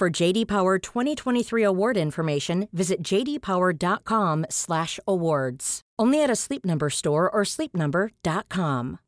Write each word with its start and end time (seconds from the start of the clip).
For 0.00 0.08
JD 0.08 0.48
Power 0.48 0.78
2023 0.78 1.62
award 1.62 1.98
information, 1.98 2.68
visit 2.72 3.02
jdpower.com/awards. 3.02 5.80
Only 5.98 6.22
at 6.22 6.30
a 6.30 6.36
Sleep 6.36 6.64
Number 6.64 6.88
store 6.88 7.30
or 7.30 7.42
sleepnumber.com. 7.42 8.98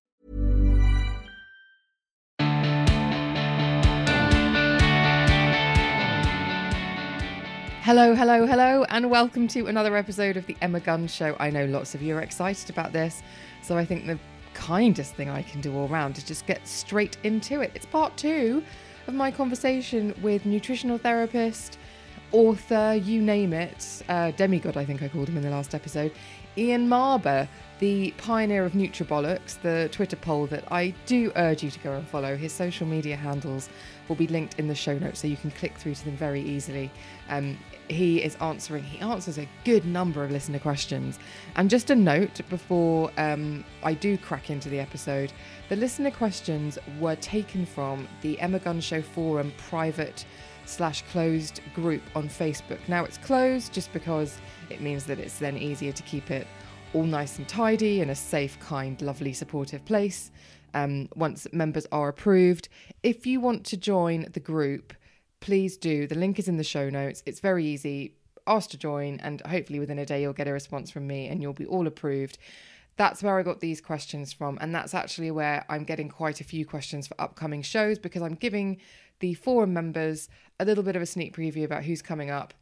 Hello, 7.80 8.14
hello, 8.14 8.46
hello, 8.46 8.84
and 8.90 9.10
welcome 9.10 9.48
to 9.48 9.68
another 9.68 9.96
episode 9.96 10.36
of 10.36 10.44
the 10.44 10.58
Emma 10.60 10.80
Guns 10.80 11.14
Show. 11.14 11.34
I 11.40 11.48
know 11.48 11.64
lots 11.64 11.94
of 11.94 12.02
you 12.02 12.18
are 12.18 12.20
excited 12.20 12.68
about 12.68 12.92
this, 12.92 13.22
so 13.62 13.78
I 13.78 13.86
think 13.86 14.06
the 14.06 14.18
kindest 14.52 15.14
thing 15.14 15.30
I 15.30 15.40
can 15.40 15.62
do 15.62 15.74
all 15.74 15.88
round 15.88 16.18
is 16.18 16.24
just 16.24 16.44
get 16.44 16.68
straight 16.68 17.16
into 17.22 17.62
it. 17.62 17.70
It's 17.74 17.86
part 17.86 18.14
two 18.18 18.62
of 19.06 19.14
my 19.14 19.30
conversation 19.30 20.14
with 20.22 20.46
nutritional 20.46 20.98
therapist, 20.98 21.78
author, 22.32 22.94
you 22.94 23.20
name 23.20 23.52
it, 23.52 24.02
uh, 24.08 24.30
demigod, 24.32 24.76
I 24.76 24.84
think 24.84 25.02
I 25.02 25.08
called 25.08 25.28
him 25.28 25.36
in 25.36 25.42
the 25.42 25.50
last 25.50 25.74
episode, 25.74 26.12
Ian 26.56 26.88
Marber, 26.88 27.48
the 27.78 28.12
pioneer 28.18 28.64
of 28.64 28.72
Nutribollocks, 28.72 29.60
the 29.62 29.88
Twitter 29.90 30.16
poll 30.16 30.46
that 30.46 30.70
I 30.70 30.94
do 31.06 31.32
urge 31.36 31.62
you 31.62 31.70
to 31.70 31.78
go 31.80 31.92
and 31.92 32.06
follow. 32.06 32.36
His 32.36 32.52
social 32.52 32.86
media 32.86 33.16
handles 33.16 33.68
will 34.08 34.16
be 34.16 34.26
linked 34.26 34.58
in 34.58 34.68
the 34.68 34.74
show 34.74 34.98
notes 34.98 35.20
so 35.20 35.26
you 35.26 35.36
can 35.36 35.50
click 35.50 35.76
through 35.76 35.94
to 35.94 36.04
them 36.04 36.16
very 36.16 36.40
easily. 36.40 36.90
Um, 37.28 37.58
he 37.88 38.22
is 38.22 38.36
answering, 38.36 38.84
he 38.84 38.98
answers 39.00 39.38
a 39.38 39.48
good 39.64 39.84
number 39.84 40.24
of 40.24 40.30
listener 40.30 40.58
questions. 40.58 41.18
And 41.56 41.68
just 41.68 41.90
a 41.90 41.94
note 41.94 42.40
before 42.48 43.10
um, 43.18 43.64
I 43.82 43.94
do 43.94 44.16
crack 44.18 44.50
into 44.50 44.68
the 44.68 44.80
episode 44.80 45.32
the 45.68 45.76
listener 45.76 46.10
questions 46.10 46.78
were 47.00 47.16
taken 47.16 47.64
from 47.64 48.06
the 48.20 48.38
Emma 48.40 48.58
Guns 48.58 48.84
Show 48.84 49.00
Forum 49.00 49.52
private 49.56 50.26
slash 50.66 51.02
closed 51.10 51.60
group 51.74 52.02
on 52.14 52.28
Facebook. 52.28 52.78
Now 52.88 53.04
it's 53.04 53.18
closed 53.18 53.72
just 53.72 53.92
because 53.92 54.38
it 54.70 54.80
means 54.80 55.04
that 55.06 55.18
it's 55.18 55.38
then 55.38 55.56
easier 55.56 55.92
to 55.92 56.02
keep 56.02 56.30
it 56.30 56.46
all 56.94 57.04
nice 57.04 57.38
and 57.38 57.48
tidy 57.48 58.00
in 58.00 58.10
a 58.10 58.14
safe, 58.14 58.58
kind, 58.60 59.00
lovely, 59.00 59.32
supportive 59.32 59.84
place. 59.84 60.30
Um, 60.74 61.08
once 61.14 61.46
members 61.52 61.86
are 61.92 62.08
approved, 62.08 62.68
if 63.02 63.26
you 63.26 63.40
want 63.40 63.64
to 63.66 63.76
join 63.76 64.26
the 64.32 64.40
group, 64.40 64.94
please 65.42 65.76
do. 65.76 66.06
The 66.06 66.14
link 66.14 66.38
is 66.38 66.48
in 66.48 66.56
the 66.56 66.64
show 66.64 66.88
notes. 66.88 67.22
It's 67.26 67.40
very 67.40 67.66
easy. 67.66 68.14
Ask 68.46 68.70
to 68.70 68.78
join, 68.78 69.20
and 69.20 69.42
hopefully 69.42 69.78
within 69.78 69.98
a 69.98 70.06
day 70.06 70.22
you'll 70.22 70.32
get 70.32 70.48
a 70.48 70.52
response 70.52 70.90
from 70.90 71.06
me, 71.06 71.26
and 71.26 71.42
you'll 71.42 71.52
be 71.52 71.66
all 71.66 71.86
approved. 71.86 72.38
That's 72.96 73.22
where 73.22 73.38
I 73.38 73.42
got 73.42 73.60
these 73.60 73.80
questions 73.80 74.32
from, 74.32 74.56
and 74.60 74.74
that's 74.74 74.94
actually 74.94 75.30
where 75.30 75.66
I'm 75.68 75.84
getting 75.84 76.08
quite 76.08 76.40
a 76.40 76.44
few 76.44 76.64
questions 76.64 77.06
for 77.06 77.20
upcoming 77.20 77.62
shows 77.62 77.98
because 77.98 78.22
I'm 78.22 78.34
giving 78.34 78.80
the 79.20 79.34
forum 79.34 79.72
members 79.72 80.28
a 80.58 80.64
little 80.64 80.84
bit 80.84 80.96
of 80.96 81.02
a 81.02 81.06
sneak 81.06 81.36
preview 81.36 81.64
about 81.64 81.84
who's 81.84 82.02
coming 82.02 82.30
up. 82.30 82.54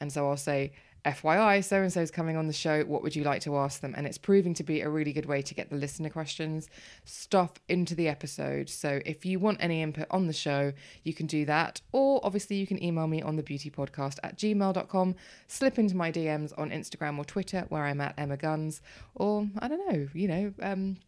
And 0.00 0.12
so 0.12 0.28
I'll 0.28 0.36
say, 0.36 0.72
FYI, 1.10 1.64
so 1.64 1.82
and 1.82 1.92
so 1.92 2.00
is 2.00 2.10
coming 2.10 2.36
on 2.36 2.46
the 2.46 2.52
show. 2.52 2.82
What 2.84 3.02
would 3.02 3.16
you 3.16 3.24
like 3.24 3.40
to 3.42 3.56
ask 3.56 3.80
them? 3.80 3.94
And 3.96 4.06
it's 4.06 4.18
proving 4.18 4.54
to 4.54 4.62
be 4.62 4.80
a 4.80 4.88
really 4.88 5.12
good 5.12 5.26
way 5.26 5.42
to 5.42 5.54
get 5.54 5.70
the 5.70 5.76
listener 5.76 6.10
questions 6.10 6.68
stuff 7.04 7.52
into 7.68 7.94
the 7.94 8.08
episode. 8.08 8.68
So 8.68 9.00
if 9.06 9.24
you 9.24 9.38
want 9.38 9.58
any 9.60 9.82
input 9.82 10.06
on 10.10 10.26
the 10.26 10.32
show, 10.32 10.72
you 11.04 11.14
can 11.14 11.26
do 11.26 11.44
that. 11.46 11.80
Or 11.92 12.20
obviously, 12.22 12.56
you 12.56 12.66
can 12.66 12.82
email 12.82 13.06
me 13.06 13.22
on 13.22 13.36
the 13.36 13.42
beauty 13.42 13.70
podcast 13.70 14.18
at 14.22 14.36
gmail.com, 14.36 15.14
slip 15.46 15.78
into 15.78 15.96
my 15.96 16.12
DMs 16.12 16.52
on 16.58 16.70
Instagram 16.70 17.18
or 17.18 17.24
Twitter, 17.24 17.64
where 17.68 17.84
I'm 17.84 18.00
at 18.00 18.14
Emma 18.18 18.36
Guns, 18.36 18.80
or 19.14 19.48
I 19.58 19.68
don't 19.68 19.92
know, 19.92 20.08
you 20.12 20.28
know, 20.28 20.52
um, 20.62 20.98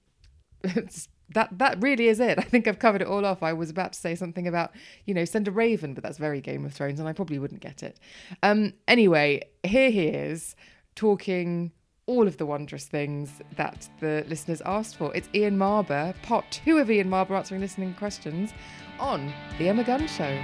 that 1.35 1.49
that 1.59 1.83
really 1.83 2.09
is 2.09 2.21
it. 2.21 2.39
I 2.39 2.43
think 2.43 2.67
I've 2.67 2.79
covered 2.79 3.03
it 3.03 3.09
all 3.09 3.25
off. 3.25 3.43
I 3.43 3.53
was 3.53 3.71
about 3.71 3.93
to 3.93 3.99
say 3.99 4.15
something 4.15 4.47
about, 4.47 4.73
you 5.05 5.15
know, 5.15 5.25
send 5.25 5.49
a 5.49 5.51
raven, 5.51 5.95
but 5.95 6.03
that's 6.03 6.19
very 6.19 6.41
Game 6.41 6.65
of 6.65 6.73
Thrones, 6.73 6.99
and 7.01 7.09
I 7.09 7.13
probably 7.13 7.39
wouldn't 7.39 7.61
get 7.61 7.83
it. 7.83 7.99
Um, 8.43 8.75
anyway, 8.89 9.43
here 9.63 9.91
he 9.91 10.07
is 10.07 10.57
talking 10.95 11.73
all 12.07 12.27
of 12.27 12.39
the 12.39 12.47
wondrous 12.47 12.87
things 12.87 13.41
that 13.57 13.89
the 14.01 14.25
listeners 14.29 14.61
asked 14.67 14.97
for. 14.97 15.15
It's 15.15 15.29
Ian 15.33 15.57
Marber, 15.57 16.21
part 16.23 16.45
two 16.51 16.79
of 16.79 16.91
Ian 16.91 17.09
Marber 17.09 17.37
answering 17.37 17.61
listening 17.61 17.95
questions 17.95 18.53
on 18.99 19.33
the 19.59 19.69
Emma 19.69 19.85
Guns 19.85 20.11
Show. 20.13 20.39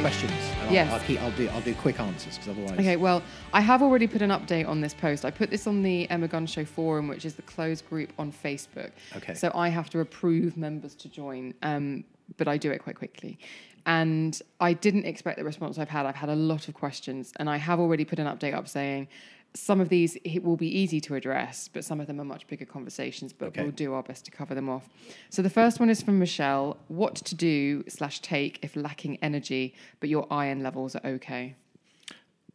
Questions. 0.00 0.43
And 0.64 0.74
Yes. 0.74 0.88
I'll, 0.88 0.94
I'll, 0.98 1.06
keep, 1.06 1.20
I'll 1.22 1.30
do 1.32 1.48
I'll 1.48 1.60
do 1.60 1.74
quick 1.74 2.00
answers 2.00 2.38
because 2.38 2.48
otherwise. 2.48 2.78
Okay, 2.78 2.96
well, 2.96 3.22
I 3.52 3.60
have 3.60 3.82
already 3.82 4.06
put 4.06 4.22
an 4.22 4.30
update 4.30 4.66
on 4.68 4.80
this 4.80 4.94
post. 4.94 5.24
I 5.24 5.30
put 5.30 5.50
this 5.50 5.66
on 5.66 5.82
the 5.82 6.08
Emma 6.10 6.28
Guns 6.28 6.50
Show 6.50 6.64
forum, 6.64 7.08
which 7.08 7.24
is 7.24 7.34
the 7.34 7.42
closed 7.42 7.88
group 7.88 8.12
on 8.18 8.32
Facebook. 8.32 8.90
Okay. 9.16 9.34
So 9.34 9.50
I 9.54 9.68
have 9.68 9.90
to 9.90 10.00
approve 10.00 10.56
members 10.56 10.94
to 10.96 11.08
join, 11.08 11.54
um, 11.62 12.04
but 12.36 12.48
I 12.48 12.56
do 12.56 12.70
it 12.70 12.82
quite 12.82 12.96
quickly. 12.96 13.38
And 13.86 14.40
I 14.60 14.72
didn't 14.72 15.04
expect 15.04 15.36
the 15.38 15.44
response 15.44 15.78
I've 15.78 15.90
had. 15.90 16.06
I've 16.06 16.14
had 16.14 16.30
a 16.30 16.34
lot 16.34 16.68
of 16.68 16.74
questions, 16.74 17.32
and 17.36 17.50
I 17.50 17.58
have 17.58 17.78
already 17.78 18.04
put 18.06 18.18
an 18.18 18.26
update 18.26 18.54
up 18.54 18.66
saying 18.66 19.08
some 19.54 19.80
of 19.80 19.88
these 19.88 20.16
it 20.24 20.42
will 20.42 20.56
be 20.56 20.66
easy 20.68 21.00
to 21.02 21.14
address, 21.14 21.68
but 21.72 21.84
some 21.84 22.00
of 22.00 22.06
them 22.08 22.20
are 22.20 22.24
much 22.24 22.46
bigger 22.48 22.64
conversations. 22.64 23.32
But 23.32 23.46
Okay. 23.48 23.62
we'll 23.62 23.70
do 23.70 23.94
our 23.94 24.02
best 24.02 24.24
to 24.26 24.30
cover 24.30 24.54
them 24.54 24.68
off. 24.68 24.88
So 25.30 25.42
the 25.42 25.50
first 25.50 25.78
one 25.80 25.88
is 25.90 26.02
from 26.02 26.18
Michelle: 26.18 26.76
What 26.88 27.14
to 27.16 27.34
do 27.34 27.84
slash 27.88 28.20
take 28.20 28.58
if 28.62 28.74
lacking 28.76 29.18
energy, 29.22 29.74
but 30.00 30.08
your 30.08 30.26
iron 30.30 30.62
levels 30.62 30.96
are 30.96 31.06
okay? 31.06 31.54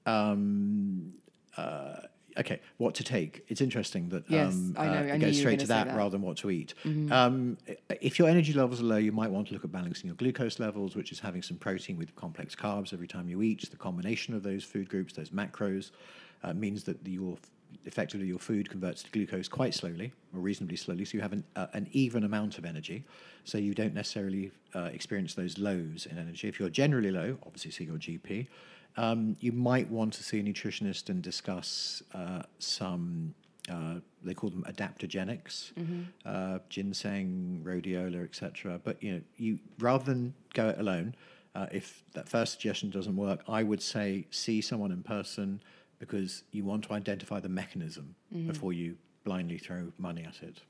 Um, 0.06 1.14
uh, 1.58 2.02
okay, 2.38 2.60
what 2.78 2.96
to 2.96 3.04
take? 3.04 3.46
It's 3.48 3.62
interesting 3.62 4.10
that 4.10 4.24
Yes, 4.30 4.54
um, 4.54 4.76
I 4.78 4.88
know, 4.88 4.94
I 4.94 5.00
uh, 5.00 5.04
it 5.04 5.14
you 5.14 5.20
goes 5.20 5.38
straight 5.38 5.60
say 5.62 5.68
that, 5.68 5.86
that. 5.86 5.88
Mm-hmm. 5.88 5.98
rather 5.98 6.10
than 6.12 6.22
what 6.22 6.38
to 6.38 6.50
eat. 6.50 6.74
Um, 7.12 7.58
if 8.02 8.20
your 8.20 8.28
energy 8.28 8.54
levels 8.54 8.82
are 8.82 8.86
low, 8.86 8.98
you 8.98 9.12
might 9.12 9.32
want 9.32 9.48
to 9.48 9.54
look 9.54 9.64
at 9.64 9.72
balancing 9.72 10.08
your 10.08 10.16
glucose 10.16 10.60
levels, 10.60 10.96
which 10.96 11.12
is 11.12 11.20
having 11.20 11.42
some 11.42 11.58
protein 11.58 11.98
with 11.98 12.16
complex 12.16 12.56
carbs 12.56 12.94
every 12.94 13.08
time 13.08 13.30
you 13.30 13.42
eat. 13.42 13.70
The 13.70 13.78
combination 13.78 14.34
of 14.34 14.44
those 14.44 14.64
food 14.64 14.90
groups, 14.90 15.14
those 15.14 15.30
macros, 15.30 15.92
uh, 16.44 16.54
means 16.54 16.84
that 16.86 16.98
your 17.06 17.38
effectively 17.86 18.28
your 18.28 18.40
food 18.40 18.70
converts 18.70 19.04
to 19.04 19.12
glucose 19.12 19.48
quite 19.48 19.74
slowly 19.74 20.12
or 20.34 20.40
reasonably 20.40 20.76
slowly, 20.76 21.06
so 21.06 21.16
you 21.16 21.22
have 21.22 21.34
an, 21.34 21.44
uh, 21.56 21.68
an 21.74 21.88
even 21.92 22.24
amount 22.24 22.58
of 22.58 22.66
energy. 22.66 23.04
So 23.44 23.58
you 23.58 23.74
don't 23.74 23.94
necessarily 23.94 24.52
uh, 24.76 24.90
experience 24.94 25.34
those 25.34 25.58
lows 25.58 26.06
in 26.10 26.18
energy. 26.18 26.48
If 26.48 26.60
you're 26.60 26.70
generally 26.70 27.12
low, 27.12 27.38
obviously 27.46 27.72
see 27.72 27.86
your 27.86 27.98
GP. 27.98 28.48
Um, 28.98 29.38
you 29.40 29.52
might 29.52 29.90
want 29.90 30.14
to 30.14 30.24
see 30.24 30.40
a 30.40 30.44
nutritionist 30.44 31.10
and 31.10 31.22
discuss 31.22 32.04
uh, 32.14 32.44
some. 32.60 33.34
Uh, 33.70 34.00
they 34.24 34.34
call 34.34 34.50
them 34.50 34.66
adaptogenics, 34.68 35.72
uh, 36.26 36.58
ginseng, 36.70 37.62
rhodiola, 37.64 38.24
etc. 38.24 38.80
But 38.84 39.02
you 39.02 39.14
know, 39.14 39.22
you 39.38 39.60
rather 39.78 40.06
than 40.06 40.34
go 40.54 40.70
it 40.70 40.80
alone, 40.80 41.14
uh, 41.54 41.68
if 41.72 42.04
that 42.14 42.28
first 42.28 42.54
suggestion 42.54 42.90
doesn't 42.90 43.16
work, 43.16 43.44
I 43.48 43.64
would 43.64 43.82
say 43.82 44.26
see 44.32 44.60
someone 44.62 44.92
in 44.92 45.04
person 45.04 45.62
because 46.00 46.44
you 46.52 46.64
want 46.66 46.84
to 46.86 46.94
identify 46.94 47.40
the 47.40 47.50
mechanism 47.50 48.16
before 48.48 48.74
you 48.74 48.96
blindly 49.24 49.58
throw 49.58 49.92
money 49.98 50.24
at 50.26 50.42
it. 50.42 50.62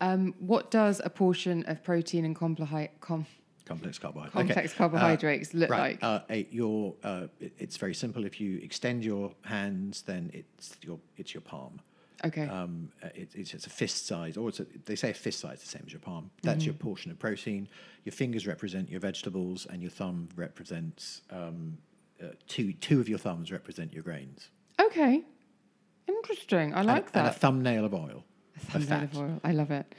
Um, 0.00 0.34
what 0.38 0.70
does 0.70 1.00
a 1.04 1.10
portion 1.10 1.64
of 1.66 1.82
protein 1.82 2.24
and 2.24 2.36
compli- 2.36 2.88
com- 3.00 3.26
Complex 3.64 3.96
carbohydrates. 3.98 4.34
complex 4.34 4.74
carbohydrates 4.74 5.54
look 5.54 5.70
right. 5.70 6.02
like? 6.02 6.02
Uh, 6.02 6.20
a, 6.28 6.46
your, 6.50 6.94
uh, 7.04 7.28
it- 7.40 7.52
it's 7.58 7.76
very 7.76 7.94
simple. 7.94 8.24
If 8.24 8.40
you 8.40 8.58
extend 8.58 9.04
your 9.04 9.32
hands, 9.42 10.02
then 10.02 10.30
it's 10.34 10.76
your 10.82 10.98
it's 11.16 11.32
your 11.32 11.40
palm. 11.42 11.80
Okay. 12.24 12.46
Um, 12.48 12.90
uh, 13.02 13.08
it, 13.14 13.30
it's, 13.34 13.54
it's 13.54 13.66
a 13.66 13.70
fist 13.70 14.06
size, 14.06 14.36
or 14.36 14.48
it's 14.48 14.58
a, 14.60 14.66
they 14.84 14.96
say 14.96 15.10
a 15.10 15.14
fist 15.14 15.38
size, 15.40 15.58
is 15.58 15.64
the 15.64 15.68
same 15.70 15.82
as 15.86 15.92
your 15.92 16.00
palm. 16.00 16.30
That's 16.42 16.64
your 16.64 16.74
portion 16.74 17.10
of 17.12 17.18
protein. 17.20 17.68
Your 18.04 18.12
fingers 18.12 18.46
represent 18.46 18.90
your 18.90 19.00
vegetables, 19.00 19.66
and 19.66 19.80
your 19.82 19.90
thumb 19.90 20.28
represents 20.36 21.22
um, 21.30 21.78
uh, 22.22 22.26
two. 22.46 22.72
Two 22.74 23.00
of 23.00 23.08
your 23.08 23.18
thumbs 23.18 23.50
represent 23.50 23.92
your 23.92 24.02
grains. 24.02 24.48
Okay. 24.80 25.22
Interesting. 26.08 26.74
I 26.74 26.82
like 26.82 27.06
and, 27.06 27.12
that. 27.14 27.18
And 27.18 27.28
a 27.28 27.32
thumbnail 27.32 27.84
of 27.84 27.94
oil. 27.94 28.24
of 28.56 28.62
Thumbnail 28.62 29.00
fat. 29.00 29.02
of 29.04 29.18
oil. 29.18 29.40
I 29.44 29.52
love 29.52 29.70
it. 29.70 29.94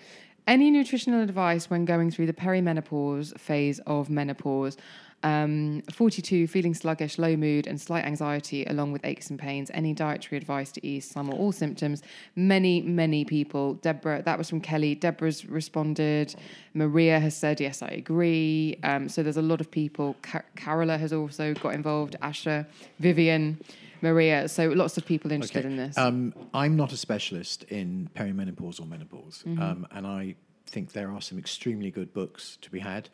Any 0.46 0.72
nutritional 0.72 1.22
advice 1.22 1.70
when 1.70 1.86
going 1.86 2.12
through 2.12 2.26
the 2.26 2.34
perimenopause 2.34 3.38
phase 3.40 3.80
of 3.88 4.10
menopause? 4.10 4.76
Um, 5.24 5.82
42, 5.92 6.48
feeling 6.48 6.74
sluggish, 6.74 7.18
low 7.18 7.36
mood, 7.38 7.66
and 7.66 7.80
slight 7.80 8.04
anxiety, 8.06 8.66
along 8.66 8.92
with 8.92 9.06
aches 9.06 9.30
and 9.30 9.40
pains. 9.40 9.72
Any 9.74 9.94
dietary 9.94 10.38
advice 10.38 10.72
to 10.74 10.86
ease 10.86 11.10
some 11.10 11.30
or 11.30 11.34
all 11.38 11.52
symptoms? 11.54 12.04
Many, 12.36 12.82
many 12.82 13.24
people. 13.24 13.76
Deborah, 13.76 14.22
that 14.24 14.38
was 14.38 14.50
from 14.50 14.60
Kelly. 14.60 14.96
Deborah's 14.96 15.46
responded. 15.46 16.36
Maria 16.74 17.20
has 17.22 17.36
said, 17.38 17.62
Yes, 17.62 17.82
I 17.82 17.88
agree. 17.88 18.78
Um, 18.84 19.08
so 19.08 19.24
there's 19.24 19.38
a 19.38 19.42
lot 19.42 19.62
of 19.62 19.72
people. 19.72 20.16
Ca- 20.22 20.42
Carola 20.58 20.98
has 20.98 21.14
also 21.14 21.54
got 21.54 21.74
involved. 21.74 22.18
Asha, 22.22 22.66
Vivian, 23.00 23.62
Maria. 24.02 24.50
So 24.50 24.68
lots 24.70 24.98
of 24.98 25.06
people 25.06 25.32
interested 25.32 25.64
in 25.64 25.78
this. 25.78 25.98
Um, 25.98 26.34
I'm 26.54 26.76
not 26.76 26.92
a 26.92 26.98
specialist 26.98 27.64
in 27.64 28.10
perimenopause 28.16 28.82
or 28.82 28.86
menopause, 28.86 29.44
Mm-hmm. 29.48 29.62
um, 29.62 29.88
and 29.92 30.06
I 30.06 30.36
think 30.68 30.92
there 30.92 31.10
are 31.12 31.22
some 31.22 31.38
extremely 31.38 31.92
good 31.92 32.14
books 32.14 32.58
to 32.62 32.70
be 32.70 32.80
had 32.80 33.08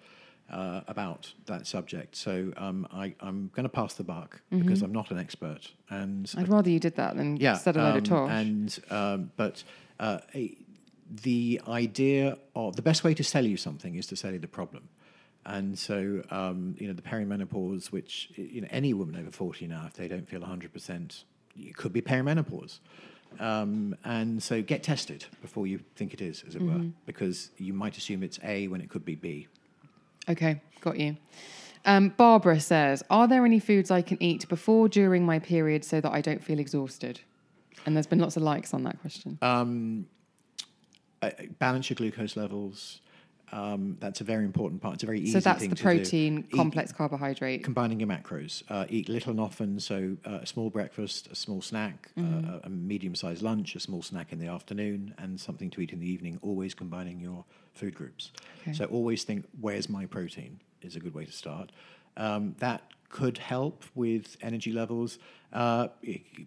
uh, 0.52 0.82
about 0.88 1.32
that 1.46 1.68
subject. 1.68 2.16
So 2.16 2.52
um, 2.58 2.88
I, 2.92 3.14
I'm 3.20 3.50
going 3.54 3.64
to 3.64 3.70
pass 3.70 3.94
the 3.94 4.04
buck 4.04 4.42
Mm-hmm. 4.52 4.62
because 4.64 4.82
I'm 4.82 4.92
not 4.92 5.12
an 5.12 5.20
expert, 5.20 5.72
and 5.90 6.32
I'd 6.38 6.48
rather 6.50 6.70
you 6.70 6.80
did 6.80 6.96
that 6.96 7.16
than 7.16 7.38
yeah, 7.38 7.54
said 7.56 7.78
a 7.78 7.84
load 7.84 7.98
of 7.98 8.04
talk. 8.04 8.30
And 8.30 8.80
um, 8.90 9.32
but 9.38 9.64
uh, 10.00 10.20
the 11.24 11.62
idea 11.68 12.38
of 12.56 12.76
the 12.76 12.82
best 12.82 13.04
way 13.04 13.14
to 13.14 13.24
sell 13.24 13.46
you 13.46 13.58
something 13.58 13.96
is 13.96 14.08
to 14.08 14.16
sell 14.16 14.32
you 14.32 14.40
the 14.40 14.48
problem. 14.48 14.90
And 15.46 15.80
so, 15.80 16.22
um, 16.32 16.76
you 16.78 16.88
know, 16.88 16.94
the 16.94 17.02
perimenopause, 17.02 17.92
which 17.92 18.30
you 18.36 18.62
know, 18.62 18.68
any 18.72 18.94
woman 18.94 19.16
over 19.16 19.32
forty 19.32 19.68
now, 19.68 19.84
if 19.88 19.94
they 19.94 20.08
don't 20.08 20.28
feel 20.28 20.44
hundred 20.44 20.74
percent, 20.74 21.24
it 21.58 21.76
could 21.76 21.94
be 21.94 22.02
perimenopause. 22.02 22.80
Um, 23.40 23.96
and 24.04 24.42
so, 24.42 24.62
get 24.62 24.84
tested 24.84 25.26
before 25.42 25.66
you 25.68 25.80
think 25.96 26.14
it 26.14 26.22
is, 26.22 26.44
as 26.48 26.56
it 26.56 26.62
Mm-hmm. 26.62 26.78
were, 26.88 26.92
because 27.06 27.52
you 27.58 27.74
might 27.74 27.98
assume 27.98 28.24
it's 28.24 28.40
A 28.44 28.68
when 28.68 28.82
it 28.82 28.90
could 28.90 29.06
be 29.06 29.16
B. 29.16 29.48
Okay, 30.28 30.62
got 30.82 31.00
you. 31.00 31.18
Um, 31.86 32.10
Barbara 32.10 32.60
says, 32.60 33.04
Are 33.10 33.28
there 33.28 33.46
any 33.46 33.60
foods 33.60 33.90
I 33.90 34.02
can 34.02 34.22
eat 34.22 34.48
before, 34.50 34.90
during 34.90 35.26
my 35.26 35.40
period 35.40 35.86
so 35.86 36.02
that 36.02 36.12
I 36.12 36.22
don't 36.22 36.44
feel 36.44 36.60
exhausted? 36.60 37.22
And 37.86 37.96
there's 37.96 38.08
been 38.08 38.20
lots 38.20 38.36
of 38.36 38.44
likes 38.44 38.74
on 38.74 38.84
that 38.84 39.00
question. 39.00 39.38
Uh, 41.22 41.32
balance 41.60 41.90
your 41.90 41.96
glucose 41.96 42.36
levels. 42.36 43.02
Um, 43.52 43.98
that's 44.00 44.22
a 44.22 44.24
very 44.24 44.46
important 44.46 44.82
part. 44.82 44.96
It's 44.96 45.04
a 45.04 45.06
very 45.06 45.22
easy 45.22 45.32
so 45.32 45.40
that's 45.40 45.66
the 45.68 45.76
protein, 45.76 46.40
Eat- 46.40 46.52
complex 46.56 46.92
carbohydrate. 46.92 47.64
combining 47.64 48.00
your 48.00 48.10
macros. 48.10 48.64
Uh, 48.70 48.86
eat 48.90 49.10
little 49.10 49.32
and 49.32 49.40
often, 49.40 49.80
so 49.80 50.18
uh, 50.26 50.40
a 50.42 50.46
small 50.46 50.70
breakfast, 50.70 51.28
a 51.32 51.36
small 51.36 51.62
snack, 51.62 52.12
Mm-hmm. 52.18 52.50
uh, 52.50 52.60
a 52.64 52.70
medium-sized 52.70 53.42
lunch, 53.42 53.76
a 53.76 53.80
small 53.80 54.02
snack 54.02 54.32
in 54.32 54.40
the 54.40 54.48
afternoon, 54.48 55.14
and 55.18 55.40
something 55.40 55.70
to 55.72 55.82
eat 55.82 55.92
in 55.92 56.00
the 56.00 56.10
evening. 56.10 56.38
Always 56.42 56.74
combining 56.74 57.20
your 57.20 57.46
food 57.74 57.96
groups. 57.96 58.32
Okay. 58.62 58.74
So 58.74 58.86
always 58.86 59.24
think, 59.24 59.46
where's 59.60 59.90
my 59.90 60.06
protein? 60.06 60.60
Is 60.82 60.96
a 60.96 61.00
good 61.00 61.14
way 61.14 61.26
to 61.26 61.32
start. 61.32 61.72
Um, 62.18 62.56
that 62.60 62.84
could 63.10 63.38
help 63.40 63.84
with 63.96 64.38
energy 64.42 64.72
levels. 64.72 65.18
Uh, 65.52 65.88
y- 66.06 66.22
y- 66.38 66.46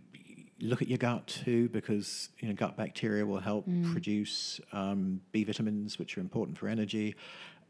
look 0.62 0.80
at 0.80 0.88
your 0.88 0.98
gut 0.98 1.26
too, 1.26 1.68
because 1.70 2.30
you 2.38 2.48
know 2.48 2.54
gut 2.54 2.76
bacteria 2.76 3.26
will 3.26 3.40
help 3.40 3.66
produce 3.92 4.60
um, 4.72 5.20
B 5.32 5.44
vitamins, 5.44 5.98
which 5.98 6.16
are 6.16 6.20
important 6.20 6.56
for 6.56 6.68
energy. 6.68 7.14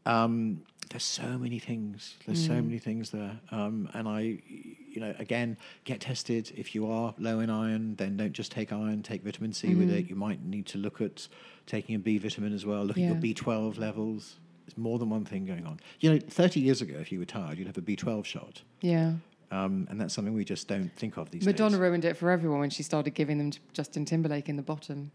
Um, 0.05 0.61
there's 0.89 1.03
so 1.03 1.37
many 1.39 1.59
things. 1.59 2.15
There's 2.25 2.45
so 2.45 2.61
many 2.61 2.77
things 2.77 3.09
there, 3.09 3.39
um, 3.51 3.89
and 3.93 4.07
I, 4.07 4.19
you 4.47 4.99
know, 4.99 5.15
again, 5.17 5.57
get 5.85 6.01
tested. 6.01 6.51
If 6.55 6.75
you 6.75 6.91
are 6.91 7.15
low 7.17 7.39
in 7.39 7.49
iron, 7.49 7.95
then 7.95 8.17
don't 8.17 8.33
just 8.33 8.51
take 8.51 8.73
iron. 8.73 9.01
Take 9.01 9.23
vitamin 9.23 9.53
C 9.53 9.75
with 9.75 9.89
it. 9.89 10.09
You 10.09 10.15
might 10.15 10.43
need 10.45 10.65
to 10.67 10.77
look 10.77 10.99
at 11.01 11.27
taking 11.65 11.95
a 11.95 11.99
B 11.99 12.17
vitamin 12.17 12.53
as 12.53 12.65
well. 12.65 12.83
Look 12.83 12.97
Yeah. 12.97 13.11
at 13.11 13.23
your 13.23 13.33
B12 13.35 13.77
levels. 13.79 14.35
There's 14.65 14.77
more 14.77 14.99
than 14.99 15.09
one 15.09 15.23
thing 15.25 15.45
going 15.45 15.65
on. 15.65 15.79
You 16.01 16.13
know, 16.13 16.19
30 16.19 16.59
years 16.59 16.81
ago, 16.81 16.95
if 16.99 17.11
you 17.11 17.19
were 17.19 17.25
tired, 17.25 17.57
you'd 17.57 17.67
have 17.67 17.77
a 17.77 17.81
B12 17.81 18.25
shot. 18.25 18.61
Yeah. 18.81 19.13
Um, 19.53 19.87
and 19.89 20.01
that's 20.01 20.13
something 20.13 20.33
we 20.33 20.43
just 20.43 20.67
don't 20.67 20.89
think 20.95 21.17
of 21.17 21.29
these 21.29 21.45
Madonna 21.45 21.53
days. 21.53 21.59
Madonna 21.73 21.81
ruined 21.81 22.05
it 22.05 22.17
for 22.17 22.31
everyone 22.31 22.59
when 22.59 22.71
she 22.71 22.81
started 22.81 23.11
giving 23.11 23.37
them 23.37 23.51
to 23.51 23.59
Justin 23.71 24.03
Timberlake 24.03 24.49
in 24.49 24.55
the 24.55 24.63
bottom. 24.63 25.11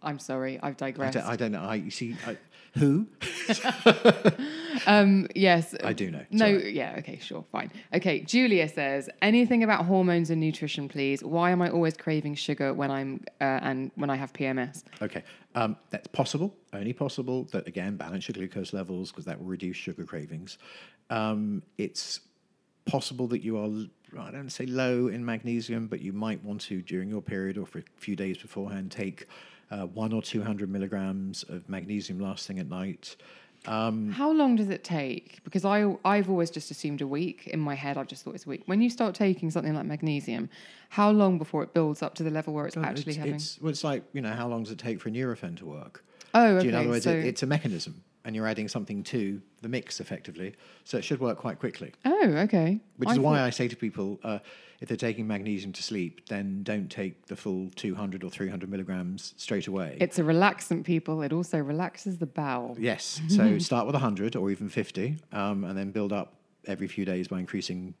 I'm 0.00 0.20
sorry, 0.20 0.60
I've 0.62 0.80
I 0.80 0.90
digressed. 0.90 1.14
don't, 1.14 1.26
I 1.26 1.34
don't 1.34 1.52
know. 1.52 1.62
I 1.62 1.74
you 1.74 1.90
see 1.90 2.16
I, 2.26 2.36
who? 2.78 3.08
Um, 4.86 5.26
yes. 5.34 5.74
I 5.82 5.92
do 5.92 6.10
know. 6.10 6.24
No, 6.30 6.58
Sorry. 6.58 6.72
yeah, 6.72 6.96
okay, 6.98 7.18
sure, 7.18 7.44
fine. 7.50 7.70
Okay, 7.92 8.20
Julia 8.20 8.68
says, 8.68 9.10
anything 9.22 9.62
about 9.64 9.84
hormones 9.86 10.30
and 10.30 10.40
nutrition, 10.40 10.88
please. 10.88 11.22
Why 11.22 11.50
am 11.50 11.62
I 11.62 11.70
always 11.70 11.96
craving 11.96 12.36
sugar 12.36 12.72
when 12.72 12.90
I'm 12.90 13.24
uh, 13.40 13.44
and 13.62 13.90
when 13.96 14.10
I 14.10 14.16
have 14.16 14.32
PMS? 14.32 14.84
Okay, 15.02 15.24
um, 15.54 15.76
that's 15.90 16.06
possible. 16.08 16.54
Only 16.72 16.92
possible. 16.92 17.44
That 17.52 17.66
again, 17.66 17.96
balance 17.96 18.28
your 18.28 18.34
glucose 18.34 18.72
levels 18.72 19.10
because 19.10 19.24
that 19.24 19.38
will 19.38 19.46
reduce 19.46 19.76
sugar 19.76 20.04
cravings. 20.04 20.58
Um, 21.10 21.62
it's 21.76 22.20
possible 22.88 23.26
that 23.28 23.42
you 23.44 23.56
are. 23.58 23.70
I 24.18 24.30
don't 24.30 24.50
say 24.50 24.64
low 24.66 25.08
in 25.08 25.24
magnesium, 25.24 25.86
but 25.86 26.00
you 26.00 26.12
might 26.12 26.42
want 26.42 26.62
to 26.62 26.80
during 26.82 27.08
your 27.10 27.20
period 27.22 27.58
or 27.58 27.66
for 27.66 27.78
a 27.78 27.82
few 27.98 28.16
days 28.16 28.38
beforehand 28.38 28.90
take 28.90 29.26
uh, 29.70 29.86
one 29.86 30.12
or 30.12 30.22
two 30.22 30.42
hundred 30.42 30.70
milligrams 30.70 31.42
of 31.44 31.68
magnesium 31.68 32.18
last 32.18 32.46
thing 32.46 32.58
at 32.58 32.68
night. 32.68 33.16
Um, 33.66 34.12
How 34.12 34.30
long 34.32 34.54
does 34.56 34.68
it 34.70 34.84
take? 34.84 35.42
Because 35.44 35.64
I 35.64 35.94
I've 36.04 36.30
always 36.30 36.50
just 36.50 36.70
assumed 36.70 37.02
a 37.02 37.06
week 37.06 37.48
in 37.48 37.60
my 37.60 37.74
head. 37.74 37.98
I've 37.98 38.06
just 38.06 38.24
thought 38.24 38.34
it's 38.34 38.46
a 38.46 38.48
week. 38.48 38.62
When 38.66 38.80
you 38.80 38.88
start 38.88 39.14
taking 39.14 39.50
something 39.50 39.74
like 39.74 39.84
magnesium, 39.84 40.48
how 40.90 41.10
long 41.10 41.38
before 41.38 41.62
it 41.64 41.74
builds 41.74 42.02
up 42.02 42.14
to 42.16 42.22
the 42.22 42.30
level 42.30 42.54
where 42.54 42.66
it's 42.66 42.76
actually 42.76 43.10
it's, 43.12 43.16
having? 43.18 43.34
it's, 43.34 43.60
well, 43.60 43.70
it's 43.70 43.84
like 43.84 44.04
you 44.12 44.22
know 44.22 44.32
how 44.32 44.48
long 44.48 44.62
does 44.62 44.72
it 44.72 44.78
take 44.78 45.00
for 45.00 45.08
a 45.08 45.12
Nurofen 45.12 45.56
to 45.58 45.66
work? 45.66 46.04
Oh, 46.34 46.60
Do 46.60 46.66
you 46.66 46.72
know, 46.72 46.78
in 46.78 46.84
okay, 46.84 46.84
other 46.84 46.88
words, 46.90 47.04
so- 47.04 47.10
it, 47.10 47.24
it's 47.26 47.42
a 47.42 47.46
mechanism, 47.46 48.02
and 48.28 48.36
you're 48.36 48.46
adding 48.46 48.68
something 48.68 49.02
to 49.02 49.40
the 49.62 49.70
mix 49.70 50.00
effectively, 50.00 50.54
so 50.84 50.98
it 50.98 51.02
should 51.02 51.18
work 51.18 51.38
quite 51.38 51.58
quickly. 51.58 51.92
oh, 52.04 52.28
okay. 52.44 52.78
Which 52.98 53.08
I 53.08 53.12
is 53.12 53.18
why 53.18 53.38
thought- 53.38 53.44
I 53.46 53.48
say 53.50 53.68
to 53.68 53.74
people, 53.74 54.20
uh, 54.22 54.40
if 54.80 54.88
they're 54.88 54.98
taking 54.98 55.26
magnesium 55.26 55.72
to 55.72 55.82
sleep, 55.82 56.28
then 56.28 56.62
don't 56.62 56.90
take 56.90 57.24
the 57.28 57.36
full 57.36 57.70
200 57.74 58.22
or 58.22 58.28
300 58.30 58.68
milligrams 58.68 59.32
straight 59.38 59.66
away. 59.66 59.96
it's 59.98 60.18
a 60.18 60.22
relaxant, 60.22 60.84
people. 60.84 61.22
It 61.22 61.32
also 61.32 61.56
relaxes 61.58 62.18
the 62.18 62.26
bowel. 62.26 62.76
yes, 62.78 63.22
so 63.28 63.58
start 63.58 63.86
with 63.86 63.94
100 63.94 64.36
or 64.36 64.50
even 64.50 64.68
50, 64.68 65.16
um, 65.32 65.64
and 65.64 65.76
then 65.78 65.90
build 65.90 66.12
up 66.12 66.34
every 66.66 66.86
few 66.86 67.06
days 67.06 67.28
by 67.28 67.38
increasing 67.40 67.94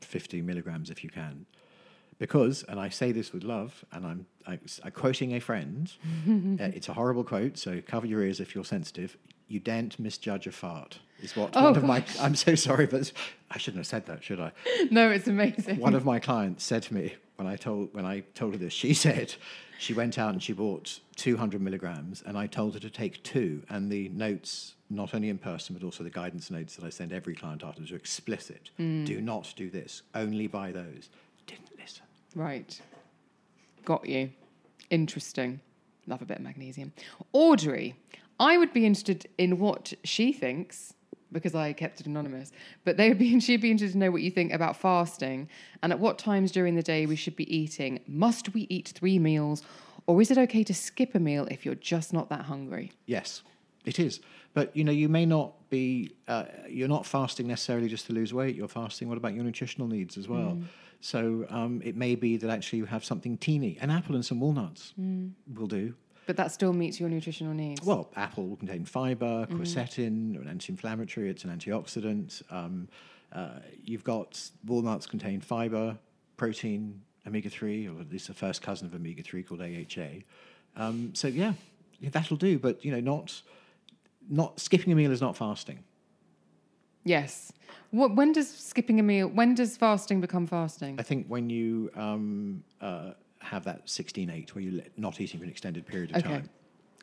50 0.00 0.40
milligrams 0.40 0.88
if 0.88 1.04
you 1.04 1.10
can. 1.10 1.44
Because, 2.18 2.62
and 2.68 2.80
I 2.80 2.88
say 2.88 3.12
this 3.12 3.34
with 3.34 3.44
love, 3.44 3.84
and 3.92 4.06
I'm, 4.06 4.26
I, 4.46 4.58
I'm 4.82 4.92
quoting 4.92 5.34
a 5.34 5.40
friend. 5.40 5.92
uh, 6.58 6.64
it's 6.74 6.88
a 6.88 6.94
horrible 6.94 7.22
quote, 7.24 7.58
so 7.58 7.82
cover 7.86 8.06
your 8.06 8.22
ears 8.22 8.40
if 8.40 8.54
you're 8.54 8.64
sensitive. 8.64 9.18
You 9.48 9.60
daren't 9.60 9.98
misjudge 9.98 10.46
a 10.46 10.52
fart. 10.52 10.98
Is 11.20 11.36
what 11.36 11.50
Oh, 11.54 11.64
one 11.64 11.76
of 11.76 11.84
my. 11.84 12.04
I'm 12.20 12.34
so 12.34 12.54
sorry, 12.54 12.86
but 12.86 13.12
I 13.50 13.58
shouldn't 13.58 13.78
have 13.80 13.86
said 13.86 14.06
that, 14.06 14.22
should 14.24 14.40
I? 14.40 14.52
No, 14.90 15.10
it's 15.10 15.28
amazing. 15.28 15.78
one 15.78 15.94
of 15.94 16.04
my 16.04 16.18
clients 16.18 16.64
said 16.64 16.82
to 16.84 16.94
me 16.94 17.14
when 17.36 17.46
I 17.46 17.56
told 17.56 17.94
when 17.94 18.04
I 18.04 18.20
told 18.34 18.52
her 18.54 18.58
this, 18.58 18.72
she 18.72 18.94
said 19.06 19.34
she 19.78 19.92
went 19.92 20.18
out 20.18 20.32
and 20.32 20.42
she 20.42 20.52
bought 20.52 21.00
200 21.16 21.60
milligrams, 21.60 22.22
and 22.26 22.36
I 22.38 22.46
told 22.46 22.74
her 22.74 22.80
to 22.80 22.90
take 22.90 23.22
two. 23.22 23.62
And 23.68 23.90
the 23.90 24.08
notes, 24.10 24.74
not 24.90 25.14
only 25.14 25.28
in 25.28 25.38
person 25.38 25.74
but 25.74 25.84
also 25.84 26.04
the 26.04 26.10
guidance 26.10 26.50
notes 26.50 26.76
that 26.76 26.84
I 26.84 26.90
send 26.90 27.12
every 27.12 27.34
client 27.34 27.62
afterwards, 27.62 27.92
are 27.92 27.96
explicit. 27.96 28.70
Hmm. 28.76 29.04
Do 29.04 29.20
not 29.20 29.52
do 29.56 29.70
this. 29.70 30.02
Only 30.14 30.46
buy 30.46 30.72
those. 30.72 31.10
Didn't 31.46 31.70
listen. 31.78 32.04
Right. 32.34 32.80
Got 33.84 34.08
you. 34.08 34.30
Interesting. 34.90 35.60
Love 36.06 36.22
a 36.22 36.24
bit 36.26 36.38
of 36.38 36.42
magnesium. 36.44 36.92
Audrey, 37.32 37.94
I 38.44 38.58
would 38.58 38.72
be 38.72 38.84
interested 38.84 39.26
in 39.38 39.58
what 39.58 39.94
she 40.04 40.32
thinks 40.32 40.92
because 41.32 41.54
I 41.54 41.72
kept 41.72 42.00
it 42.00 42.06
anonymous. 42.06 42.52
But 42.84 42.96
they 42.96 43.08
would 43.08 43.18
be 43.18 43.40
she'd 43.46 43.62
be 43.62 43.70
interested 43.70 43.94
to 43.94 43.98
know 43.98 44.10
what 44.10 44.22
you 44.22 44.30
think 44.30 44.52
about 44.52 44.76
fasting 44.76 45.48
and 45.82 45.92
at 45.92 45.98
what 45.98 46.18
times 46.18 46.52
during 46.52 46.74
the 46.76 46.82
day 46.82 47.06
we 47.06 47.16
should 47.16 47.36
be 47.36 47.54
eating. 47.54 48.00
Must 48.06 48.54
we 48.54 48.66
eat 48.70 48.92
three 48.94 49.18
meals 49.18 49.62
or 50.06 50.20
is 50.20 50.30
it 50.30 50.38
okay 50.38 50.62
to 50.64 50.74
skip 50.74 51.14
a 51.14 51.18
meal 51.18 51.48
if 51.50 51.64
you're 51.64 51.74
just 51.74 52.12
not 52.12 52.28
that 52.28 52.42
hungry? 52.42 52.92
Yes, 53.06 53.42
it 53.86 53.98
is. 53.98 54.20
But 54.52 54.76
you 54.76 54.84
know, 54.84 54.92
you 54.92 55.08
may 55.08 55.26
not 55.26 55.68
be. 55.70 56.12
Uh, 56.28 56.44
you're 56.68 56.88
not 56.88 57.06
fasting 57.06 57.48
necessarily 57.48 57.88
just 57.88 58.06
to 58.06 58.12
lose 58.12 58.32
weight. 58.32 58.54
You're 58.54 58.68
fasting. 58.68 59.08
What 59.08 59.16
about 59.18 59.34
your 59.34 59.42
nutritional 59.42 59.88
needs 59.88 60.16
as 60.16 60.28
well? 60.28 60.58
So 61.00 61.44
um, 61.50 61.82
it 61.84 61.96
may 61.96 62.14
be 62.14 62.36
that 62.36 62.48
actually 62.48 62.78
you 62.78 62.84
have 62.86 63.04
something 63.04 63.36
teeny. 63.36 63.76
An 63.80 63.90
apple 63.90 64.14
and 64.14 64.24
some 64.24 64.40
walnuts 64.40 64.94
will 65.54 65.66
do. 65.66 65.94
But 66.26 66.36
that 66.36 66.52
still 66.52 66.72
meets 66.72 66.98
your 66.98 67.08
nutritional 67.08 67.52
needs. 67.52 67.82
Well, 67.84 68.10
apple 68.16 68.48
will 68.48 68.56
contain 68.56 68.84
fiber, 68.84 69.46
quercetin, 69.50 70.40
an 70.40 70.48
anti-inflammatory. 70.48 71.28
It's 71.28 71.44
an 71.44 71.56
antioxidant. 71.56 72.42
Um, 72.50 72.88
uh, 73.32 73.58
you've 73.82 74.04
got 74.04 74.40
walnuts 74.64 75.06
contain 75.06 75.40
fiber, 75.40 75.98
protein, 76.36 77.00
omega 77.26 77.50
three, 77.50 77.88
or 77.88 78.00
at 78.00 78.10
least 78.10 78.28
the 78.28 78.34
first 78.34 78.62
cousin 78.62 78.86
of 78.86 78.94
omega 78.94 79.22
three 79.22 79.42
called 79.42 79.60
ALA. 79.60 80.22
Um, 80.76 81.14
so 81.14 81.28
yeah, 81.28 81.54
yeah, 82.00 82.10
that'll 82.10 82.36
do. 82.36 82.58
But 82.58 82.84
you 82.84 82.92
know, 82.92 83.00
not 83.00 83.42
not 84.28 84.60
skipping 84.60 84.92
a 84.92 84.96
meal 84.96 85.12
is 85.12 85.20
not 85.20 85.36
fasting. 85.36 85.84
Yes. 87.04 87.52
What, 87.90 88.16
when 88.16 88.32
does 88.32 88.50
skipping 88.50 88.98
a 88.98 89.02
meal? 89.02 89.28
When 89.28 89.54
does 89.54 89.76
fasting 89.76 90.20
become 90.20 90.46
fasting? 90.46 90.96
I 90.98 91.02
think 91.02 91.26
when 91.28 91.50
you 91.50 91.90
um, 91.94 92.64
uh, 92.80 93.12
have 93.44 93.64
that 93.64 93.86
16-8 93.86 94.50
where 94.54 94.62
you're 94.64 94.82
not 94.96 95.20
eating 95.20 95.38
for 95.38 95.44
an 95.44 95.50
extended 95.50 95.86
period 95.86 96.10
of 96.10 96.16
Okay. 96.18 96.28
time. 96.28 96.50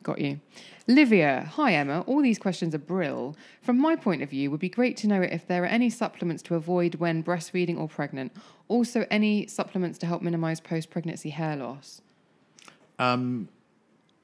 Got 0.02 0.20
you. 0.20 0.40
Livia, 0.88 1.48
hi 1.52 1.74
Emma. 1.74 2.00
All 2.08 2.22
these 2.22 2.38
questions 2.38 2.74
are 2.74 2.78
brill. 2.78 3.36
From 3.62 3.78
my 3.78 3.94
point 3.94 4.20
of 4.20 4.30
view, 4.30 4.50
would 4.50 4.58
be 4.58 4.68
great 4.68 4.96
to 4.98 5.06
know 5.06 5.22
if 5.22 5.46
there 5.46 5.62
are 5.62 5.66
any 5.66 5.90
supplements 5.90 6.42
to 6.44 6.56
avoid 6.56 6.96
when 6.96 7.22
breastfeeding 7.22 7.78
or 7.78 7.86
pregnant. 7.88 8.32
Also, 8.66 9.06
any 9.12 9.46
supplements 9.46 9.98
to 9.98 10.06
help 10.06 10.20
minimize 10.20 10.58
post 10.58 10.90
pregnancy 10.90 11.30
hair 11.30 11.54
loss. 11.54 12.02
Um, 12.98 13.48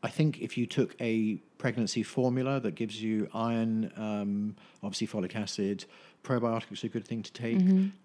I 0.03 0.09
think 0.09 0.41
if 0.41 0.59
you 0.59 0.67
took 0.67 0.97
a 1.01 1.37
pregnancy 1.59 2.03
formula 2.03 2.59
that 2.61 2.75
gives 2.75 3.01
you 3.01 3.29
iron, 3.33 3.93
um, 3.97 4.57
obviously 4.83 5.07
folic 5.07 5.37
acid, 5.37 5.85
probiotics 6.29 6.83
are 6.85 6.87
a 6.87 6.91
good 6.91 7.07
thing 7.07 7.23
to 7.23 7.33
take. 7.33 7.59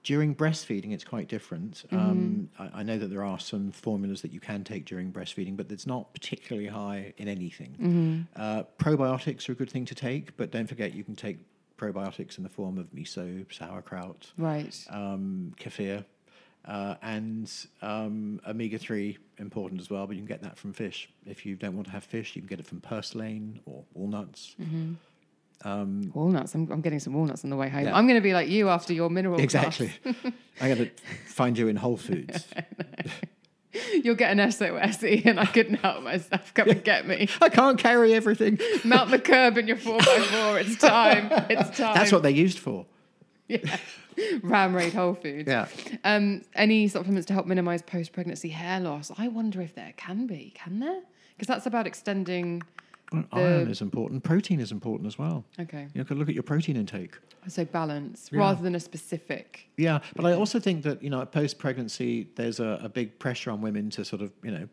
During 0.04 0.34
breastfeeding, 0.36 0.92
it's 0.94 1.04
quite 1.04 1.28
different. 1.28 1.84
Um, 1.92 2.50
I, 2.58 2.80
I 2.80 2.84
know 2.84 2.98
that 2.98 3.08
there 3.10 3.24
are 3.24 3.40
some 3.40 3.72
formulas 3.72 4.22
that 4.22 4.32
you 4.32 4.40
can 4.40 4.64
take 4.64 4.86
during 4.86 5.12
breastfeeding, 5.12 5.58
but 5.58 5.72
it's 5.72 5.86
not 5.86 6.14
particularly 6.14 6.68
high 6.70 7.14
in 7.18 7.28
anything. 7.28 8.28
Uh, 8.36 8.64
probiotics 8.80 9.48
are 9.50 9.52
a 9.52 9.56
good 9.56 9.70
thing 9.70 9.86
to 9.86 9.96
take, 9.96 10.36
but 10.38 10.52
don't 10.52 10.68
forget 10.68 10.94
you 10.94 11.04
can 11.04 11.16
take 11.16 11.38
probiotics 11.78 12.38
in 12.38 12.44
the 12.44 12.50
form 12.50 12.78
of 12.78 12.88
miso, 12.94 13.46
sauerkraut, 13.52 14.32
Right. 14.38 14.74
um, 14.90 15.54
kefir, 15.60 16.06
uh, 16.66 16.96
and 17.02 17.52
um, 17.82 18.40
omega 18.48 18.78
3 18.78 19.18
important 19.40 19.82
as 19.82 19.90
well, 19.90 20.08
but 20.08 20.16
you 20.16 20.22
can 20.22 20.28
get 20.28 20.42
that 20.44 20.58
from 20.58 20.72
fish. 20.72 21.10
If 21.26 21.46
you 21.46 21.56
don't 21.56 21.76
want 21.76 21.88
to 21.88 21.92
have 21.94 22.04
fish, 22.06 22.36
you 22.36 22.42
can 22.42 22.48
get 22.48 22.60
it 22.60 22.66
from 22.68 22.80
purslane 22.80 23.60
or 23.66 23.84
walnuts. 23.94 24.56
Walnuts. 25.66 26.54
I'm, 26.56 26.72
I'm 26.72 26.82
getting 26.82 27.00
some 27.00 27.14
walnuts 27.14 27.44
on 27.44 27.50
the 27.50 27.56
way 27.56 27.70
home. 27.70 27.86
Yeah. 27.86 27.96
I'm 27.96 28.06
going 28.06 28.18
to 28.18 28.24
be 28.24 28.34
like 28.34 28.50
you 28.50 28.70
after 28.70 28.94
your 28.94 29.10
mineral. 29.10 29.40
Exactly. 29.40 29.92
I 30.62 30.70
got 30.70 30.78
to 30.78 30.90
find 31.28 31.58
you 31.58 31.68
in 31.68 31.76
Whole 31.76 31.98
Foods. 31.98 32.46
You'll 34.04 34.16
get 34.16 34.38
an 34.38 34.52
SOS 34.52 35.04
and 35.04 35.40
I 35.40 35.46
couldn't 35.46 35.76
help 35.76 36.04
myself. 36.04 36.54
Come 36.54 36.70
and 36.70 36.84
get 36.84 37.08
me. 37.08 37.28
I 37.42 37.50
can't 37.50 37.80
carry 37.80 38.14
everything. 38.14 38.60
Mount 38.84 39.10
the 39.10 39.18
curb 39.18 39.58
in 39.58 39.68
your 39.68 39.78
4x4. 39.78 40.62
It's 40.62 40.78
time. 40.78 41.30
It's 41.50 41.78
time. 41.78 41.94
That's 41.96 42.12
what 42.12 42.22
they're 42.22 42.32
used 42.32 42.60
for. 42.60 42.86
Yeah. 43.48 43.78
Ram 44.44 44.76
Raid 44.76 44.94
Whole 44.94 45.16
Foods. 45.16 45.48
Yeah. 45.48 45.68
Um, 46.04 46.44
any 46.54 46.88
supplements 46.88 47.26
to 47.28 47.34
help 47.34 47.48
minimize 47.48 47.82
post 47.82 48.14
pregnancy 48.14 48.50
hair 48.50 48.80
loss? 48.80 49.12
I 49.18 49.28
wonder 49.28 49.60
if 49.62 49.74
there 49.74 49.94
can 49.98 50.28
be. 50.28 50.54
Can 50.56 50.80
there? 50.80 51.02
Because 51.36 51.48
that's 51.48 51.66
about 51.66 51.88
extending. 51.88 52.62
Iron 53.32 53.70
is 53.70 53.82
important. 53.82 54.24
Protein 54.24 54.60
is 54.60 54.72
important 54.72 55.08
as 55.08 55.18
well. 55.18 55.44
Okay. 55.60 55.88
You 55.94 56.04
can 56.06 56.18
look 56.20 56.30
at 56.30 56.34
your 56.34 56.44
protein 56.44 56.76
intake. 56.78 57.18
So 57.48 57.66
balance 57.66 58.30
Yeah. 58.32 58.40
rather 58.40 58.62
than 58.64 58.76
a 58.76 58.80
specific. 58.80 59.68
Yeah, 59.78 60.00
but 60.16 60.26
I 60.26 60.34
also 60.34 60.60
think 60.60 60.84
that 60.84 61.02
you 61.04 61.10
know, 61.10 61.26
post 61.26 61.58
pregnancy, 61.60 62.30
there's 62.36 62.60
a, 62.60 62.80
a 62.84 62.90
big 62.90 63.20
pressure 63.20 63.52
on 63.52 63.62
women 63.62 63.90
to 63.92 64.06
sort 64.06 64.22
of 64.22 64.32
you 64.44 64.52
know 64.52 64.68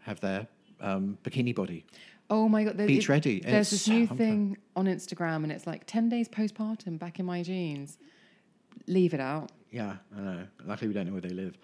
have 0.00 0.20
their 0.20 0.46
um, 0.80 1.18
bikini 1.24 1.54
body. 1.54 1.84
Oh 2.30 2.48
my 2.48 2.64
god! 2.64 2.78
there- 2.78 2.86
Beach 2.86 3.04
it- 3.04 3.08
ready. 3.08 3.40
There's 3.40 3.54
It's 3.60 3.70
this 3.70 3.82
so 3.82 3.92
new 3.92 4.00
unfair. 4.02 4.16
thing 4.16 4.56
on 4.74 4.86
Instagram, 4.86 5.42
and 5.42 5.52
it's 5.52 5.66
like 5.66 5.84
ten 5.86 6.08
days 6.08 6.28
postpartum, 6.28 6.98
back 6.98 7.18
in 7.20 7.26
my 7.26 7.42
jeans. 7.42 7.98
Leave 8.86 9.12
it 9.14 9.20
out. 9.20 9.52
Yeah, 9.70 9.96
I 10.16 10.20
know. 10.20 10.46
Luckily, 10.64 10.88
we 10.88 10.94
don't 10.94 11.06
know 11.06 11.12
where 11.12 11.20
they 11.20 11.28
live. 11.30 11.56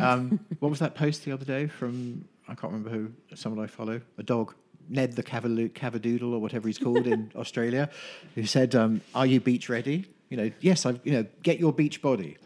Um, 0.00 0.38
what 0.60 0.68
was 0.68 0.78
that 0.80 0.94
post 0.94 1.24
the 1.24 1.32
other 1.32 1.44
day 1.44 1.66
from? 1.68 2.24
I 2.48 2.54
can't 2.54 2.72
remember 2.72 2.90
who. 2.90 3.12
Someone 3.36 3.62
I 3.64 3.66
follow. 3.68 4.00
A 4.18 4.22
dog, 4.22 4.54
Ned 4.88 5.14
the 5.16 5.22
Cavalo- 5.22 5.70
Cavadoodle 5.70 6.32
or 6.32 6.38
whatever 6.38 6.68
he's 6.68 6.78
called 6.78 7.06
in 7.06 7.30
Australia, 7.36 7.90
who 8.34 8.44
said, 8.44 8.74
um, 8.74 9.00
"Are 9.14 9.26
you 9.26 9.40
beach 9.40 9.68
ready?" 9.68 10.06
You 10.30 10.36
know, 10.36 10.50
yes. 10.60 10.86
I've. 10.86 11.00
You 11.04 11.12
know, 11.12 11.26
get 11.42 11.58
your 11.60 11.72
beach 11.72 12.02
body. 12.02 12.36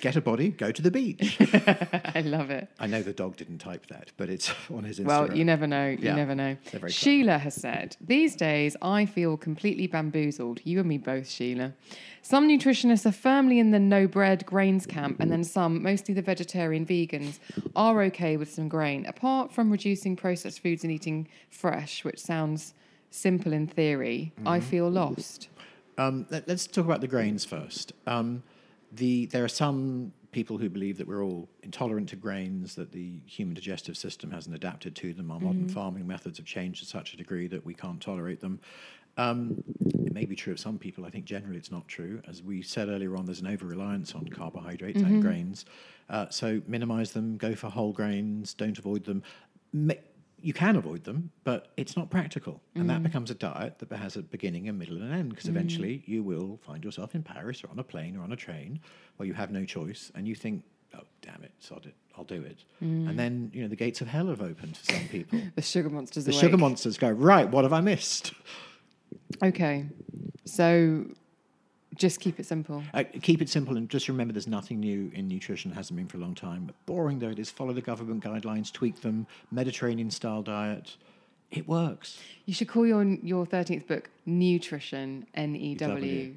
Get 0.00 0.14
a 0.14 0.20
body. 0.20 0.50
Go 0.50 0.70
to 0.70 0.80
the 0.80 0.92
beach. 0.92 1.36
I 2.14 2.22
love 2.24 2.50
it. 2.50 2.68
I 2.78 2.86
know 2.86 3.02
the 3.02 3.12
dog 3.12 3.36
didn't 3.36 3.58
type 3.58 3.86
that, 3.88 4.12
but 4.16 4.28
it's 4.28 4.52
on 4.72 4.84
his 4.84 5.00
Instagram. 5.00 5.06
Well, 5.06 5.36
you 5.36 5.44
never 5.44 5.66
know. 5.66 5.88
You 5.88 5.98
Yeah. 6.00 6.14
never 6.14 6.36
know. 6.36 6.56
Sheila 6.88 7.38
has 7.38 7.54
said, 7.54 7.96
These 8.00 8.36
days 8.36 8.76
I 8.80 9.06
feel 9.06 9.36
completely 9.36 9.88
bamboozled. 9.88 10.60
You 10.62 10.78
and 10.78 10.88
me 10.88 10.98
both, 10.98 11.28
Sheila. 11.28 11.72
Some 12.22 12.48
nutritionists 12.48 13.06
are 13.06 13.12
firmly 13.12 13.58
in 13.58 13.72
the 13.72 13.80
no 13.80 14.06
bread 14.06 14.46
grains 14.46 14.86
camp, 14.86 15.18
and 15.18 15.32
then 15.32 15.42
some, 15.42 15.82
mostly 15.82 16.14
the 16.14 16.22
vegetarian 16.22 16.86
vegans, 16.86 17.38
are 17.74 18.00
okay 18.04 18.36
with 18.36 18.52
some 18.52 18.68
grain. 18.68 19.04
Apart 19.06 19.52
from 19.52 19.70
reducing 19.70 20.14
processed 20.14 20.60
foods 20.60 20.84
and 20.84 20.92
eating 20.92 21.26
fresh, 21.50 22.04
which 22.04 22.20
sounds 22.20 22.72
simple 23.10 23.52
in 23.52 23.66
theory, 23.66 24.32
I 24.46 24.58
Mm-hmm. 24.60 24.68
feel 24.68 24.88
lost. 24.90 25.48
Um, 25.96 26.26
let, 26.30 26.48
us 26.48 26.68
talk 26.68 26.84
about 26.84 27.00
the 27.00 27.08
grains 27.08 27.44
first. 27.44 27.92
Um, 28.06 28.44
the 28.92 29.26
there 29.26 29.44
are 29.44 29.48
some 29.48 30.12
people 30.30 30.58
who 30.58 30.68
believe 30.68 30.98
that 30.98 31.06
we're 31.08 31.24
all 31.24 31.48
intolerant 31.62 32.08
to 32.10 32.16
grains, 32.16 32.74
that 32.74 32.92
the 32.92 33.20
human 33.26 33.54
digestive 33.54 33.96
system 33.96 34.30
hasn't 34.30 34.54
adapted 34.54 34.94
to 34.96 35.14
them. 35.14 35.30
Our 35.30 35.40
modern 35.40 35.68
farming 35.68 36.06
methods 36.06 36.38
have 36.38 36.46
changed 36.46 36.80
to 36.80 36.86
such 36.86 37.14
a 37.14 37.16
degree 37.16 37.46
that 37.48 37.64
we 37.64 37.74
can't 37.74 38.00
tolerate 38.00 38.40
them. 38.40 38.60
Um, 39.16 39.64
it 39.80 40.12
may 40.12 40.26
be 40.26 40.36
true 40.36 40.52
of 40.52 40.60
some 40.60 40.78
people. 40.78 41.04
I 41.04 41.10
think 41.10 41.24
generally 41.24 41.56
it's 41.56 41.72
not 41.72 41.88
true. 41.88 42.20
As 42.28 42.42
we 42.42 42.62
said 42.62 42.88
earlier 42.88 43.16
on, 43.16 43.24
there's 43.24 43.40
an 43.40 43.48
over 43.48 43.66
reliance 43.66 44.14
on 44.14 44.28
carbohydrates 44.28 45.00
and 45.00 45.20
grains. 45.22 45.64
Uh, 46.08 46.26
so 46.30 46.60
minimize 46.66 47.12
them, 47.12 47.36
go 47.36 47.54
for 47.54 47.68
whole 47.68 47.92
grains, 47.92 48.54
don't 48.54 48.78
avoid 48.78 49.04
them. 49.04 49.22
Ma- 49.72 49.94
you 50.40 50.52
can 50.52 50.76
avoid 50.76 51.04
them, 51.04 51.30
but 51.44 51.68
it's 51.76 51.96
not 51.96 52.10
practical. 52.10 52.60
And 52.74 52.88
that 52.90 53.00
mm. 53.00 53.04
becomes 53.04 53.30
a 53.30 53.34
diet 53.34 53.78
that 53.80 53.92
has 53.92 54.16
a 54.16 54.22
beginning, 54.22 54.68
a 54.68 54.72
middle, 54.72 54.96
and 54.96 55.06
an 55.06 55.12
end, 55.12 55.30
because 55.30 55.46
mm. 55.46 55.50
eventually 55.50 56.02
you 56.06 56.22
will 56.22 56.58
find 56.64 56.84
yourself 56.84 57.14
in 57.14 57.22
Paris 57.22 57.64
or 57.64 57.70
on 57.70 57.78
a 57.78 57.84
plane 57.84 58.16
or 58.16 58.22
on 58.22 58.32
a 58.32 58.36
train 58.36 58.80
where 59.16 59.26
you 59.26 59.34
have 59.34 59.50
no 59.50 59.64
choice 59.64 60.12
and 60.14 60.28
you 60.28 60.34
think, 60.34 60.62
oh, 60.94 61.02
damn 61.22 61.42
it, 61.42 61.52
sod 61.58 61.86
it, 61.86 61.94
I'll 62.16 62.24
do 62.24 62.42
it. 62.42 62.64
And 62.80 63.08
mm. 63.08 63.16
then, 63.16 63.50
you 63.52 63.62
know, 63.62 63.68
the 63.68 63.76
gates 63.76 64.00
of 64.00 64.08
hell 64.08 64.28
have 64.28 64.40
opened 64.40 64.76
for 64.76 64.92
some 64.92 65.08
people. 65.08 65.40
The 65.54 65.62
sugar 65.62 65.90
monsters 65.90 66.24
the 66.24 66.32
awake. 66.32 66.40
sugar 66.40 66.56
monsters 66.56 66.98
go, 66.98 67.10
right, 67.10 67.48
what 67.48 67.64
have 67.64 67.72
I 67.72 67.80
missed? 67.80 68.32
Okay. 69.42 69.86
So 70.44 71.06
just 71.98 72.20
keep 72.20 72.40
it 72.40 72.46
simple. 72.46 72.82
Uh, 72.94 73.04
keep 73.22 73.42
it 73.42 73.48
simple 73.48 73.76
and 73.76 73.88
just 73.90 74.08
remember 74.08 74.32
there's 74.32 74.46
nothing 74.48 74.80
new 74.80 75.10
in 75.14 75.28
nutrition, 75.28 75.70
hasn't 75.72 75.96
been 75.96 76.06
for 76.06 76.16
a 76.16 76.20
long 76.20 76.34
time. 76.34 76.70
Boring 76.86 77.18
though 77.18 77.28
it 77.28 77.38
is, 77.38 77.50
follow 77.50 77.72
the 77.72 77.82
government 77.82 78.22
guidelines, 78.24 78.72
tweak 78.72 79.00
them, 79.02 79.26
Mediterranean 79.50 80.10
style 80.10 80.42
diet. 80.42 80.96
It 81.50 81.66
works. 81.66 82.18
You 82.46 82.54
should 82.54 82.68
call 82.68 82.86
your 82.86 83.02
your 83.04 83.46
thirteenth 83.46 83.86
book 83.86 84.10
Nutrition 84.26 85.26
N 85.34 85.56
E 85.56 85.74
W. 85.76 86.34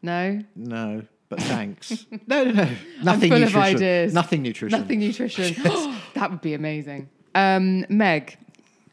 No, 0.00 0.40
No, 0.54 1.02
but 1.28 1.40
thanks. 1.42 2.06
no, 2.26 2.44
no, 2.44 2.52
no. 2.52 2.68
Nothing 3.02 3.30
full 3.30 3.38
nutrition. 3.40 3.46
of 3.46 3.56
ideas. 3.56 4.14
Nothing 4.14 4.42
nutrition. 4.42 4.80
Nothing 4.80 5.00
nutrition. 5.00 5.54
that 6.14 6.30
would 6.30 6.40
be 6.40 6.54
amazing. 6.54 7.08
Um, 7.34 7.84
Meg, 7.88 8.36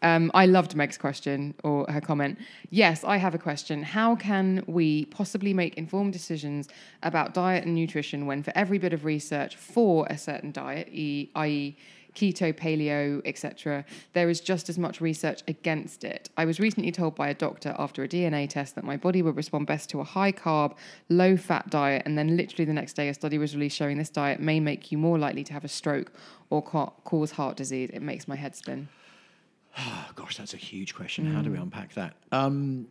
um, 0.02 0.32
I 0.34 0.46
loved 0.46 0.76
Meg's 0.76 0.98
question 0.98 1.54
or 1.64 1.86
her 1.90 2.02
comment. 2.02 2.38
Yes, 2.70 3.04
I 3.04 3.18
have 3.18 3.36
a 3.36 3.38
question. 3.38 3.84
How 3.84 4.16
can 4.16 4.64
we 4.68 5.06
possibly 5.06 5.54
make 5.54 5.76
informed 5.76 6.14
decisions 6.14 6.68
about 7.04 7.34
diet 7.34 7.66
and 7.66 7.76
nutrition 7.76 8.26
when, 8.26 8.44
for 8.44 8.52
every 8.56 8.78
bit 8.78 8.94
of 8.94 9.06
research 9.06 9.56
for 9.56 10.06
a 10.10 10.18
certain 10.18 10.52
diet, 10.52 10.90
e- 10.92 11.30
i.e., 11.36 11.78
keto, 12.16 12.54
paleo, 12.54 13.22
etc., 13.26 13.86
there 14.14 14.30
is 14.30 14.40
just 14.40 14.70
as 14.70 14.78
much 14.80 15.02
research 15.02 15.44
against 15.48 16.04
it. 16.04 16.30
I 16.38 16.46
was 16.46 16.60
recently 16.60 16.92
told 16.92 17.14
by 17.16 17.28
a 17.28 17.34
doctor 17.34 17.76
after 17.78 18.04
a 18.04 18.08
DNA 18.08 18.50
test 18.50 18.76
that 18.76 18.86
my 18.86 18.96
body 18.98 19.22
would 19.22 19.36
respond 19.36 19.68
best 19.68 19.90
to 19.90 20.00
a 20.00 20.04
high 20.04 20.32
carb, 20.32 20.76
low 21.10 21.36
fat 21.36 21.70
diet, 21.70 22.04
and 22.06 22.18
then 22.18 22.38
literally 22.38 22.66
the 22.66 22.74
next 22.74 22.94
day 22.94 23.10
a 23.10 23.14
study 23.14 23.38
was 23.38 23.54
released 23.54 23.76
showing 23.76 23.98
this 23.98 24.10
diet 24.10 24.40
may 24.40 24.60
make 24.60 24.92
you 24.92 24.98
more 24.98 25.20
likely 25.20 25.44
to 25.44 25.54
have 25.54 25.66
a 25.66 25.70
stroke 25.70 26.14
or 26.50 26.62
ca- 26.64 26.92
cause 27.04 27.32
heart 27.32 27.58
disease. 27.58 27.90
It 27.94 28.02
makes 28.02 28.28
my 28.28 28.38
head 28.38 28.56
spin. 28.56 28.88
Oh, 29.78 30.08
gosh, 30.16 30.38
that's 30.38 30.54
a 30.54 30.58
huge 30.58 30.96
question. 30.96 31.26
How 31.26 31.42
do 31.42 31.52
we 31.52 31.58
unpack 31.58 31.94
that? 31.96 32.16
Um, 32.32 32.88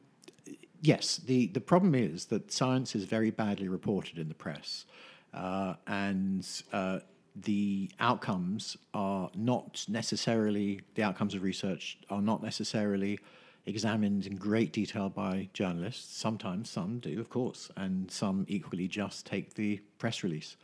yes, 0.81 1.17
the, 1.17 1.47
the 1.49 1.61
problem 1.61 1.95
is 1.95 2.27
that 2.27 2.53
science 2.53 2.95
is 2.95 3.05
very 3.05 3.31
badly 3.31 3.69
reported 3.69 4.19
in 4.19 4.29
the 4.29 4.35
press. 4.35 4.85
Uh, 5.33 5.75
and 5.87 6.47
uh, 6.73 7.01
the 7.35 7.91
outcomes 7.99 8.77
are 8.93 9.31
not 9.35 9.85
necessarily, 9.89 10.81
the 10.95 11.03
outcomes 11.03 11.35
of 11.35 11.43
research 11.43 11.99
are 12.11 12.23
not 12.23 12.43
necessarily 12.43 13.19
examined 13.67 14.27
in 14.27 14.37
great 14.37 14.73
detail 14.73 15.09
by 15.09 15.49
journalists. 15.53 16.17
Sometimes 16.17 16.69
some 16.69 16.99
do, 16.99 17.19
of 17.21 17.31
course, 17.31 17.71
and 17.77 18.11
some 18.11 18.45
equally 18.49 18.89
just 18.89 19.27
take 19.27 19.55
the 19.55 19.81
press 19.99 20.23
release 20.23 20.57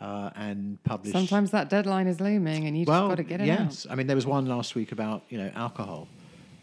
uh, 0.00 0.30
and 0.34 0.82
publish. 0.84 1.12
Sometimes 1.12 1.50
that 1.50 1.68
deadline 1.68 2.06
is 2.06 2.20
looming 2.20 2.66
and 2.66 2.78
you 2.78 2.86
just 2.86 2.98
got 2.98 3.16
to 3.16 3.22
get 3.22 3.40
it 3.40 3.46
yes. 3.46 3.86
I 3.90 3.94
mean, 3.94 4.06
there 4.06 4.16
was 4.16 4.26
one 4.26 4.46
last 4.46 4.74
week 4.74 4.92
about 4.92 5.22
you 5.28 5.38
know 5.38 5.50
alcohol, 5.54 6.08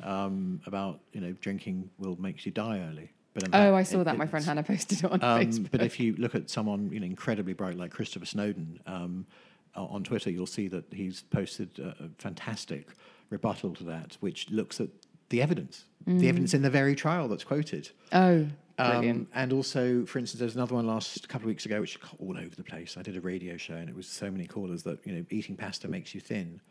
um, 0.03 0.62
about 0.65 1.00
you 1.13 1.22
know 1.22 1.34
drinking 1.41 1.89
will 2.00 2.19
makes 2.19 2.46
you 2.46 2.51
die 2.51 2.79
early. 2.89 3.12
But 3.34 3.53
out. 3.53 3.67
Oh, 3.67 3.75
I 3.75 3.84
saw 3.84 4.01
it- 4.01 4.05
that. 4.05 4.17
My 4.17 4.25
friend 4.25 4.43
Hannah 4.43 4.63
posted 4.63 5.03
it 5.03 5.05
on 5.05 5.24
um, 5.24 5.41
Facebook. 5.41 5.69
but 5.72 5.81
if 5.84 6.00
you 6.00 6.15
look 6.17 6.34
at 6.34 6.50
someone 6.50 6.89
you 6.91 7.00
know 7.00 7.05
incredibly 7.05 7.53
bright 7.53 7.77
like 7.77 7.91
Christopher 7.91 8.25
Snowdon, 8.25 8.79
um, 8.88 9.27
on 9.75 10.03
Twitter, 10.03 10.31
you'll 10.31 10.48
see 10.48 10.67
that 10.69 10.86
he's 10.91 11.22
posted 11.22 11.77
a 11.77 12.10
fantastic 12.17 12.88
rebuttal 13.29 13.75
to 13.75 13.84
that, 13.84 14.17
which 14.22 14.50
looks 14.50 14.81
at 14.81 14.89
the 15.29 15.41
evidence, 15.41 15.86
the 16.05 16.29
evidence 16.29 16.53
in 16.53 16.62
the 16.62 16.69
very 16.69 16.96
trial 16.96 17.27
that's 17.27 17.43
quoted. 17.43 17.89
Oh, 18.13 18.48
brilliant. 18.77 19.22
Um, 19.22 19.27
and 19.34 19.53
also, 19.53 20.05
for 20.05 20.19
instance, 20.19 20.39
there's 20.39 20.55
another 20.55 20.75
one 20.75 20.88
last 20.88 21.27
couple 21.27 21.46
of 21.46 21.50
weeks 21.50 21.65
ago, 21.65 21.81
which 21.81 22.00
got 22.00 22.15
all 22.19 22.38
over 22.38 22.55
the 22.55 22.63
place. 22.63 22.96
I 22.98 23.01
did 23.01 23.17
a 23.17 23.22
radio 23.22 23.57
show, 23.57 23.74
and 23.74 23.89
it 23.89 23.96
was 23.96 24.07
so 24.07 24.31
many 24.31 24.46
callers 24.46 24.84
that 24.84 25.05
you 25.05 25.13
know 25.13 25.25
eating 25.29 25.55
pasta 25.57 25.88
makes 25.88 26.13
you 26.15 26.22
thin. 26.22 26.62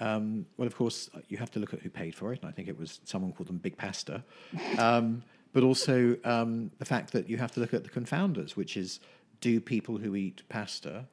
Um, 0.00 0.46
well, 0.56 0.66
of 0.66 0.74
course, 0.74 1.10
you 1.28 1.36
have 1.38 1.50
to 1.52 1.60
look 1.60 1.74
at 1.74 1.80
who 1.80 1.90
paid 1.90 2.14
for 2.14 2.32
it, 2.32 2.40
and 2.40 2.48
I 2.48 2.52
think 2.52 2.68
it 2.68 2.78
was 2.78 3.00
someone 3.04 3.32
called 3.32 3.48
them 3.48 3.58
Big 3.58 3.76
Pasta. 3.76 4.24
Um, 4.78 5.22
but 5.52 5.62
also 5.62 6.16
um, 6.24 6.72
the 6.80 6.84
fact 6.84 7.12
that 7.12 7.28
you 7.30 7.36
have 7.36 7.52
to 7.52 7.60
look 7.60 7.72
at 7.72 7.84
the 7.84 7.88
confounders, 7.90 8.56
which 8.56 8.76
is 8.76 8.98
do 9.40 9.60
people 9.60 9.98
who 9.98 10.16
eat 10.16 10.42
pasta, 10.48 11.06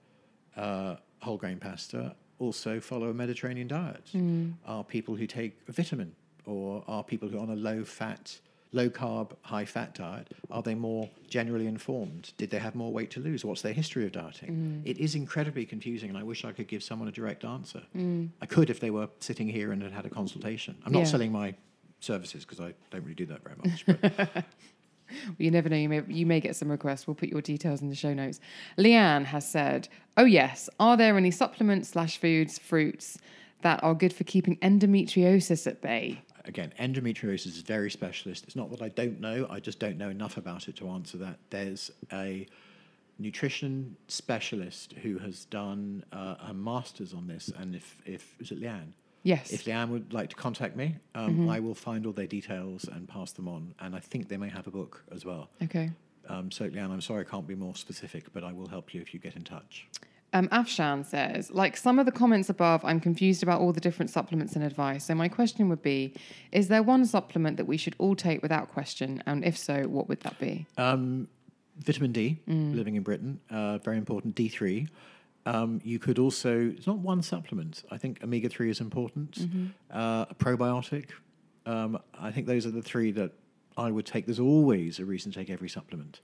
uh, 0.58 0.96
whole 1.20 1.38
grain 1.38 1.60
pasta, 1.60 2.16
also 2.40 2.80
follow 2.80 3.10
a 3.10 3.14
Mediterranean 3.14 3.68
diet? 3.68 4.10
Are 4.66 4.84
people 4.84 5.16
who 5.16 5.28
take 5.28 5.60
vitamin, 5.68 6.16
or 6.46 6.84
are 6.88 7.04
people 7.04 7.30
who 7.30 7.38
are 7.38 7.42
on 7.42 7.50
a 7.50 7.56
low 7.56 7.84
fat, 7.84 8.40
low 8.72 8.90
carb, 8.90 9.32
high 9.42 9.66
fat 9.66 9.94
diet, 9.94 10.30
are 10.50 10.62
they 10.62 10.76
more 10.76 11.10
generally 11.30 11.68
informed? 11.68 12.34
Did 12.38 12.50
they 12.50 12.60
have 12.60 12.76
more 12.76 12.92
weight 12.92 13.12
to 13.12 13.20
lose? 13.20 13.44
What's 13.46 13.62
their 13.62 13.74
history 13.74 14.06
of 14.06 14.12
dieting? 14.14 14.82
Mm. 14.84 14.90
It 14.90 14.98
is 14.98 15.16
incredibly 15.16 15.66
confusing, 15.66 16.10
and 16.10 16.18
I 16.18 16.24
wish 16.24 16.46
I 16.46 16.52
could 16.52 16.68
give 16.68 16.82
someone 16.84 17.08
a 17.08 17.12
direct 17.12 17.44
answer. 17.46 17.84
Mm. 17.96 18.30
I 18.42 18.46
could 18.46 18.70
if 18.70 18.80
they 18.80 18.90
were 18.92 19.10
sitting 19.20 19.48
here 19.48 19.72
and 19.72 19.82
had 19.82 19.92
had 19.92 20.06
a 20.06 20.10
consultation. 20.10 20.76
I'm 20.86 20.94
not 20.94 21.00
Yeah. 21.00 21.06
selling 21.06 21.32
my 21.32 21.54
services 22.00 22.44
because 22.46 22.60
I 22.60 22.74
don't 22.90 23.04
really 23.04 23.14
do 23.16 23.26
that 23.28 23.44
very 23.44 23.56
much. 23.64 23.86
But 23.86 24.46
You 25.38 25.52
never 25.52 25.68
know. 25.68 25.76
You 25.76 25.90
may 25.90 26.02
you 26.08 26.26
may 26.26 26.40
get 26.40 26.56
some 26.56 26.72
requests. 26.72 27.06
We'll 27.06 27.16
put 27.16 27.28
your 27.28 27.42
details 27.42 27.82
in 27.82 27.90
the 27.90 27.96
show 27.96 28.14
notes. 28.14 28.40
Leanne 28.78 29.26
has 29.26 29.46
said, 29.50 29.90
"Oh 30.16 30.24
yes, 30.24 30.70
are 30.80 30.96
there 30.96 31.18
any 31.18 31.32
supplements 31.32 31.90
slash 31.90 32.18
foods, 32.18 32.58
fruits 32.58 33.18
that 33.62 33.84
are 33.84 33.94
good 33.94 34.14
for 34.14 34.24
keeping 34.24 34.56
endometriosis 34.60 35.68
at 35.68 35.82
bay?" 35.82 36.22
Again, 36.52 36.74
endometriosis 36.78 37.48
is 37.48 37.62
very 37.62 37.90
specialist. 37.90 38.44
It's 38.44 38.58
not 38.58 38.70
that 38.72 38.82
I 38.82 38.90
don't 38.90 39.22
know, 39.22 39.48
I 39.50 39.62
just 39.62 39.80
don't 39.80 39.98
know 39.98 40.10
enough 40.10 40.36
about 40.36 40.68
it 40.68 40.76
to 40.78 40.90
answer 40.90 41.18
that. 41.20 41.40
There's 41.50 41.90
a 42.12 42.46
nutrition 43.18 43.96
specialist 44.10 44.94
who 45.02 45.18
has 45.20 45.46
done 45.46 46.04
uh, 46.12 46.36
a 46.50 46.54
master's 46.54 47.14
on 47.14 47.28
this, 47.28 47.52
and 47.58 47.74
if, 47.74 47.98
if 48.06 48.36
is 48.42 48.52
it 48.52 48.62
Leanne? 48.62 48.92
Yes. 49.24 49.52
If 49.52 49.64
Leanne 49.64 49.90
would 49.90 50.12
like 50.12 50.30
to 50.32 50.36
contact 50.36 50.76
me, 50.76 50.98
um, 51.16 51.48
I 51.50 51.60
will 51.60 51.76
find 51.76 52.06
all 52.06 52.12
their 52.12 52.28
details 52.28 52.86
and 52.92 53.08
pass 53.08 53.32
them 53.32 53.48
on. 53.48 53.74
And 53.80 53.96
I 53.96 54.00
think 54.00 54.28
they 54.28 54.38
may 54.38 54.50
have 54.50 54.68
a 54.68 54.72
book 54.72 55.04
as 55.12 55.24
well. 55.24 55.50
Okay. 55.64 55.92
Um, 56.28 56.52
so, 56.52 56.68
Leanne, 56.68 56.90
I'm 56.92 57.02
sorry 57.02 57.22
I 57.22 57.30
can't 57.30 57.48
be 57.48 57.56
more 57.56 57.76
specific, 57.76 58.26
but 58.34 58.44
I 58.44 58.52
will 58.52 58.68
help 58.68 58.94
you 58.94 59.02
if 59.02 59.14
you 59.14 59.20
get 59.20 59.36
in 59.36 59.44
touch. 59.44 59.88
Um, 60.34 60.48
Afshan 60.50 61.06
says, 61.06 61.52
like 61.52 61.76
some 61.76 62.00
of 62.00 62.06
the 62.06 62.12
comments 62.12 62.50
above, 62.50 62.86
I'm 62.86 63.00
confused 63.02 63.44
about 63.44 63.60
all 63.60 63.74
the 63.74 63.82
different 63.82 64.10
supplements 64.10 64.56
and 64.56 64.64
advice. 64.64 65.06
So 65.06 65.16
my 65.16 65.28
question 65.28 65.68
would 65.70 65.82
be: 65.82 66.14
Is 66.52 66.70
there 66.70 66.82
one 66.82 67.06
supplement 67.06 67.58
that 67.58 67.66
we 67.66 67.78
should 67.78 67.96
all 67.98 68.16
take 68.16 68.42
without 68.42 68.70
question? 68.70 69.22
And 69.26 69.44
if 69.44 69.58
so, 69.58 69.84
what 69.84 70.08
would 70.08 70.22
that 70.22 70.40
be? 70.40 70.66
Um, 70.78 71.28
vitamin 71.80 72.12
D, 72.12 72.40
living 72.48 72.96
in 72.96 73.04
Britain, 73.04 73.40
uh, 73.50 73.78
very 73.80 73.98
important. 73.98 74.36
D3. 74.36 74.88
Um, 75.46 75.82
you 75.84 75.98
could 75.98 76.20
also, 76.20 76.70
it's 76.70 76.86
not 76.86 77.00
one 77.00 77.24
supplement. 77.24 77.84
I 77.90 77.98
think 77.98 78.24
omega 78.24 78.48
3 78.48 78.70
is 78.70 78.80
important. 78.80 79.40
Uh, 79.92 80.26
a 80.30 80.36
probiotic. 80.36 81.10
Um, 81.66 82.00
I 82.20 82.32
think 82.32 82.46
those 82.46 82.66
are 82.66 82.72
the 82.72 82.82
three 82.82 83.12
that 83.12 83.32
I 83.82 83.92
would 83.92 84.06
take. 84.06 84.26
There's 84.26 84.40
always 84.40 85.00
a 85.00 85.06
reason 85.06 85.32
to 85.32 85.40
take 85.40 85.50
every 85.50 85.70
supplement, 85.70 86.22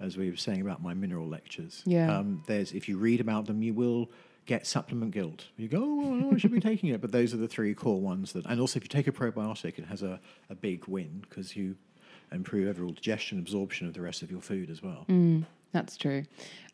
as 0.00 0.16
we 0.16 0.30
were 0.30 0.36
saying 0.36 0.60
about 0.60 0.82
my 0.82 0.94
mineral 0.94 1.28
lectures. 1.28 1.82
Yeah. 1.86 2.16
Um, 2.16 2.42
there's, 2.46 2.72
if 2.72 2.88
you 2.88 2.96
read 2.98 3.20
about 3.20 3.46
them, 3.46 3.62
you 3.62 3.74
will 3.74 4.10
get 4.46 4.66
supplement 4.66 5.12
guilt. 5.12 5.46
You 5.56 5.68
go, 5.68 5.82
oh, 5.82 6.32
I 6.34 6.38
should 6.38 6.52
be 6.52 6.60
taking 6.72 6.90
it. 6.90 7.00
But 7.00 7.12
those 7.12 7.32
are 7.34 7.38
the 7.38 7.48
three 7.48 7.74
core 7.74 8.00
ones 8.00 8.32
that, 8.32 8.46
and 8.46 8.60
also 8.60 8.78
if 8.78 8.84
you 8.84 8.88
take 8.88 9.06
a 9.06 9.12
probiotic, 9.12 9.78
it 9.78 9.86
has 9.86 10.02
a, 10.02 10.20
a 10.50 10.54
big 10.54 10.86
win 10.86 11.22
because 11.28 11.56
you 11.56 11.76
improve 12.32 12.68
overall 12.68 12.92
digestion, 12.92 13.38
and 13.38 13.46
absorption 13.46 13.86
of 13.86 13.94
the 13.94 14.00
rest 14.00 14.22
of 14.22 14.30
your 14.30 14.40
food 14.40 14.70
as 14.70 14.82
well. 14.82 15.04
That's 15.72 15.96
true. 15.96 16.24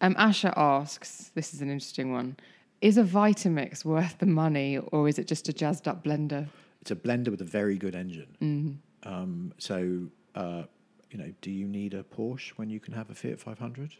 Um, 0.01 0.15
Asha 0.17 0.53
asks, 0.57 1.31
this 1.35 1.55
is 1.55 1.61
an 1.63 1.71
interesting 1.71 2.13
one. 2.13 2.37
Is 2.81 2.99
a 2.99 3.03
Vitamix 3.03 3.85
worth 3.85 4.19
the 4.19 4.27
money 4.27 4.79
or 4.79 5.09
is 5.09 5.19
it 5.19 5.27
just 5.27 5.49
a 5.49 5.53
jazzed 5.53 5.87
up 5.87 6.05
blender? 6.05 6.49
It's 6.81 6.91
a 6.91 6.97
blender 6.97 7.29
with 7.29 7.41
a 7.41 7.45
very 7.45 7.77
good 7.77 7.95
engine. 7.95 8.81
Um, 9.03 9.53
so, 9.59 10.07
uh, 10.35 10.63
you 11.11 11.19
know, 11.19 11.33
do 11.41 11.51
you 11.51 11.67
need 11.67 11.95
a 11.95 12.03
Porsche 12.03 12.51
when 12.57 12.71
you 12.71 12.81
can 12.81 12.95
have 12.95 13.11
a 13.11 13.15
Fiat 13.15 13.41
500? 13.41 13.95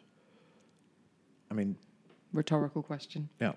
I 1.51 1.55
mean, 1.55 1.77
Rhetorical 2.33 2.83
question. 2.83 3.29
yeah. 3.41 3.53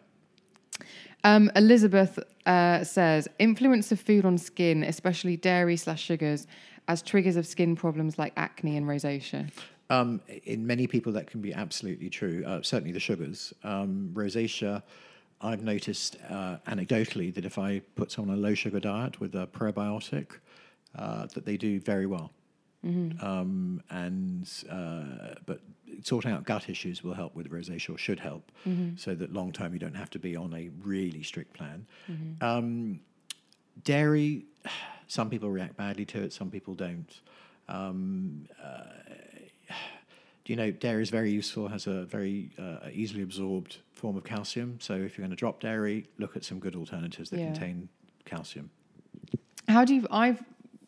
Um, 1.24 1.52
Elizabeth 1.56 2.18
uh, 2.48 2.84
says 2.84 3.28
influence 3.38 3.92
of 3.92 4.00
food 4.00 4.26
on 4.26 4.38
skin, 4.38 4.84
especially 4.84 5.38
dairy 5.38 5.78
slash 5.78 6.02
sugars, 6.02 6.48
as 6.88 7.02
triggers 7.02 7.36
of 7.36 7.46
skin 7.46 7.76
problems 7.76 8.18
like 8.18 8.34
acne 8.36 8.76
and 8.76 8.88
rosacea. 8.88 9.52
Um, 9.90 10.22
in 10.46 10.66
many 10.66 10.88
people, 10.88 11.12
that 11.14 11.28
can 11.28 11.40
be 11.42 11.54
absolutely 11.54 12.10
true. 12.10 12.44
Uh, 12.46 12.62
certainly, 12.64 12.92
the 12.92 13.00
sugars, 13.00 13.54
um, 13.64 14.10
rosacea. 14.14 14.82
I've 15.40 15.62
noticed 15.62 16.18
uh, 16.30 16.58
anecdotally 16.68 17.34
that 17.36 17.46
if 17.46 17.58
I 17.60 17.82
put 17.96 18.12
someone 18.12 18.34
on 18.36 18.40
a 18.40 18.48
low 18.48 18.54
sugar 18.56 18.80
diet 18.80 19.20
with 19.20 19.36
a 19.36 19.46
probiotic, 19.46 20.28
uh, 20.96 21.28
that 21.28 21.46
they 21.46 21.58
do 21.58 21.80
very 21.80 22.06
well. 22.06 22.32
Um, 23.22 23.82
and 23.90 24.50
uh, 24.70 25.36
but 25.46 25.62
sorting 26.04 26.32
out 26.32 26.44
gut 26.44 26.70
issues 26.70 27.04
will 27.04 27.14
help 27.14 27.34
with 27.36 27.50
rosacea, 27.50 27.96
or 27.96 27.98
should 27.98 28.20
help, 28.20 28.52
so 28.98 29.16
that 29.16 29.32
long 29.32 29.52
term 29.54 29.74
you 29.74 29.80
don't 29.80 29.96
have 29.96 30.10
to 30.12 30.20
be 30.20 30.36
on 30.36 30.54
a 30.54 30.70
really 30.84 31.24
strict 31.24 31.54
plan. 31.54 31.86
Um, 32.42 33.00
dairy, 33.84 34.46
some 35.08 35.30
people 35.30 35.50
react 35.50 35.78
badly 35.78 36.06
to 36.06 36.22
it, 36.24 36.34
some 36.34 36.50
people 36.50 36.74
don't. 36.74 37.22
Um, 37.70 38.48
uh, 38.62 38.84
do 40.46 40.52
you 40.52 40.58
know 40.58 40.72
dairy 40.72 41.02
is 41.04 41.10
very 41.10 41.32
useful, 41.32 41.70
has 41.70 41.88
a 41.88 42.04
very 42.04 42.50
uh, 42.60 42.90
easily 42.92 43.24
absorbed 43.24 43.78
form 43.94 44.18
of 44.18 44.26
calcium. 44.26 44.78
So 44.82 44.94
if 44.96 45.18
you're 45.18 45.24
going 45.26 45.30
to 45.30 45.38
drop 45.38 45.62
dairy, 45.62 46.08
look 46.18 46.36
at 46.36 46.44
some 46.44 46.60
good 46.60 46.76
alternatives 46.76 47.30
that 47.30 47.40
Yeah. 47.40 47.46
contain 47.54 47.88
calcium. 48.26 48.70
How 49.70 49.86
do 49.86 49.96
you? 49.96 50.06
I've 50.12 50.44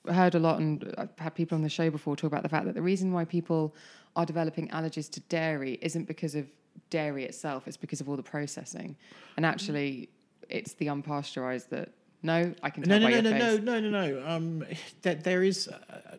heard 0.07 0.35
a 0.35 0.39
lot, 0.39 0.59
and 0.59 0.93
I've 0.97 1.09
had 1.17 1.35
people 1.35 1.55
on 1.55 1.61
the 1.61 1.69
show 1.69 1.89
before 1.89 2.15
talk 2.15 2.27
about 2.27 2.43
the 2.43 2.49
fact 2.49 2.65
that 2.65 2.75
the 2.75 2.81
reason 2.81 3.11
why 3.11 3.25
people 3.25 3.75
are 4.15 4.25
developing 4.25 4.67
allergies 4.69 5.09
to 5.11 5.19
dairy 5.21 5.77
isn't 5.81 6.05
because 6.05 6.35
of 6.35 6.47
dairy 6.89 7.23
itself; 7.23 7.67
it's 7.67 7.77
because 7.77 8.01
of 8.01 8.09
all 8.09 8.15
the 8.15 8.23
processing. 8.23 8.95
And 9.37 9.45
actually, 9.45 10.09
it's 10.49 10.73
the 10.73 10.87
unpasteurized 10.87 11.69
that. 11.69 11.89
No, 12.23 12.53
I 12.63 12.69
can 12.71 12.83
No, 12.83 12.97
tell 12.97 13.09
no, 13.09 13.21
no, 13.21 13.31
no, 13.31 13.37
no, 13.37 13.57
no, 13.57 13.79
no, 13.79 13.89
no. 14.07 14.27
Um, 14.27 14.63
that 15.03 15.23
there 15.23 15.43
is 15.43 15.67
uh, 15.67 16.17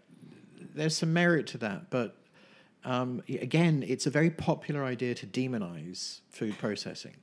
there's 0.75 0.96
some 0.96 1.12
merit 1.12 1.46
to 1.49 1.59
that, 1.59 1.90
but 1.90 2.16
um, 2.85 3.22
again, 3.29 3.85
it's 3.87 4.07
a 4.07 4.11
very 4.11 4.31
popular 4.31 4.85
idea 4.85 5.14
to 5.16 5.27
demonize 5.27 6.20
food 6.31 6.57
processing. 6.59 7.16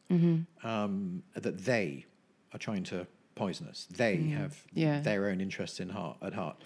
Um, 0.63 1.23
that 1.33 1.63
they 1.63 2.05
are 2.51 2.59
trying 2.59 2.83
to 2.85 3.07
poison 3.35 3.67
us. 3.67 3.87
They 3.89 4.17
have 4.29 4.63
Yeah. 4.73 4.99
their 5.01 5.27
own 5.29 5.41
interests 5.41 5.79
in 5.79 5.89
heart 5.89 6.17
at 6.21 6.33
heart. 6.33 6.57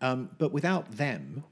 Um, 0.00 0.30
but 0.38 0.52
without 0.52 0.92
them, 0.96 1.44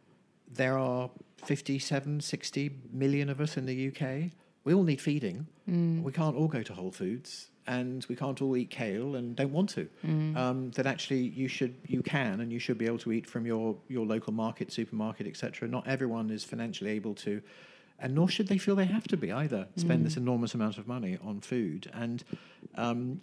there 0.50 0.76
are 0.78 1.10
57, 1.44 2.20
60 2.20 2.70
million 2.92 3.28
of 3.28 3.40
us 3.40 3.56
in 3.56 3.66
the 3.66 3.88
UK. 3.88 4.30
We 4.64 4.72
all 4.74 4.84
need 4.84 5.00
feeding. 5.00 5.46
We 5.66 6.12
can't 6.12 6.36
all 6.36 6.48
go 6.48 6.62
to 6.62 6.72
Whole 6.74 6.90
Foods 6.90 7.48
and 7.66 8.04
we 8.08 8.16
can't 8.16 8.40
all 8.42 8.54
eat 8.56 8.68
kale 8.70 9.16
and 9.16 9.34
don't 9.34 9.52
want 9.52 9.70
to. 9.70 9.88
Um, 10.04 10.70
that 10.72 10.86
actually 10.86 11.20
you 11.20 11.48
should, 11.48 11.74
you 11.86 12.02
can, 12.02 12.40
and 12.40 12.52
you 12.52 12.58
should 12.58 12.76
be 12.78 12.84
able 12.86 12.98
to 12.98 13.12
eat 13.12 13.26
from 13.26 13.46
your, 13.46 13.76
your 13.88 14.04
local 14.04 14.32
market, 14.32 14.70
supermarket, 14.72 15.26
etc. 15.26 15.66
Not 15.68 15.86
everyone 15.86 16.30
is 16.30 16.44
financially 16.44 16.90
able 16.90 17.14
to, 17.16 17.40
and 17.98 18.14
nor 18.14 18.28
should 18.28 18.48
they 18.48 18.58
feel 18.58 18.76
they 18.76 18.84
have 18.84 19.06
to 19.08 19.16
be 19.16 19.32
either. 19.32 19.68
Spend 19.76 20.04
this 20.04 20.16
enormous 20.18 20.52
amount 20.54 20.76
of 20.78 20.86
money 20.86 21.18
on 21.22 21.40
food 21.40 21.90
and. 21.94 22.22
Um, 22.74 23.20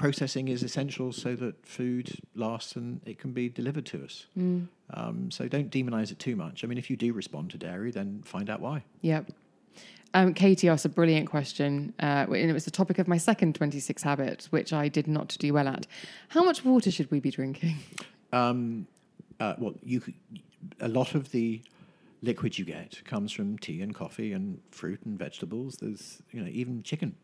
processing 0.00 0.48
is 0.48 0.62
essential 0.62 1.12
so 1.12 1.36
that 1.36 1.66
food 1.66 2.18
lasts 2.34 2.74
and 2.74 3.02
it 3.04 3.18
can 3.18 3.32
be 3.32 3.50
delivered 3.50 3.84
to 3.84 4.02
us. 4.02 4.26
Um, 4.34 5.30
so 5.30 5.46
don't 5.46 5.70
demonize 5.70 6.10
it 6.10 6.18
too 6.18 6.36
much. 6.36 6.64
I 6.64 6.66
mean, 6.66 6.78
if 6.78 6.88
you 6.88 6.96
do 6.96 7.12
respond 7.12 7.50
to 7.50 7.58
dairy, 7.58 7.90
then 7.90 8.22
find 8.24 8.48
out 8.48 8.60
why. 8.60 8.82
Yep. 9.02 9.30
Um, 10.14 10.32
Katie 10.32 10.70
asked 10.70 10.86
a 10.86 10.88
brilliant 10.88 11.28
question, 11.28 11.92
uh, 12.00 12.24
and 12.28 12.50
it 12.50 12.52
was 12.54 12.64
the 12.64 12.70
topic 12.70 12.98
of 12.98 13.08
my 13.08 13.18
second 13.18 13.54
26 13.54 14.02
habits, 14.02 14.50
which 14.50 14.72
I 14.72 14.88
did 14.88 15.06
not 15.06 15.36
do 15.38 15.52
well 15.52 15.68
at. 15.68 15.86
How 16.28 16.42
much 16.42 16.64
water 16.64 16.90
should 16.90 17.10
we 17.10 17.20
be 17.20 17.30
drinking? 17.30 17.76
Um, 18.32 18.86
uh, 19.38 19.54
well, 19.58 19.74
you 19.82 20.00
could, 20.00 20.14
a 20.80 20.88
lot 20.88 21.14
of 21.14 21.30
the 21.32 21.60
liquid 22.22 22.58
you 22.58 22.64
get 22.64 23.02
comes 23.04 23.32
from 23.32 23.58
tea 23.58 23.80
and 23.80 23.94
coffee 23.94 24.32
and 24.32 24.60
fruit 24.70 25.00
and 25.04 25.18
vegetables. 25.18 25.76
There's 25.80 26.22
you 26.32 26.40
know 26.42 26.48
even 26.50 26.82
chicken, 26.82 27.14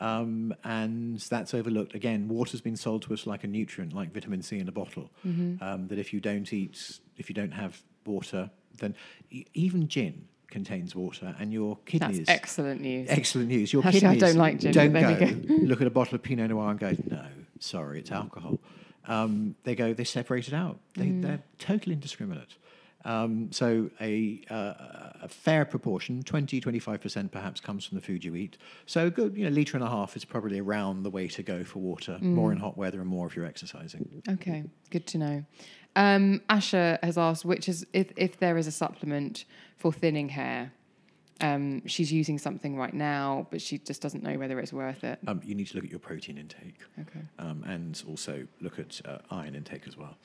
um, 0.00 0.54
and 0.64 1.18
that's 1.18 1.54
overlooked. 1.54 1.94
Again, 1.94 2.28
water's 2.28 2.60
been 2.60 2.76
sold 2.76 3.02
to 3.02 3.14
us 3.14 3.26
like 3.26 3.44
a 3.44 3.46
nutrient, 3.48 3.92
like 3.92 4.12
vitamin 4.12 4.42
C 4.42 4.58
in 4.58 4.68
a 4.68 4.72
bottle. 4.72 5.10
Um, 5.24 5.86
that 5.88 5.98
if 5.98 6.12
you 6.12 6.20
don't 6.20 6.50
eat, 6.52 7.00
if 7.16 7.28
you 7.28 7.34
don't 7.34 7.52
have 7.52 7.82
water, 8.06 8.50
then 8.78 8.94
e- 9.30 9.44
even 9.54 9.88
gin. 9.88 10.28
contains 10.50 10.94
water, 10.94 11.34
and 11.38 11.52
your 11.52 11.76
That's 11.92 12.06
kidneys. 12.16 12.28
excellent 12.28 12.80
news. 12.80 13.08
Excellent 13.10 13.48
news. 13.48 13.70
Your 13.72 13.86
Actually, 13.86 14.06
I 14.06 14.16
don't 14.16 14.36
like 14.36 14.60
gin, 14.60 14.72
Don't 14.72 14.92
but 14.94 15.18
go, 15.18 15.26
look 15.62 15.80
at 15.82 15.86
a 15.86 15.90
bottle 15.90 16.14
of 16.14 16.22
Pinot 16.22 16.48
Noir 16.48 16.70
and 16.70 16.80
go, 16.80 16.96
no, 17.10 17.22
sorry, 17.60 17.98
it's 17.98 18.10
alcohol. 18.10 18.58
Um, 19.06 19.56
they 19.64 19.74
go, 19.74 19.92
they 19.92 20.04
separate 20.04 20.48
it 20.48 20.54
out. 20.54 20.78
They, 20.94 21.06
Mm. 21.06 21.20
They're 21.22 21.42
totally 21.58 21.92
indiscriminate. 21.94 22.54
Um, 23.04 23.50
so 23.52 23.90
a, 24.00 24.42
uh, 24.50 24.74
a 25.22 25.28
fair 25.28 25.64
proportion, 25.64 26.22
20, 26.22 26.60
25% 26.60 27.30
perhaps, 27.30 27.60
comes 27.60 27.84
from 27.86 27.96
the 27.96 28.02
food 28.02 28.24
you 28.24 28.34
eat. 28.34 28.58
So 28.86 29.06
a 29.06 29.10
good, 29.10 29.36
you 29.36 29.44
know, 29.48 29.54
litre 29.56 29.76
and 29.76 29.84
a 29.86 29.88
half 29.88 30.16
is 30.16 30.24
probably 30.24 30.58
around 30.58 31.04
the 31.04 31.10
way 31.10 31.28
to 31.28 31.42
go 31.42 31.64
for 31.64 31.78
water, 31.78 32.18
more 32.20 32.50
Mm. 32.50 32.54
in 32.54 32.58
hot 32.58 32.76
weather 32.76 33.00
and 33.00 33.08
more 33.08 33.26
if 33.26 33.36
you're 33.36 33.46
exercising. 33.46 34.22
Okay, 34.28 34.64
good 34.90 35.06
to 35.08 35.18
know. 35.18 35.44
Um, 35.96 36.42
Asha 36.50 36.98
has 37.02 37.16
asked 37.16 37.44
which 37.44 37.68
is 37.68 37.86
if, 37.92 38.12
if 38.16 38.38
there 38.38 38.56
is 38.58 38.66
a 38.66 38.72
supplement 38.72 39.44
for 39.76 39.92
thinning 39.92 40.28
hair. 40.30 40.72
Um, 41.40 41.86
she's 41.86 42.12
using 42.12 42.36
something 42.36 42.76
right 42.76 42.92
now, 42.92 43.46
but 43.52 43.62
she 43.62 43.78
just 43.78 44.02
doesn't 44.02 44.24
know 44.24 44.36
whether 44.38 44.58
it's 44.58 44.72
worth 44.72 45.04
it. 45.04 45.20
Um, 45.28 45.40
you 45.44 45.54
need 45.54 45.68
to 45.68 45.76
look 45.76 45.84
at 45.84 45.90
your 45.90 46.00
protein 46.00 46.36
intake 46.36 46.80
Okay. 47.00 47.20
um, 47.38 47.62
and 47.64 48.02
also 48.08 48.44
look 48.60 48.80
at 48.80 49.00
uh, 49.04 49.18
iron 49.30 49.54
intake 49.54 49.86
as 49.86 49.96
well. 49.96 50.16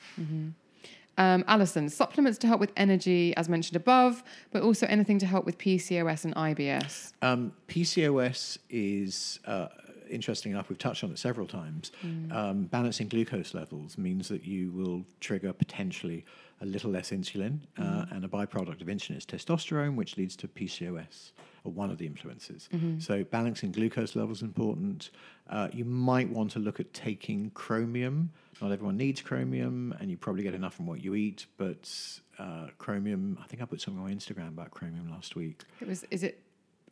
Um, 1.16 1.44
Alison, 1.46 1.88
supplements 1.88 2.38
to 2.38 2.46
help 2.46 2.60
with 2.60 2.72
energy, 2.76 3.36
as 3.36 3.48
mentioned 3.48 3.76
above, 3.76 4.22
but 4.50 4.62
also 4.62 4.86
anything 4.86 5.18
to 5.20 5.26
help 5.26 5.44
with 5.44 5.58
PCOS 5.58 6.24
and 6.24 6.34
IBS. 6.34 7.12
Um, 7.22 7.52
PCOS 7.68 8.58
is 8.68 9.38
uh, 9.46 9.68
interesting 10.14 10.52
enough. 10.52 10.68
We've 10.68 10.78
touched 10.78 11.04
on 11.04 11.10
it 11.10 11.18
several 11.18 11.46
times. 11.46 11.90
Um, 12.32 12.64
balancing 12.64 13.08
glucose 13.08 13.52
levels 13.54 13.98
means 13.98 14.28
that 14.28 14.44
you 14.44 14.70
will 14.70 15.04
trigger 15.20 15.52
potentially 15.52 16.24
a 16.60 16.66
little 16.66 16.90
less 16.90 17.10
insulin, 17.10 17.58
uh, 17.78 18.06
and 18.10 18.24
a 18.24 18.28
byproduct 18.28 18.80
of 18.80 18.86
insulin 18.86 19.16
is 19.18 19.26
testosterone, 19.26 19.96
which 19.96 20.16
leads 20.16 20.36
to 20.36 20.48
PCOS, 20.48 21.32
or 21.64 21.72
one 21.72 21.90
of 21.90 21.98
the 21.98 22.06
influences. 22.06 22.68
So 22.98 23.24
balancing 23.24 23.72
glucose 23.72 24.14
levels 24.16 24.38
is 24.38 24.42
important. 24.42 25.10
Uh, 25.50 25.68
you 25.72 25.84
might 25.84 26.30
want 26.30 26.52
to 26.52 26.58
look 26.60 26.78
at 26.80 26.94
taking 26.94 27.50
chromium. 27.50 28.30
Not 28.62 28.70
everyone 28.72 28.96
needs 28.96 29.20
chromium, 29.20 29.94
and 29.98 30.10
you 30.10 30.16
probably 30.16 30.44
get 30.44 30.54
enough 30.54 30.74
from 30.74 30.86
what 30.86 31.02
you 31.04 31.14
eat. 31.16 31.46
But 31.58 31.90
uh, 32.38 32.68
chromium, 32.78 33.36
I 33.42 33.46
think 33.46 33.60
I 33.60 33.66
put 33.66 33.80
something 33.80 34.02
on 34.02 34.10
Instagram 34.10 34.48
about 34.48 34.70
chromium 34.70 35.10
last 35.10 35.34
week. 35.36 35.64
It 35.80 35.88
was. 35.88 36.04
Is 36.10 36.22
it? 36.22 36.40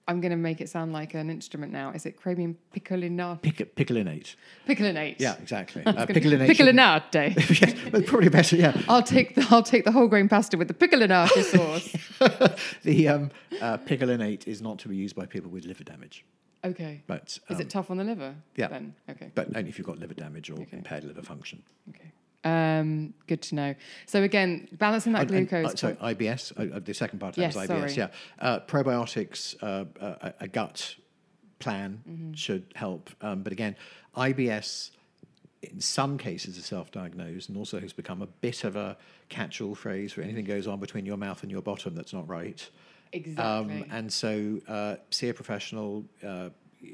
I'm 0.08 0.20
going 0.20 0.30
to 0.32 0.36
make 0.36 0.60
it 0.60 0.68
sound 0.68 0.92
like 0.92 1.14
an 1.14 1.30
instrument 1.30 1.72
now. 1.72 1.90
Is 1.92 2.06
it 2.06 2.16
chromium 2.16 2.58
picolinate? 2.74 3.40
Pic- 3.42 3.76
picolinate. 3.76 4.34
Picolinate. 4.66 5.16
Yeah, 5.18 5.36
exactly. 5.40 5.82
Uh, 5.86 6.06
picolinate. 6.06 6.48
Picolinate. 6.48 7.60
yes, 7.60 7.74
but 7.90 8.04
probably 8.06 8.28
better. 8.28 8.56
Yeah, 8.56 8.76
I'll 8.88 9.02
take 9.02 9.34
the 9.36 9.46
I'll 9.50 9.62
take 9.62 9.84
the 9.84 9.92
whole 9.92 10.08
grain 10.08 10.28
pasta 10.28 10.56
with 10.56 10.66
the 10.68 10.74
picolinate 10.74 11.28
sauce. 11.54 11.92
the 12.82 13.08
um, 13.08 13.30
uh, 13.60 13.76
picolinate 13.78 14.46
is 14.48 14.60
not 14.60 14.78
to 14.80 14.88
be 14.88 14.96
used 14.96 15.14
by 15.14 15.26
people 15.26 15.50
with 15.50 15.64
liver 15.66 15.84
damage, 15.84 16.24
Okay. 16.64 17.02
but 17.06 17.38
Is 17.48 17.56
um, 17.56 17.60
it 17.60 17.70
tough 17.70 17.90
on 17.90 17.96
the 17.98 18.04
liver? 18.04 18.34
yeah. 18.56 18.68
Then 18.68 18.94
okay. 19.08 19.30
but 19.34 19.56
only 19.56 19.68
if 19.70 19.78
you've 19.78 19.86
got 19.86 19.98
liver 19.98 20.14
damage 20.14 20.50
or 20.50 20.66
impaired 20.72 21.04
liver 21.04 21.22
function. 21.22 21.62
Okay. 21.90 22.10
Um, 22.44 23.14
good 23.26 23.42
to 23.42 23.54
know. 23.54 23.74
So 24.06 24.22
again, 24.22 24.68
balancing 24.72 25.12
that 25.12 25.22
And- 25.22 25.30
and, 25.30 25.48
glucose. 25.48 25.74
uh, 25.74 25.76
so 25.76 25.96
IBS, 26.00 26.52
uh, 26.56 26.76
uh, 26.76 26.78
the 26.80 26.92
second 26.94 27.18
part 27.20 27.36
of 27.36 27.40
Yes, 27.40 27.54
was 27.54 27.68
IBS. 27.68 27.94
sorry. 27.94 27.94
Yeah, 27.94 28.08
uh, 28.40 28.60
probiotics, 28.60 29.54
uh, 29.62 29.84
uh, 30.02 30.32
a 30.40 30.48
gut 30.48 30.96
plan 31.58 32.02
Mm-hmm. 32.08 32.32
should 32.32 32.64
help. 32.74 33.10
Um, 33.20 33.42
but 33.42 33.52
again, 33.52 33.76
IBS 34.16 34.90
in 35.62 35.78
some 35.80 36.18
cases 36.18 36.58
is 36.58 36.66
self-diagnosed 36.66 37.48
and 37.48 37.56
also 37.56 37.78
has 37.78 37.92
become 37.92 38.20
a 38.20 38.26
bit 38.26 38.64
of 38.64 38.74
a 38.74 38.96
catch-all 39.28 39.76
phrase 39.76 40.12
for 40.12 40.20
anything 40.22 40.44
goes 40.44 40.66
on 40.66 40.80
between 40.80 41.06
your 41.06 41.16
mouth 41.16 41.42
and 41.44 41.52
your 41.52 41.62
bottom 41.62 41.94
that's 41.94 42.12
not 42.12 42.28
right. 42.28 42.68
exactly. 43.12 43.82
Um, 43.82 43.84
and 43.92 44.12
so, 44.12 44.58
uh, 44.66 44.96
see 45.10 45.28
a 45.28 45.34
professional, 45.34 46.04
uh, 46.24 46.48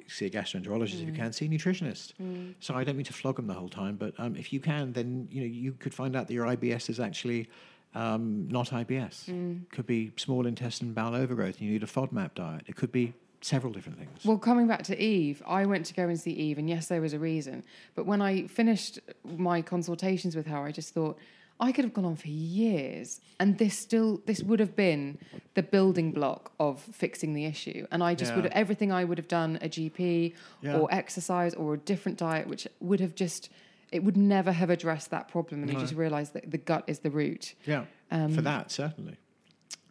see 0.06 0.26
a 0.26 0.30
gastroenterologist 0.30 0.94
if 1.00 1.06
you 1.06 1.12
Mm. 1.12 1.16
can, 1.16 1.32
see 1.32 1.46
a 1.46 1.48
nutritionist. 1.48 2.12
So 2.60 2.74
I 2.74 2.84
don't 2.84 2.96
mean 2.96 3.06
to 3.06 3.12
flog 3.12 3.36
them 3.36 3.46
the 3.46 3.54
whole 3.54 3.68
time, 3.68 3.96
but 3.96 4.14
um, 4.18 4.36
if 4.36 4.52
you 4.52 4.60
can, 4.60 4.92
then 4.92 5.28
you 5.30 5.40
know 5.40 5.46
you 5.46 5.72
could 5.72 5.94
find 5.94 6.14
out 6.16 6.26
that 6.28 6.34
your 6.34 6.46
IBS 6.46 6.88
is 6.90 7.00
actually 7.00 7.48
um, 7.94 8.48
not 8.48 8.68
IBS. 8.70 9.28
Mm. 9.30 9.68
Could 9.70 9.86
be 9.86 10.12
small 10.16 10.46
intestine 10.46 10.92
bowel 10.92 11.14
overgrowth. 11.14 11.58
and 11.58 11.66
You 11.66 11.72
need 11.72 11.82
a 11.82 11.86
FODMAP 11.86 12.34
diet. 12.34 12.62
It 12.66 12.76
could 12.76 12.92
be 12.92 13.14
several 13.40 13.72
different 13.72 13.98
things. 13.98 14.24
Well, 14.24 14.36
coming 14.36 14.66
back 14.66 14.82
to 14.84 15.00
Eve, 15.00 15.42
I 15.46 15.64
went 15.64 15.86
to 15.86 15.94
go 15.94 16.08
and 16.08 16.18
see 16.20 16.32
Eve, 16.32 16.58
and 16.58 16.68
yes, 16.68 16.88
there 16.88 17.00
was 17.00 17.12
a 17.12 17.18
reason. 17.18 17.62
But 17.94 18.04
when 18.04 18.20
I 18.20 18.46
finished 18.46 18.98
my 19.24 19.62
consultations 19.62 20.36
with 20.36 20.46
her, 20.48 20.58
I 20.58 20.72
just 20.72 20.92
thought 20.92 21.18
I 21.60 21.72
could 21.72 21.84
have 21.84 21.92
gone 21.92 22.04
on 22.04 22.14
for 22.16 22.28
years, 22.28 23.20
and 23.40 23.58
this 23.58 23.76
still 23.76 24.22
this 24.26 24.42
would 24.42 24.60
have 24.60 24.76
been 24.76 25.18
the 25.54 25.62
building 25.62 26.12
block 26.12 26.52
of 26.60 26.80
fixing 26.80 27.34
the 27.34 27.46
issue. 27.46 27.86
And 27.90 28.02
I 28.02 28.14
just 28.14 28.34
would 28.36 28.44
have 28.44 28.52
everything 28.52 28.92
I 28.92 29.02
would 29.04 29.18
have 29.18 29.26
done 29.28 29.58
a 29.60 29.68
GP 29.68 30.34
Yeah. 30.62 30.76
or 30.78 30.88
exercise 30.94 31.54
or 31.54 31.74
a 31.74 31.78
different 31.78 32.16
diet, 32.18 32.46
which 32.46 32.68
would 32.80 33.00
have 33.00 33.14
just 33.14 33.50
it 33.90 34.04
would 34.04 34.16
never 34.16 34.52
have 34.52 34.70
addressed 34.70 35.10
that 35.10 35.28
problem. 35.28 35.62
And 35.62 35.72
you 35.72 35.78
just 35.78 35.94
realised 35.94 36.34
that 36.34 36.50
the 36.50 36.58
gut 36.58 36.84
is 36.86 36.98
the 37.00 37.10
root. 37.10 37.54
yeah, 37.66 37.86
Um, 38.10 38.32
for 38.32 38.42
that 38.42 38.70
certainly. 38.70 39.16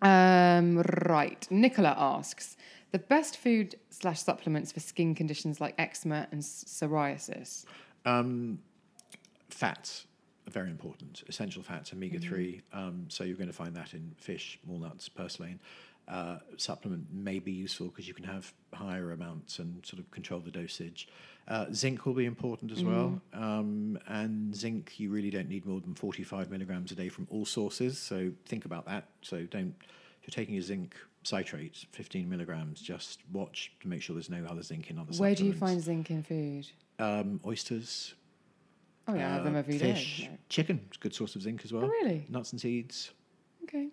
Um, 0.01 0.84
right. 1.06 1.45
Nicola 1.49 1.95
asks 1.97 2.56
the 2.91 2.99
best 2.99 3.36
food 3.38 3.75
slash 3.89 4.21
supplements 4.21 4.71
for 4.71 4.80
skin 4.80 5.15
conditions 5.15 5.60
like 5.60 5.73
eczema 5.80 6.27
and 6.32 6.41
psoriasis. 6.41 7.65
Um, 8.06 8.60
fats 9.49 10.06
very 10.49 10.69
important. 10.69 11.23
Essential 11.27 11.63
fats, 11.63 11.93
omega 11.93 12.19
3. 12.19 12.62
Um, 12.73 13.05
so 13.10 13.23
you're 13.23 13.38
going 13.38 13.47
to 13.47 13.53
find 13.53 13.75
that 13.75 13.93
in 13.93 14.13
fish, 14.17 14.60
walnuts, 14.65 15.10
purslane. 15.10 15.60
Uh, 16.07 16.38
supplement 16.55 17.05
may 17.12 17.38
be 17.38 17.51
useful 17.51 17.88
because 17.88 18.07
you 18.07 18.13
can 18.13 18.23
have 18.23 18.53
higher 18.73 19.12
amounts 19.12 19.60
and 19.60 19.86
sort 19.86 19.99
of 19.99 20.10
control 20.10 20.39
the 20.39 20.51
dosage. 20.51 21.10
Uh, 21.49 21.65
zinc 21.73 22.05
will 22.05 22.13
be 22.13 22.25
important 22.25 22.71
as 22.71 22.83
well. 22.83 23.21
Um, 23.33 23.99
and 24.07 24.55
zinc, 24.55 24.99
you 24.99 25.10
really 25.10 25.29
don't 25.29 25.49
need 25.49 25.65
more 25.65 25.81
than 25.81 25.95
45 25.95 26.49
milligrams 26.49 26.91
a 26.91 26.95
day 26.95 27.10
from 27.10 27.27
all 27.29 27.45
sources. 27.45 27.97
So 27.99 28.31
think 28.45 28.63
about 28.65 28.86
that. 28.86 29.10
So 29.21 29.43
don't, 29.43 29.75
if 30.21 30.27
you're 30.27 30.45
taking 30.45 30.57
a 30.57 30.62
zinc 30.62 30.95
citrate, 31.23 31.86
15 31.91 32.29
milligrams, 32.29 32.81
just 32.81 33.19
watch 33.33 33.73
to 33.81 33.88
make 33.88 34.01
sure 34.01 34.13
there's 34.13 34.29
no 34.29 34.45
other 34.49 34.62
zinc 34.62 34.89
in 34.89 34.97
other 34.97 35.12
Where 35.17 35.36
do 35.36 35.45
you 35.45 35.53
find 35.53 35.81
zinc 35.81 36.10
in 36.10 36.23
food? 36.23 36.67
Um, 36.99 37.41
oysters, 37.45 38.13
Oh, 39.08 39.13
yeah, 39.13 39.30
I 39.30 39.34
have 39.36 39.43
them 39.43 39.56
uh, 39.56 39.60
every 39.60 39.78
day. 39.78 39.93
fish, 39.93 40.30
chicken, 40.50 40.82
it's 40.88 40.98
a 40.98 41.00
good 41.00 41.15
source 41.15 41.36
of 41.36 41.41
zinc 41.41 41.62
as 41.63 41.72
well. 41.72 41.86
Oh, 41.86 41.88
really? 41.88 42.26
Nuts 42.30 42.52
and 42.52 42.60
seeds. 42.60 43.12
Okay. 43.63 43.88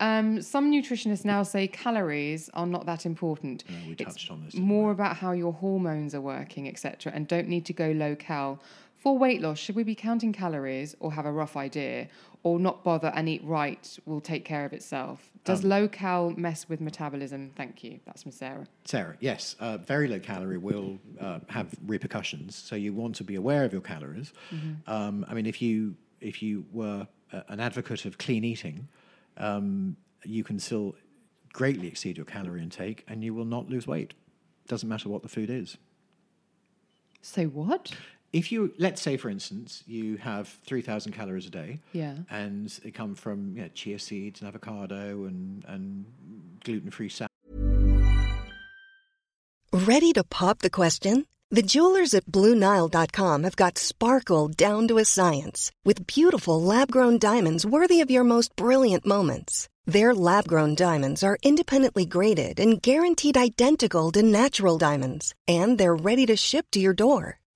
Um, 0.00 0.40
some 0.40 0.72
nutritionists 0.72 1.24
now 1.24 1.42
say 1.42 1.68
calories 1.68 2.48
are 2.54 2.66
not 2.66 2.86
that 2.86 3.04
important. 3.06 3.64
Uh, 3.68 3.72
we 3.86 3.92
It's 3.92 4.02
touched 4.14 4.30
on 4.30 4.44
this. 4.44 4.54
more 4.54 4.90
about 4.92 5.16
how 5.16 5.32
your 5.32 5.52
hormones 5.52 6.14
are 6.14 6.20
working, 6.22 6.66
etc., 6.68 7.12
and 7.14 7.28
don't 7.28 7.48
need 7.48 7.66
to 7.66 7.72
go 7.72 7.90
low 7.92 8.16
cal. 8.16 8.60
For 9.00 9.16
weight 9.16 9.40
loss, 9.40 9.58
should 9.58 9.76
we 9.76 9.82
be 9.82 9.94
counting 9.94 10.30
calories 10.30 10.94
or 11.00 11.12
have 11.14 11.24
a 11.24 11.32
rough 11.32 11.56
idea, 11.56 12.08
or 12.42 12.58
not 12.58 12.84
bother 12.84 13.10
and 13.14 13.30
eat 13.30 13.42
right 13.42 13.98
will 14.04 14.20
take 14.20 14.44
care 14.44 14.66
of 14.66 14.74
itself? 14.74 15.30
Does 15.44 15.64
Um, 15.64 15.70
low 15.70 15.88
cal 15.88 16.30
mess 16.36 16.68
with 16.68 16.82
metabolism? 16.82 17.50
Thank 17.56 17.82
you. 17.82 18.00
That's 18.04 18.22
from 18.24 18.32
Sarah. 18.32 18.66
Sarah, 18.84 19.16
yes, 19.20 19.56
uh, 19.58 19.78
very 19.78 20.06
low 20.06 20.20
calorie 20.20 20.58
will 20.58 20.98
uh, 21.18 21.40
have 21.48 21.74
repercussions. 21.86 22.54
So 22.54 22.76
you 22.76 22.92
want 22.92 23.16
to 23.16 23.24
be 23.24 23.36
aware 23.36 23.64
of 23.64 23.72
your 23.72 23.80
calories. 23.80 24.34
Mm-hmm. 24.52 24.90
Um, 24.90 25.24
I 25.26 25.32
mean, 25.32 25.46
if 25.46 25.62
you 25.62 25.96
if 26.20 26.42
you 26.42 26.66
were 26.70 27.08
uh, 27.32 27.40
an 27.48 27.58
advocate 27.58 28.04
of 28.04 28.18
clean 28.18 28.44
eating, 28.44 28.86
um, 29.38 29.96
you 30.24 30.44
can 30.44 30.58
still 30.58 30.94
greatly 31.54 31.88
exceed 31.88 32.18
your 32.18 32.26
calorie 32.26 32.62
intake, 32.62 33.04
and 33.08 33.24
you 33.24 33.32
will 33.32 33.46
not 33.46 33.70
lose 33.70 33.86
weight. 33.86 34.12
Doesn't 34.68 34.90
matter 34.90 35.08
what 35.08 35.22
the 35.22 35.28
food 35.28 35.48
is. 35.48 35.78
So 37.22 37.46
what? 37.46 37.94
If 38.32 38.52
you, 38.52 38.72
let's 38.78 39.02
say, 39.02 39.16
for 39.16 39.28
instance, 39.28 39.82
you 39.86 40.16
have 40.18 40.46
3,000 40.64 41.12
calories 41.12 41.46
a 41.46 41.50
day, 41.50 41.80
Yeah. 41.92 42.14
and 42.30 42.68
they 42.84 42.92
come 42.92 43.16
from 43.16 43.56
you 43.56 43.62
know, 43.62 43.68
chia 43.74 43.98
seeds 43.98 44.40
and 44.40 44.46
avocado 44.48 45.24
and, 45.24 45.64
and 45.66 46.04
gluten 46.64 46.90
free 46.92 47.08
salad. 47.08 47.28
Ready 49.72 50.12
to 50.12 50.24
pop 50.24 50.60
the 50.60 50.70
question? 50.70 51.26
The 51.50 51.62
jewelers 51.62 52.14
at 52.14 52.26
BlueNile.com 52.26 53.42
have 53.42 53.56
got 53.56 53.78
sparkle 53.78 54.46
down 54.46 54.86
to 54.88 54.98
a 54.98 55.04
science 55.04 55.72
with 55.84 56.06
beautiful 56.06 56.62
lab 56.62 56.92
grown 56.92 57.18
diamonds 57.18 57.66
worthy 57.66 58.00
of 58.00 58.10
your 58.10 58.22
most 58.22 58.54
brilliant 58.54 59.04
moments. 59.04 59.68
Their 59.86 60.14
lab 60.14 60.46
grown 60.46 60.76
diamonds 60.76 61.24
are 61.24 61.38
independently 61.42 62.04
graded 62.06 62.60
and 62.60 62.80
guaranteed 62.80 63.36
identical 63.36 64.12
to 64.12 64.22
natural 64.22 64.78
diamonds, 64.78 65.34
and 65.48 65.76
they're 65.78 65.96
ready 65.96 66.26
to 66.26 66.36
ship 66.36 66.66
to 66.72 66.78
your 66.80 66.94
door. 66.94 67.40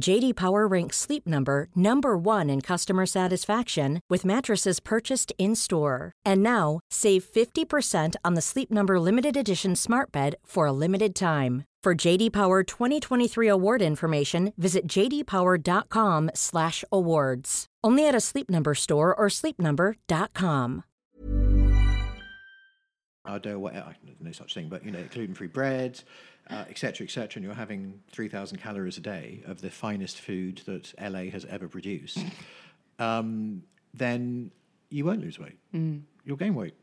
JD 0.00 0.34
Power 0.36 0.66
ranks 0.66 0.96
Sleep 0.96 1.26
Number 1.26 1.68
number 1.74 2.16
1 2.16 2.48
in 2.50 2.60
customer 2.60 3.04
satisfaction 3.04 4.00
with 4.08 4.24
mattresses 4.24 4.78
purchased 4.80 5.32
in-store. 5.38 6.12
And 6.24 6.40
now, 6.42 6.78
save 6.90 7.24
50% 7.24 8.14
on 8.24 8.34
the 8.34 8.40
Sleep 8.40 8.70
Number 8.70 9.00
limited 9.00 9.36
edition 9.36 9.74
Smart 9.74 10.12
Bed 10.12 10.36
for 10.44 10.66
a 10.66 10.72
limited 10.72 11.16
time. 11.16 11.64
For 11.82 11.96
JD 11.96 12.32
Power 12.32 12.62
2023 12.62 13.48
award 13.48 13.82
information, 13.82 14.52
visit 14.56 14.86
jdpower.com/awards. 14.86 17.66
Only 17.84 18.08
at 18.08 18.14
a 18.14 18.20
Sleep 18.20 18.50
Number 18.50 18.74
store 18.74 19.14
or 19.14 19.28
sleepnumber.com. 19.28 20.84
sourdough, 23.28 23.58
whatever, 23.58 23.94
no 24.20 24.32
such 24.32 24.54
thing, 24.54 24.68
but 24.68 24.84
you 24.84 24.90
know, 24.90 25.04
gluten-free 25.12 25.48
bread, 25.48 26.02
uh, 26.50 26.64
et 26.68 26.78
cetera, 26.78 27.06
et 27.06 27.10
cetera, 27.10 27.38
and 27.38 27.44
you're 27.44 27.54
having 27.54 28.00
3,000 28.12 28.58
calories 28.58 28.96
a 28.98 29.00
day 29.00 29.42
of 29.46 29.60
the 29.60 29.70
finest 29.70 30.20
food 30.20 30.62
that 30.66 30.92
LA 31.00 31.30
has 31.30 31.44
ever 31.46 31.68
produced, 31.68 32.18
um, 32.98 33.62
then 33.94 34.50
you 34.90 35.04
won't 35.04 35.20
lose 35.20 35.38
weight. 35.38 35.58
You'll 36.24 36.36
gain 36.36 36.54
weight. 36.54 36.74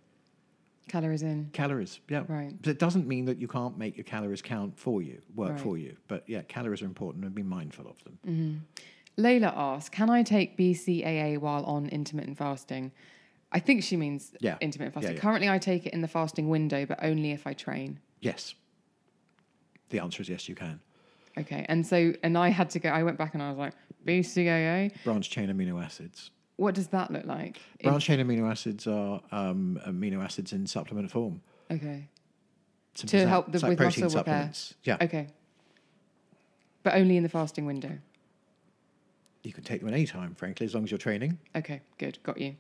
Calories 0.88 1.24
in. 1.24 1.50
Calories, 1.52 2.00
yeah. 2.10 2.24
Right. 2.28 2.54
But 2.62 2.70
it 2.70 2.80
doesn't 2.80 3.08
mean 3.08 3.26
that 3.26 3.40
you 3.40 3.48
can't 3.48 3.76
make 3.78 3.98
your 3.98 4.04
calories 4.04 4.42
count 4.44 4.78
for 4.78 5.02
you, 5.02 5.20
work 5.36 5.52
Right. 5.54 5.60
for 5.60 5.78
you. 5.80 5.98
But 6.08 6.24
yeah, 6.30 6.44
calories 6.44 6.82
are 6.84 6.86
important 6.86 7.26
and 7.26 7.34
be 7.34 7.42
mindful 7.42 7.88
of 7.88 8.04
them. 8.04 8.20
Mm-hmm. 8.28 9.24
Layla 9.24 9.52
asks, 9.56 9.90
"Can 9.90 10.10
I 10.12 10.22
take 10.22 10.58
BCAA 10.58 11.38
while 11.40 11.64
on 11.66 11.88
intermittent 11.90 12.38
fasting?" 12.38 12.92
I 13.52 13.60
think 13.60 13.84
she 13.84 13.96
means 13.98 14.36
Yeah. 14.42 14.58
intermittent 14.62 14.94
Yeah, 14.96 15.02
fasting. 15.02 15.16
yeah. 15.16 15.22
Currently, 15.22 15.50
I 15.50 15.58
take 15.58 15.86
it 15.88 15.94
in 15.94 16.02
the 16.02 16.08
fasting 16.08 16.50
window, 16.50 16.86
but 16.86 17.00
only 17.02 17.32
if 17.32 17.48
I 17.48 17.54
train. 17.54 18.00
Yes. 18.20 18.54
The 19.90 20.00
answer 20.00 20.22
is 20.22 20.30
yes, 20.30 20.50
you 20.50 20.56
can. 20.56 20.80
Okay, 21.38 21.66
and 21.68 21.86
so 21.86 22.14
and 22.24 22.38
I 22.38 22.50
had 22.50 22.70
to 22.72 22.80
go. 22.80 22.90
I 22.90 23.04
went 23.04 23.18
back 23.18 23.34
and 23.34 23.44
I 23.44 23.50
was 23.50 23.58
like, 23.58 23.74
BCAA. 24.06 24.92
Branch 25.04 25.30
chain 25.30 25.50
amino 25.50 25.84
acids. 25.84 26.32
What 26.58 26.74
does 26.74 26.88
that 26.88 27.12
look 27.12 27.26
like? 27.26 27.60
Branch 27.84 28.04
chain 28.04 28.20
amino 28.26 28.50
acids 28.50 28.88
are 28.88 29.22
um, 29.32 29.80
amino 29.86 30.24
acids 30.24 30.54
in 30.54 30.66
supplement 30.66 31.12
form. 31.12 31.42
okay, 31.70 32.08
Simple 32.94 33.20
to 33.20 33.28
help 33.28 33.52
the, 33.52 33.60
like 33.60 33.72
with 33.72 33.80
muscle 33.82 34.10
repair. 34.10 34.52
Yeah. 34.84 34.98
Okay, 35.02 35.28
but 36.84 36.94
only 36.96 37.18
in 37.18 37.24
the 37.24 37.30
fasting 37.30 37.66
window. 37.66 37.92
You 39.44 39.54
can 39.54 39.64
take 39.64 39.82
them 39.82 39.90
at 39.90 39.94
any 39.94 40.08
time, 40.08 40.34
frankly, 40.34 40.66
as 40.66 40.74
long 40.74 40.86
as 40.86 40.92
you're 40.92 40.98
training. 40.98 41.38
Okay, 41.56 41.82
good, 42.00 42.18
got 42.24 42.40
you. 42.40 42.56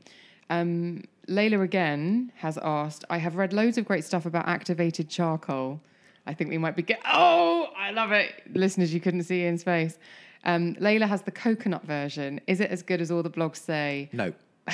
Um, 0.51 1.03
Layla 1.27 1.63
again 1.63 2.31
has 2.35 2.59
asked, 2.61 3.03
I 3.09 3.17
have 3.17 3.35
read 3.37 3.53
loads 3.53 3.79
of 3.79 3.85
great 3.85 4.03
stuff 4.03 4.27
about 4.27 4.47
activated 4.47 5.09
charcoal. 5.09 5.81
I 6.27 6.33
think 6.33 6.49
we 6.49 6.57
might 6.57 6.75
be 6.75 6.81
get. 6.81 6.99
Oh, 7.05 7.69
I 7.77 7.91
love 7.91 8.11
it, 8.11 8.43
listeners. 8.53 8.93
You 8.93 8.99
couldn't 8.99 9.23
see 9.23 9.43
Ian's 9.43 9.63
face. 9.63 9.97
Um, 10.43 10.75
Layla 10.75 11.07
has 11.07 11.23
the 11.23 11.31
coconut 11.31 11.83
version. 11.83 12.39
Is 12.47 12.59
it 12.59 12.69
as 12.69 12.83
good 12.83 13.01
as 13.01 13.11
all 13.11 13.23
the 13.23 13.29
blogs 13.29 13.57
say? 13.57 14.09
No. 14.13 14.33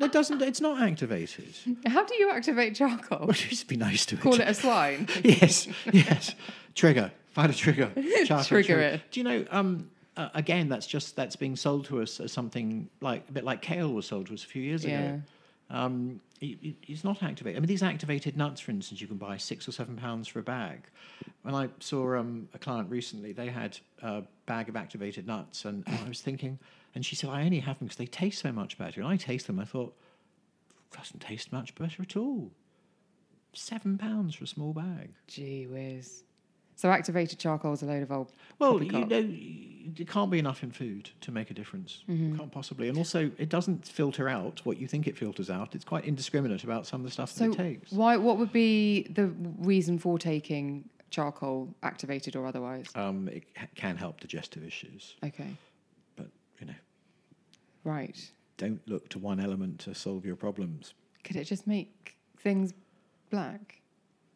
it 0.00 0.12
doesn't. 0.12 0.42
It's 0.42 0.60
not 0.60 0.80
activated. 0.80 1.54
How 1.86 2.04
do 2.04 2.14
you 2.16 2.30
activate 2.30 2.74
charcoal? 2.74 3.28
Just 3.32 3.68
be 3.68 3.76
nice 3.76 4.06
to 4.06 4.16
it. 4.16 4.20
Call 4.20 4.34
it 4.34 4.48
a 4.48 4.54
swine. 4.54 5.08
yes, 5.24 5.68
yes. 5.92 6.34
Trigger. 6.74 7.12
Find 7.30 7.50
a 7.50 7.54
trigger. 7.54 7.90
Charcoal 8.24 8.44
Trigger 8.44 8.80
it. 8.80 9.00
Do 9.10 9.20
you 9.20 9.24
know? 9.24 9.44
Um, 9.50 9.90
uh, 10.16 10.30
again, 10.34 10.68
that's 10.68 10.86
just 10.86 11.16
that's 11.16 11.36
being 11.36 11.56
sold 11.56 11.84
to 11.86 12.00
us 12.00 12.20
as 12.20 12.32
something 12.32 12.88
like 13.00 13.28
a 13.28 13.32
bit 13.32 13.44
like 13.44 13.60
kale 13.60 13.92
was 13.92 14.06
sold 14.06 14.28
to 14.28 14.34
us 14.34 14.44
a 14.44 14.46
few 14.46 14.62
years 14.62 14.84
ago. 14.84 15.20
Um, 15.70 16.20
it, 16.40 16.58
it- 16.62 16.76
it's 16.86 17.02
not 17.04 17.22
activated. 17.22 17.56
I 17.56 17.60
mean, 17.60 17.66
these 17.68 17.82
activated 17.82 18.36
nuts, 18.36 18.60
for 18.60 18.70
instance, 18.70 19.00
you 19.00 19.06
can 19.06 19.16
buy 19.16 19.36
six 19.36 19.66
or 19.68 19.72
seven 19.72 19.96
pounds 19.96 20.28
for 20.28 20.38
a 20.38 20.42
bag. 20.42 20.82
When 21.42 21.54
I 21.54 21.68
saw 21.80 22.16
um, 22.16 22.48
a 22.54 22.58
client 22.58 22.90
recently, 22.90 23.32
they 23.32 23.48
had 23.48 23.78
a 24.02 24.22
bag 24.46 24.68
of 24.68 24.76
activated 24.76 25.26
nuts, 25.26 25.64
and, 25.64 25.82
and 25.86 25.98
I 26.04 26.08
was 26.08 26.20
thinking, 26.20 26.58
and 26.94 27.04
she 27.04 27.16
said, 27.16 27.30
I 27.30 27.42
only 27.44 27.60
have 27.60 27.78
them 27.78 27.86
because 27.88 27.98
they 27.98 28.06
taste 28.06 28.40
so 28.42 28.52
much 28.52 28.78
better. 28.78 29.00
And 29.00 29.08
I 29.10 29.16
taste 29.16 29.46
them, 29.46 29.58
I 29.58 29.64
thought, 29.64 29.96
doesn't 30.96 31.20
taste 31.20 31.52
much 31.52 31.74
better 31.74 32.02
at 32.02 32.16
all. 32.16 32.50
Seven 33.52 33.98
pounds 33.98 34.34
for 34.34 34.44
a 34.44 34.46
small 34.46 34.72
bag. 34.72 35.10
Gee 35.26 35.66
whiz. 35.66 36.22
So 36.76 36.90
activated 36.90 37.38
charcoal 37.38 37.72
is 37.72 37.82
a 37.82 37.86
load 37.86 38.02
of 38.02 38.12
old. 38.12 38.32
Well, 38.58 38.82
you 38.82 38.92
know, 39.06 39.06
it 39.96 40.08
can't 40.08 40.30
be 40.30 40.38
enough 40.38 40.62
in 40.62 40.70
food 40.70 41.08
to 41.22 41.32
make 41.32 41.50
a 41.50 41.54
difference. 41.54 42.04
Mm-hmm. 42.08 42.36
Can't 42.36 42.52
possibly. 42.52 42.88
And 42.90 42.98
also, 42.98 43.30
it 43.38 43.48
doesn't 43.48 43.86
filter 43.86 44.28
out 44.28 44.60
what 44.64 44.78
you 44.78 44.86
think 44.86 45.06
it 45.06 45.16
filters 45.16 45.48
out. 45.48 45.74
It's 45.74 45.84
quite 45.86 46.04
indiscriminate 46.04 46.64
about 46.64 46.86
some 46.86 47.00
of 47.00 47.04
the 47.06 47.10
stuff 47.10 47.30
So 47.30 47.44
that 47.44 47.52
it 47.52 47.56
takes. 47.56 47.92
why? 47.92 48.18
What 48.18 48.36
would 48.38 48.52
be 48.52 49.04
the 49.04 49.28
reason 49.58 49.98
for 49.98 50.18
taking 50.18 50.88
charcoal, 51.10 51.74
activated 51.82 52.36
or 52.36 52.44
otherwise? 52.46 52.88
Um, 52.94 53.28
it 53.28 53.44
can 53.74 53.96
help 53.96 54.20
digestive 54.20 54.62
issues, 54.62 55.14
Okay, 55.24 55.56
but 56.16 56.26
you 56.60 56.66
know, 56.66 56.74
right. 57.84 58.18
don't 58.58 58.80
look 58.86 59.08
to 59.10 59.18
one 59.18 59.40
element 59.40 59.78
to 59.80 59.94
solve 59.94 60.26
your 60.26 60.36
problems. 60.36 60.92
Could 61.24 61.36
it 61.36 61.44
just 61.44 61.66
make 61.66 62.16
things 62.38 62.74
black? 63.30 63.80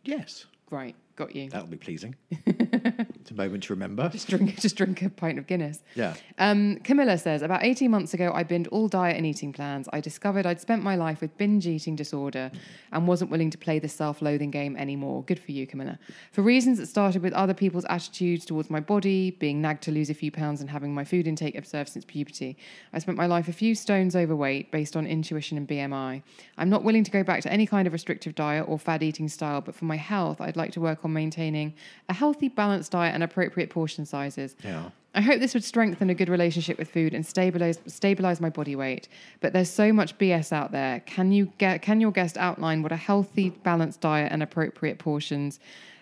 Yes, 0.05 0.47
Right, 0.71 0.95
got 1.21 1.37
you. 1.37 1.51
that'll 1.51 1.69
be 1.69 1.77
pleasing. 1.77 2.17
it's 2.31 3.31
a 3.31 3.35
moment 3.35 3.63
to 3.65 3.75
remember. 3.75 4.09
Just 4.09 4.29
drink, 4.29 4.59
just 4.59 4.75
drink 4.75 5.03
a 5.03 5.11
pint 5.11 5.39
of 5.39 5.47
Guinness. 5.47 5.83
Yeah. 5.95 6.15
Um, 6.39 6.79
Camilla 6.79 7.19
says, 7.19 7.43
about 7.43 7.63
18 7.63 7.91
months 7.91 8.15
ago, 8.15 8.33
I 8.35 8.43
binned 8.43 8.69
all 8.69 8.89
diet 8.89 9.19
and 9.19 9.27
eating 9.27 9.53
plans. 9.53 9.87
I 9.93 10.01
discovered 10.01 10.47
I'd 10.47 10.63
spent 10.63 10.83
my 10.83 10.97
life 10.97 11.21
with 11.21 11.37
binge 11.37 11.67
eating 11.67 11.95
disorder 11.95 12.51
and 12.93 13.07
wasn't 13.07 13.31
willing 13.31 13.51
to 13.51 13.59
play 13.59 13.79
the 13.79 13.89
self 13.89 14.23
loathing 14.23 14.51
game 14.51 14.77
anymore. 14.77 15.23
Good 15.25 15.39
for 15.39 15.53
you, 15.53 15.67
Camilla. 15.67 15.99
For 16.33 16.41
reasons 16.41 16.79
that 16.79 16.87
started 16.87 17.21
with 17.23 17.35
other 17.35 17.53
people's 17.53 17.85
attitudes 17.85 18.47
towards 18.47 18.71
my 18.71 18.81
body, 18.81 19.33
being 19.33 19.61
nagged 19.61 19.83
to 19.83 19.91
lose 19.91 20.09
a 20.09 20.15
few 20.15 20.31
pounds, 20.31 20.63
and 20.63 20.71
having 20.71 20.95
my 20.95 21.05
food 21.05 21.27
intake 21.27 21.55
observed 21.55 21.91
since 21.91 22.07
puberty, 22.07 22.57
I 22.95 22.99
spent 22.99 23.19
my 23.19 23.27
life 23.27 23.47
a 23.49 23.53
few 23.53 23.75
stones 23.75 24.17
overweight 24.17 24.73
based 24.73 24.97
on 24.97 25.07
intuition 25.07 25.59
and 25.59 25.69
BMI. 25.69 26.23
I'm 26.57 26.71
not 26.71 26.83
willing 26.83 27.05
to 27.05 27.11
go 27.11 27.23
back 27.23 27.43
to 27.43 27.53
any 27.53 27.67
kind 27.67 27.87
of 27.87 27.93
restrictive 27.93 28.35
diet 28.35 28.65
or 28.67 28.79
fad 28.79 29.03
eating 29.03 29.29
style, 29.29 29.61
but 29.61 29.75
for 29.75 29.85
my 29.85 29.97
health, 29.97 30.41
I'd 30.41 30.57
like 30.57 30.73
to 30.73 30.81
work 30.81 31.05
on 31.05 31.10
maintaining 31.11 31.75
a 32.09 32.15
healthy, 32.15 32.49
balanced 32.49 32.93
diet 32.93 33.15
and 33.15 33.23
appropriate 33.23 33.71
portion 33.71 34.07
sizes. 34.07 34.57
Yeah. 34.65 34.91
I 35.13 35.21
hope 35.23 35.41
this 35.41 35.55
would 35.55 35.65
strengthen 35.65 36.09
a 36.09 36.15
good 36.15 36.29
relationship 36.29 36.79
with 36.79 36.89
food 36.89 37.15
and 37.15 37.27
stabilize 37.27 37.81
stabilize 37.89 38.41
my 38.41 38.49
body 38.49 38.77
weight. 38.77 39.09
But 39.41 39.53
there's 39.53 39.69
so 39.69 39.93
much 39.93 40.17
BS 40.19 40.53
out 40.53 40.71
there. 40.71 41.01
Can 41.01 41.33
you 41.33 41.53
get 41.59 41.83
can 41.83 42.01
your 42.01 42.13
guest 42.13 42.39
outline 42.39 42.83
what 42.83 42.93
a 42.93 42.97
healthy, 42.97 43.51
balanced 43.51 44.01
diet 44.01 44.31
and 44.31 44.41
appropriate 44.41 44.99
portions 45.01 45.59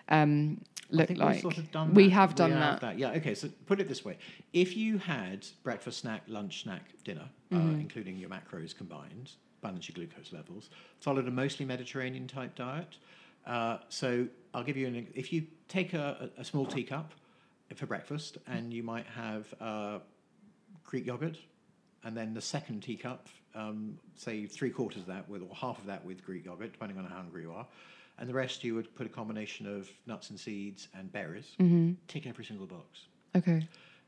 um, 0.09 0.61
look 0.91 1.09
like? 1.09 1.41
sort 1.41 1.57
of 1.57 1.71
done 1.71 1.93
we 1.95 2.03
that. 2.05 2.09
have 2.11 2.35
done 2.35 2.51
We 2.51 2.57
that. 2.59 2.99
Yeah. 2.99 3.11
Okay. 3.13 3.33
So 3.33 3.49
put 3.65 3.79
it 3.79 3.87
this 3.87 4.05
way: 4.05 4.17
if 4.53 4.77
you 4.77 4.99
had 4.99 5.47
breakfast, 5.63 5.99
snack, 5.99 6.21
lunch, 6.27 6.63
snack, 6.63 6.83
dinner, 7.03 7.29
Mm-hmm. 7.51 7.67
uh, 7.67 7.73
including 7.79 8.15
your 8.17 8.29
macros 8.29 8.77
combined, 8.77 9.31
balance 9.63 9.89
your 9.89 9.95
glucose 9.95 10.31
levels, 10.31 10.69
followed 11.01 11.27
a 11.27 11.31
mostly 11.31 11.65
Mediterranean 11.65 12.27
type 12.27 12.53
diet. 12.53 12.97
Uh, 13.45 13.77
so 13.89 14.27
I'll 14.53 14.63
give 14.63 14.77
you 14.77 14.87
an. 14.87 15.07
If 15.15 15.31
you 15.33 15.47
take 15.67 15.93
a, 15.93 16.29
a 16.37 16.43
small 16.43 16.65
teacup 16.65 17.13
for 17.75 17.85
breakfast, 17.85 18.37
and 18.47 18.73
you 18.73 18.83
might 18.83 19.05
have 19.07 19.53
uh, 19.61 19.99
Greek 20.83 21.05
yogurt, 21.05 21.37
and 22.03 22.15
then 22.15 22.33
the 22.33 22.41
second 22.41 22.81
teacup, 22.81 23.27
um, 23.55 23.97
say 24.15 24.45
three 24.45 24.69
quarters 24.69 25.01
of 25.01 25.07
that 25.07 25.29
with, 25.29 25.41
or 25.41 25.53
half 25.55 25.77
of 25.79 25.85
that 25.85 26.03
with 26.05 26.23
Greek 26.25 26.45
yogurt, 26.45 26.71
depending 26.71 26.97
on 26.97 27.05
how 27.05 27.17
hungry 27.17 27.43
you 27.43 27.51
are, 27.51 27.65
and 28.17 28.27
the 28.29 28.33
rest 28.33 28.63
you 28.63 28.75
would 28.75 28.93
put 28.95 29.05
a 29.05 29.09
combination 29.09 29.65
of 29.67 29.89
nuts 30.05 30.29
and 30.29 30.39
seeds 30.39 30.87
and 30.97 31.11
berries. 31.11 31.55
Tick 32.07 32.27
every 32.27 32.45
single 32.45 32.65
box. 32.67 33.07
Okay. 33.35 33.67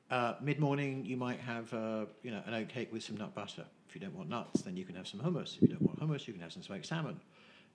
Uh, 0.09 0.33
Mid 0.41 0.59
morning, 0.59 1.05
you 1.05 1.15
might 1.15 1.39
have 1.39 1.73
uh, 1.73 2.05
you 2.23 2.31
know 2.31 2.41
an 2.45 2.53
oat 2.53 2.67
cake 2.69 2.91
with 2.91 3.03
some 3.03 3.17
nut 3.17 3.33
butter. 3.33 3.65
If 3.87 3.95
you 3.95 4.01
don't 4.01 4.15
want 4.15 4.29
nuts, 4.29 4.61
then 4.61 4.75
you 4.77 4.85
can 4.85 4.95
have 4.95 5.07
some 5.07 5.19
hummus. 5.19 5.55
If 5.55 5.63
you 5.63 5.67
don't 5.67 5.81
want 5.81 5.99
hummus, 5.99 6.27
you 6.27 6.33
can 6.33 6.41
have 6.41 6.51
some 6.51 6.63
smoked 6.63 6.85
salmon. 6.85 7.19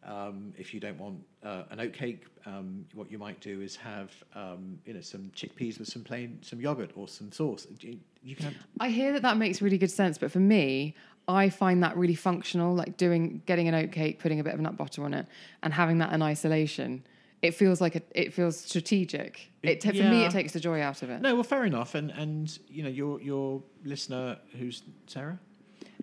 Um, 0.07 0.53
if 0.57 0.73
you 0.73 0.79
don't 0.79 0.99
want 0.99 1.19
uh, 1.43 1.65
an 1.71 1.79
oatcake, 1.79 2.21
um, 2.47 2.87
what 2.95 3.11
you 3.11 3.19
might 3.19 3.41
do 3.41 3.61
is 3.61 3.75
have 3.77 4.13
um, 4.37 4.79
you 4.85 4.95
know 4.95 5.01
some 5.01 5.33
chickpeas 5.35 5.81
with 5.81 5.89
some 5.89 6.05
plain 6.05 6.39
some 6.43 6.61
yogurt 6.61 6.93
or 6.95 7.09
some 7.09 7.33
sauce. 7.33 7.67
You, 7.81 7.99
you 8.23 8.37
can 8.37 8.47
have 8.47 8.55
I 8.79 8.89
hear 8.91 9.13
that 9.13 9.23
that 9.23 9.37
makes 9.37 9.61
really 9.61 9.79
good 9.79 9.91
sense, 9.91 10.17
but 10.17 10.31
for 10.31 10.39
me, 10.39 10.95
I 11.27 11.49
find 11.49 11.83
that 11.83 11.97
really 11.97 12.15
functional. 12.15 12.73
Like 12.75 12.97
doing 12.97 13.43
getting 13.47 13.67
an 13.67 13.75
oatcake, 13.75 14.21
putting 14.21 14.39
a 14.39 14.45
bit 14.45 14.55
of 14.55 14.61
nut 14.61 14.77
butter 14.77 15.03
on 15.05 15.13
it, 15.13 15.27
and 15.65 15.75
having 15.75 15.99
that 15.99 16.13
in 16.13 16.23
isolation. 16.23 17.05
It 17.43 17.51
feels 17.55 17.81
like 17.81 17.97
a, 17.97 18.03
it 18.15 18.33
feels 18.33 18.59
strategic. 18.59 19.51
It, 19.63 19.81
ta- 19.81 19.91
For 19.91 19.97
me, 19.97 20.25
it 20.25 20.31
takes 20.31 20.53
the 20.53 20.61
joy 20.61 20.81
out 20.81 21.03
of 21.03 21.11
it. 21.11 21.21
No, 21.21 21.35
well, 21.35 21.45
fair 21.45 21.65
enough. 21.65 21.95
And 21.97 22.13
and 22.13 22.57
you 22.69 22.85
know 22.85 22.89
your 22.89 23.21
your 23.21 23.63
listener, 23.85 24.39
who's 24.59 24.83
Sarah, 25.07 25.39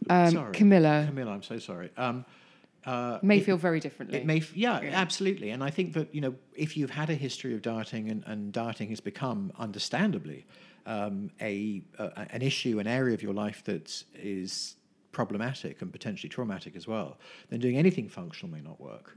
um, 0.10 0.32
sorry, 0.32 0.52
Camilla 0.54 1.06
Camilla, 1.08 1.32
I'm 1.32 1.44
so 1.44 1.58
sorry. 1.58 1.90
Uh, 2.86 3.20
may 3.22 3.38
it- 3.38 3.46
feel 3.46 3.58
very 3.58 3.80
differently. 3.80 4.18
It 4.20 4.26
may, 4.26 4.38
f- 4.38 4.56
yeah, 4.56 4.80
absolutely. 4.94 5.50
And 5.52 5.64
I 5.64 5.70
think 5.70 5.94
that 5.94 6.14
you 6.14 6.22
know, 6.22 6.36
if 6.56 6.76
you've 6.78 6.90
had 6.92 7.10
a 7.10 7.16
history 7.16 7.54
of 7.54 7.62
dieting 7.62 8.10
and, 8.10 8.24
and 8.26 8.52
dieting 8.52 8.90
has 8.90 9.00
become, 9.00 9.52
understandably, 9.58 10.46
um, 10.86 11.30
a, 11.42 11.82
a 11.98 12.28
an 12.32 12.42
issue, 12.42 12.80
an 12.80 12.88
area 12.88 13.14
of 13.14 13.24
your 13.24 13.34
life 13.34 13.64
that 13.66 14.04
is 14.16 14.76
problematic 15.14 15.82
and 15.82 15.92
potentially 15.92 16.28
traumatic 16.28 16.76
as 16.76 16.88
well, 16.88 17.18
then 17.50 17.60
doing 17.60 17.78
anything 17.78 18.10
functional 18.10 18.52
may 18.52 18.62
not 18.62 18.82
work. 18.82 19.14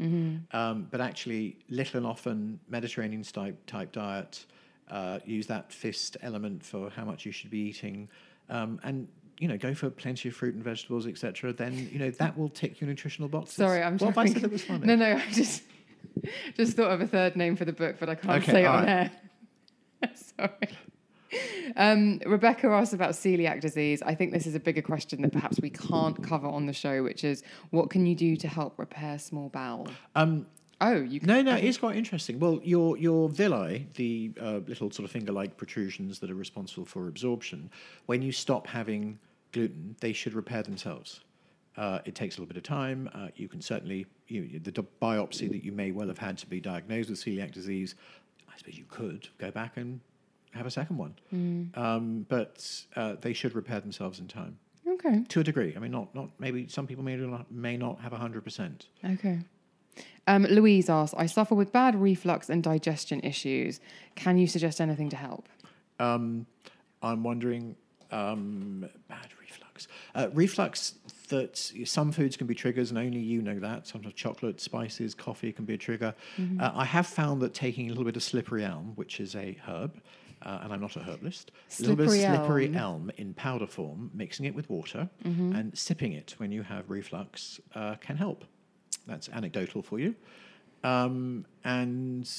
Um, 0.52 0.86
but 0.90 1.00
actually, 1.00 1.56
little 1.68 1.96
and 1.98 2.06
often 2.06 2.60
Mediterranean 2.68 3.22
type 3.22 3.64
type 3.66 3.92
diet, 3.92 4.44
uh, 4.90 5.18
use 5.24 5.46
that 5.48 5.72
fist 5.72 6.16
element 6.22 6.64
for 6.64 6.90
how 6.90 7.04
much 7.04 7.24
you 7.26 7.32
should 7.32 7.50
be 7.50 7.58
eating, 7.60 8.08
um, 8.48 8.78
and 8.84 9.08
you 9.38 9.48
know, 9.48 9.56
go 9.58 9.74
for 9.74 9.90
plenty 9.90 10.28
of 10.28 10.34
fruit 10.34 10.54
and 10.54 10.64
vegetables, 10.64 11.06
etc. 11.06 11.52
Then 11.52 11.88
you 11.92 11.98
know 11.98 12.10
that 12.10 12.36
will 12.38 12.48
tick 12.48 12.80
your 12.80 12.88
nutritional 12.88 13.28
boxes. 13.28 13.56
Sorry, 13.56 13.82
I'm 13.82 13.98
What 13.98 14.14
have 14.14 14.18
I 14.18 14.26
said 14.26 14.50
was 14.50 14.62
funny? 14.64 14.86
No, 14.86 14.96
no, 14.96 15.16
I 15.28 15.30
just 15.32 15.62
just 16.54 16.76
thought 16.76 16.90
of 16.90 17.00
a 17.00 17.06
third 17.06 17.36
name 17.36 17.56
for 17.56 17.64
the 17.64 17.72
book, 17.72 17.96
but 18.00 18.08
I 18.08 18.14
can't 18.14 18.42
Okay, 18.42 18.52
say 18.52 18.62
it 18.62 18.66
all 18.66 18.76
on 18.78 18.84
right. 18.86 19.10
air. 20.02 20.10
Sorry. 20.38 20.78
Um, 21.76 22.20
Rebecca 22.24 22.68
asked 22.68 22.94
about 22.94 23.10
celiac 23.10 23.60
disease. 23.60 24.00
I 24.02 24.14
think 24.14 24.32
this 24.32 24.46
is 24.46 24.54
a 24.54 24.60
bigger 24.60 24.80
question 24.80 25.20
that 25.22 25.32
perhaps 25.32 25.60
we 25.60 25.68
can't 25.70 26.22
cover 26.22 26.46
on 26.46 26.66
the 26.66 26.72
show, 26.72 27.02
which 27.02 27.24
is 27.24 27.42
what 27.70 27.90
can 27.90 28.06
you 28.06 28.14
do 28.14 28.36
to 28.36 28.48
help 28.48 28.78
repair 28.78 29.18
small 29.18 29.48
bowel? 29.48 29.88
Um, 30.14 30.46
Oh, 30.78 30.96
you 30.96 31.20
can. 31.20 31.26
No, 31.28 31.40
no, 31.40 31.54
it's 31.54 31.78
quite 31.78 31.96
interesting. 31.96 32.38
Well, 32.38 32.60
your 32.62 32.98
your 32.98 33.30
villi, 33.30 33.86
the 33.94 34.32
uh, 34.38 34.58
little 34.66 34.90
sort 34.90 35.04
of 35.06 35.10
finger-like 35.10 35.56
protrusions 35.56 36.18
that 36.18 36.30
are 36.30 36.34
responsible 36.34 36.84
for 36.84 37.08
absorption, 37.08 37.70
when 38.04 38.20
you 38.20 38.30
stop 38.30 38.66
having 38.66 39.18
gluten, 39.60 39.96
they 40.00 40.12
should 40.12 40.34
repair 40.34 40.62
themselves. 40.62 41.20
Uh, 41.76 41.98
it 42.04 42.14
takes 42.14 42.36
a 42.36 42.40
little 42.40 42.48
bit 42.48 42.56
of 42.56 42.62
time. 42.62 43.08
Uh, 43.14 43.28
you 43.36 43.48
can 43.48 43.60
certainly 43.60 44.06
you, 44.28 44.58
the 44.62 44.84
biopsy 45.02 45.48
that 45.50 45.62
you 45.64 45.72
may 45.72 45.90
well 45.92 46.08
have 46.08 46.18
had 46.18 46.36
to 46.38 46.46
be 46.46 46.60
diagnosed 46.60 47.10
with 47.10 47.18
celiac 47.22 47.52
disease. 47.52 47.94
I 48.52 48.56
suppose 48.58 48.76
you 48.78 48.84
could 48.88 49.28
go 49.38 49.50
back 49.50 49.76
and 49.76 50.00
have 50.52 50.66
a 50.66 50.70
second 50.70 50.96
one, 50.96 51.70
um, 51.74 52.24
but 52.28 52.66
uh, 52.96 53.16
they 53.20 53.32
should 53.34 53.54
repair 53.54 53.80
themselves 53.80 54.20
in 54.20 54.26
time 54.26 54.58
Okay. 54.88 55.22
to 55.28 55.40
a 55.40 55.44
degree. 55.44 55.74
I 55.76 55.80
mean, 55.80 55.90
not 55.90 56.14
not 56.14 56.30
maybe 56.38 56.66
some 56.68 56.86
people 56.86 57.04
may 57.04 57.16
not 57.16 57.50
may 57.52 57.76
not 57.76 58.00
have 58.00 58.12
hundred 58.12 58.42
percent. 58.44 58.86
Okay. 59.04 59.38
Um, 60.26 60.44
Louise 60.44 60.88
asks, 60.90 61.14
I 61.16 61.26
suffer 61.26 61.54
with 61.54 61.72
bad 61.72 61.94
reflux 61.94 62.50
and 62.50 62.62
digestion 62.62 63.20
issues. 63.20 63.80
Can 64.16 64.36
you 64.38 64.46
suggest 64.46 64.80
anything 64.80 65.08
to 65.10 65.16
help? 65.16 65.48
Um, 66.00 66.46
I'm 67.02 67.22
wondering, 67.22 67.76
um, 68.10 68.88
bad 69.08 69.28
reflux. 69.40 69.45
Uh, 70.14 70.28
reflux 70.32 70.94
that 71.28 71.56
some 71.84 72.12
foods 72.12 72.36
can 72.36 72.46
be 72.46 72.54
triggers, 72.54 72.90
and 72.90 72.98
only 72.98 73.18
you 73.20 73.42
know 73.42 73.58
that. 73.58 73.86
Sometimes 73.86 74.14
chocolate, 74.14 74.60
spices, 74.60 75.14
coffee 75.14 75.52
can 75.52 75.64
be 75.64 75.74
a 75.74 75.78
trigger. 75.78 76.14
Uh, 76.60 76.70
I 76.74 76.84
have 76.84 77.06
found 77.06 77.42
that 77.42 77.52
taking 77.54 77.86
a 77.86 77.88
little 77.90 78.04
bit 78.04 78.16
of 78.16 78.22
slippery 78.22 78.64
elm, 78.64 78.92
which 78.94 79.20
is 79.20 79.34
a 79.34 79.56
herb, 79.66 80.00
uh, 80.42 80.60
and 80.62 80.72
I'm 80.72 80.80
not 80.80 80.96
a 80.96 81.00
herbalist, 81.00 81.50
a 81.78 81.82
little 81.82 81.96
bit 81.96 82.06
of 82.06 82.12
Slippery 82.12 82.66
elm. 82.66 82.74
elm 82.76 83.10
in 83.16 83.34
powder 83.34 83.66
form, 83.66 84.10
mixing 84.14 84.46
it 84.46 84.54
with 84.54 84.68
water, 84.70 85.08
and 85.24 85.76
sipping 85.76 86.12
it 86.12 86.34
when 86.38 86.52
you 86.52 86.62
have 86.62 86.88
reflux 86.88 87.60
uh, 87.74 87.96
can 87.96 88.16
help. 88.16 88.44
That's 89.06 89.28
anecdotal 89.28 89.82
for 89.82 89.98
you. 89.98 90.14
Um, 90.86 91.44
and 91.64 92.30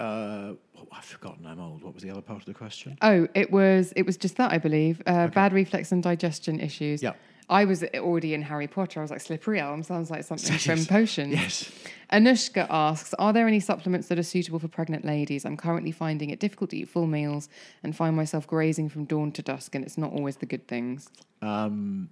uh, 0.00 0.02
oh, 0.04 0.88
I've 0.90 1.04
forgotten. 1.04 1.46
I'm 1.46 1.60
old. 1.60 1.82
What 1.82 1.94
was 1.94 2.02
the 2.02 2.10
other 2.10 2.20
part 2.20 2.40
of 2.40 2.46
the 2.46 2.54
question? 2.54 2.98
Oh, 3.00 3.28
it 3.34 3.50
was 3.52 3.92
it 3.94 4.04
was 4.04 4.16
just 4.16 4.36
that 4.36 4.52
I 4.52 4.58
believe. 4.58 5.00
Uh, 5.06 5.28
Bad 5.28 5.52
reflux 5.52 5.92
and 5.92 6.02
digestion 6.02 6.58
issues. 6.60 7.02
Yeah. 7.02 7.12
I 7.48 7.64
was 7.64 7.84
already 7.84 8.34
in 8.34 8.42
Harry 8.42 8.66
Potter. 8.66 9.00
I 9.00 9.02
was 9.02 9.10
like, 9.10 9.20
slippery 9.20 9.60
elm 9.60 9.82
sounds 9.82 10.10
like 10.10 10.24
something 10.24 10.56
from 10.68 10.86
potions. 10.86 11.34
Yes. 11.34 11.70
Anushka 12.10 12.66
asks, 12.70 13.12
are 13.18 13.32
there 13.32 13.46
any 13.46 13.60
supplements 13.60 14.08
that 14.08 14.18
are 14.18 14.22
suitable 14.22 14.58
for 14.58 14.68
pregnant 14.68 15.04
ladies? 15.04 15.44
I'm 15.44 15.56
currently 15.56 15.92
finding 15.92 16.30
it 16.30 16.40
difficult 16.40 16.70
to 16.70 16.76
eat 16.78 16.88
full 16.88 17.06
meals 17.06 17.48
and 17.82 17.94
find 17.94 18.16
myself 18.16 18.46
grazing 18.46 18.88
from 18.88 19.04
dawn 19.04 19.32
to 19.32 19.42
dusk, 19.42 19.74
and 19.74 19.84
it's 19.84 19.98
not 19.98 20.12
always 20.12 20.36
the 20.36 20.46
good 20.46 20.66
things. 20.66 21.10
Um, 21.42 22.08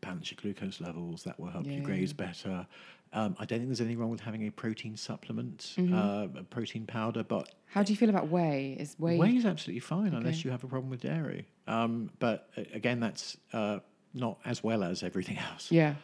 balance 0.00 0.30
your 0.32 0.38
glucose 0.40 0.80
levels. 0.80 1.22
That 1.22 1.38
will 1.38 1.50
help 1.50 1.66
you 1.66 1.74
Yeah. 1.74 1.80
graze 1.80 2.12
better. 2.12 2.66
Um, 3.14 3.36
I 3.38 3.44
don't 3.44 3.58
think 3.60 3.68
there's 3.68 3.80
anything 3.80 3.98
wrong 4.00 4.10
with 4.10 4.20
having 4.20 4.46
a 4.46 4.50
protein 4.50 4.96
supplement, 4.96 5.74
Mm-hmm. 5.78 5.94
uh, 5.94 6.40
a 6.40 6.44
protein 6.44 6.84
powder, 6.84 7.22
but 7.22 7.48
How 7.66 7.82
do 7.84 7.92
you 7.92 7.96
feel 7.96 8.10
about 8.10 8.28
whey? 8.28 8.76
Is 8.78 8.96
whey? 8.98 9.16
whey 9.16 9.36
is 9.36 9.46
absolutely 9.46 9.80
fine 9.80 10.12
unless 10.14 10.44
you 10.44 10.50
have 10.50 10.64
a 10.64 10.66
problem 10.66 10.90
with 10.90 11.00
dairy. 11.02 11.46
Um, 11.68 12.10
but 12.18 12.50
uh, 12.58 12.62
again, 12.72 12.98
that's 13.00 13.36
uh, 13.52 13.78
not 14.14 14.38
as 14.44 14.64
well 14.64 14.82
as 14.82 15.02
everything 15.04 15.38
else. 15.52 15.70
Yeah. 15.70 15.94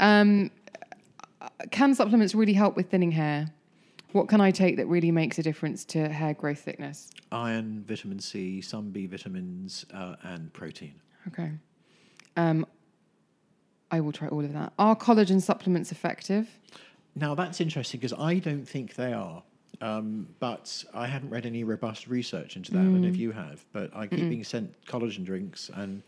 Um, 0.00 0.50
uh, 1.40 1.48
can 1.70 1.94
supplements 1.94 2.34
really 2.34 2.54
help 2.54 2.76
with 2.76 2.90
thinning 2.90 3.12
hair? 3.12 3.48
What 4.12 4.28
can 4.28 4.40
I 4.40 4.50
take 4.50 4.76
that 4.78 4.86
really 4.86 5.10
makes 5.10 5.38
a 5.38 5.42
difference 5.42 5.84
to 5.86 6.08
hair 6.08 6.32
growth 6.32 6.60
thickness? 6.60 7.10
Iron, 7.30 7.84
vitamin 7.86 8.20
C, 8.20 8.62
some 8.62 8.90
B 8.90 9.06
vitamins, 9.06 9.84
uh, 9.92 10.16
and 10.22 10.50
protein. 10.54 10.94
Okay. 11.28 11.50
Um, 12.36 12.64
I 13.90 14.00
will 14.00 14.12
try 14.12 14.28
all 14.28 14.44
of 14.44 14.52
that. 14.52 14.72
Are 14.78 14.96
collagen 14.96 15.40
supplements 15.40 15.92
effective? 15.92 16.48
Now 17.14 17.34
that's 17.34 17.60
interesting 17.60 18.00
because 18.00 18.12
I 18.18 18.38
don't 18.38 18.66
think 18.66 18.94
they 18.94 19.12
are. 19.12 19.42
Um, 19.82 20.28
but 20.40 20.84
I 20.94 21.06
haven't 21.06 21.28
read 21.30 21.44
any 21.44 21.62
robust 21.62 22.06
research 22.08 22.56
into 22.56 22.72
that. 22.72 22.78
I 22.78 22.84
don't 22.84 23.02
know 23.02 23.08
if 23.08 23.16
you 23.16 23.30
have, 23.32 23.62
but 23.74 23.94
I 23.94 24.06
keep 24.06 24.28
being 24.30 24.42
sent 24.42 24.72
collagen 24.86 25.22
drinks, 25.22 25.70
and 25.74 26.02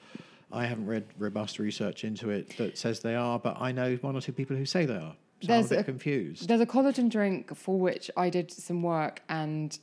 I 0.51 0.65
haven't 0.65 0.87
read 0.87 1.05
robust 1.19 1.59
research 1.59 2.03
into 2.05 2.31
it 2.31 2.57
that 2.57 2.79
says 2.79 3.01
they 3.01 3.15
are. 3.15 3.39
But 3.39 3.61
I 3.61 3.73
know 3.73 3.97
one 3.97 4.17
or 4.17 4.23
two 4.23 4.33
people 4.33 4.57
who 4.57 4.65
say 4.65 4.87
they 4.87 4.95
are. 4.97 5.15
So 5.43 5.49
There's 5.49 5.67
I'm 5.67 5.67
a 5.67 5.69
bit 5.77 5.81
a- 5.81 5.85
confused. 5.85 6.49
There's 6.49 6.63
a 6.63 6.67
collagen 6.67 7.11
drink 7.11 7.55
for 7.55 7.79
which 7.79 8.11
I 8.17 8.31
did 8.31 8.51
some 8.51 8.83
work, 8.83 9.21
and 9.29 9.79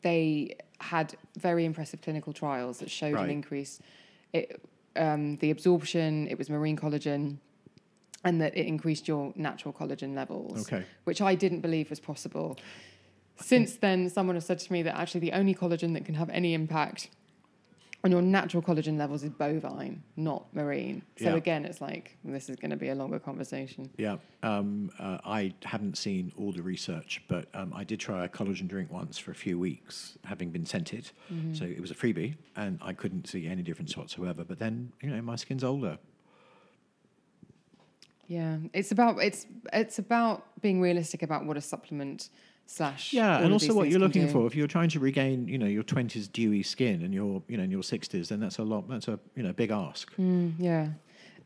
they 0.00 0.56
had 0.80 1.14
very 1.38 1.66
impressive 1.66 2.00
clinical 2.00 2.32
trials 2.32 2.78
that 2.78 2.90
showed 2.90 3.14
Right. 3.14 3.24
an 3.24 3.30
increase. 3.30 3.80
It, 4.32 4.62
um, 4.96 5.36
the 5.36 5.50
absorption, 5.50 6.26
it 6.28 6.38
was 6.38 6.50
marine 6.50 6.76
collagen, 6.76 7.38
and 8.24 8.40
that 8.40 8.56
it 8.56 8.66
increased 8.66 9.08
your 9.08 9.32
natural 9.36 9.72
collagen 9.72 10.14
levels. 10.14 10.66
Okay. 10.66 10.84
Which 11.04 11.20
I 11.20 11.34
didn't 11.34 11.60
believe 11.60 11.90
was 11.90 12.00
possible. 12.00 12.58
Since 13.40 13.76
then, 13.76 14.10
someone 14.10 14.36
has 14.36 14.44
said 14.44 14.58
to 14.58 14.72
me 14.72 14.82
that 14.82 14.96
actually 14.98 15.20
the 15.20 15.32
only 15.32 15.54
collagen 15.54 15.94
that 15.94 16.04
can 16.04 16.14
have 16.14 16.28
any 16.30 16.52
impact 16.52 17.08
on 18.02 18.10
your 18.10 18.22
natural 18.22 18.62
collagen 18.62 18.96
levels 18.98 19.22
is 19.22 19.30
bovine, 19.30 20.02
not 20.16 20.46
marine. 20.54 21.02
So 21.18 21.30
Yeah. 21.30 21.36
again, 21.36 21.64
it's 21.66 21.80
like 21.80 22.16
this 22.24 22.48
is 22.48 22.56
going 22.56 22.70
to 22.70 22.76
be 22.76 22.88
a 22.88 22.94
longer 22.94 23.18
conversation. 23.18 23.90
Yeah, 23.98 24.16
um, 24.42 24.90
uh, 24.98 25.18
I 25.24 25.52
haven't 25.64 25.98
seen 25.98 26.32
all 26.36 26.50
the 26.52 26.62
research, 26.62 27.22
but 27.28 27.48
um, 27.52 27.72
I 27.74 27.84
did 27.84 28.00
try 28.00 28.24
a 28.24 28.28
collagen 28.28 28.68
drink 28.68 28.90
once 28.90 29.18
for 29.18 29.30
a 29.32 29.34
few 29.34 29.58
weeks, 29.58 30.16
having 30.24 30.50
been 30.50 30.64
sent 30.64 30.94
it. 30.94 31.12
Mm-hmm. 31.30 31.54
So 31.54 31.64
it 31.64 31.80
was 31.80 31.90
a 31.90 31.94
freebie, 31.94 32.36
and 32.56 32.78
I 32.80 32.94
couldn't 32.94 33.28
see 33.28 33.46
any 33.46 33.62
difference 33.62 33.96
whatsoever. 33.96 34.44
But 34.44 34.58
then, 34.58 34.92
you 35.02 35.10
know, 35.10 35.20
my 35.20 35.36
skin's 35.36 35.64
older. 35.64 35.98
Yeah, 38.28 38.58
it's 38.72 38.92
about 38.92 39.18
it's 39.20 39.46
it's 39.72 39.98
about 39.98 40.44
being 40.62 40.80
realistic 40.80 41.22
about 41.22 41.44
what 41.46 41.56
a 41.56 41.60
supplement 41.60 42.30
slash 42.70 43.12
Yeah, 43.12 43.38
and 43.38 43.52
also 43.52 43.74
what 43.74 43.88
you're 43.88 44.00
looking 44.00 44.28
for. 44.28 44.46
If 44.46 44.54
you're 44.54 44.66
trying 44.66 44.90
to 44.90 45.00
regain, 45.00 45.48
you 45.48 45.58
know, 45.58 45.66
your 45.66 45.82
twenties 45.82 46.28
dewy 46.28 46.62
skin 46.62 47.02
and 47.02 47.12
your, 47.12 47.42
you 47.48 47.56
know, 47.56 47.64
in 47.64 47.70
your 47.70 47.82
sixties, 47.82 48.28
then 48.28 48.40
that's 48.40 48.58
a 48.58 48.62
lot. 48.62 48.88
That's 48.88 49.08
a 49.08 49.18
you 49.34 49.42
know 49.42 49.52
big 49.52 49.70
ask. 49.70 50.14
Mm, 50.16 50.54
yeah. 50.58 50.88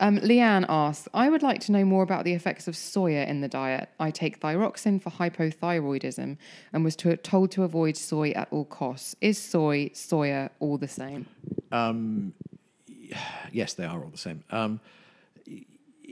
Um, 0.00 0.18
Leanne 0.18 0.66
asks, 0.68 1.08
I 1.14 1.30
would 1.30 1.42
like 1.42 1.60
to 1.60 1.72
know 1.72 1.84
more 1.84 2.02
about 2.02 2.24
the 2.24 2.32
effects 2.32 2.66
of 2.66 2.74
soya 2.74 3.28
in 3.28 3.42
the 3.42 3.48
diet. 3.48 3.88
I 4.00 4.10
take 4.10 4.40
thyroxine 4.40 5.00
for 5.00 5.10
hypothyroidism 5.10 6.36
and 6.72 6.84
was 6.84 6.96
to, 6.96 7.16
told 7.16 7.52
to 7.52 7.62
avoid 7.62 7.96
soy 7.96 8.30
at 8.30 8.48
all 8.50 8.64
costs. 8.64 9.14
Is 9.20 9.38
soy, 9.38 9.90
soya 9.90 10.50
all 10.58 10.78
the 10.78 10.88
same? 10.88 11.26
Yes, 13.52 13.74
they 13.74 13.84
are 13.84 14.02
all 14.02 14.10
the 14.10 14.18
same. 14.18 14.42
Um, 14.50 14.80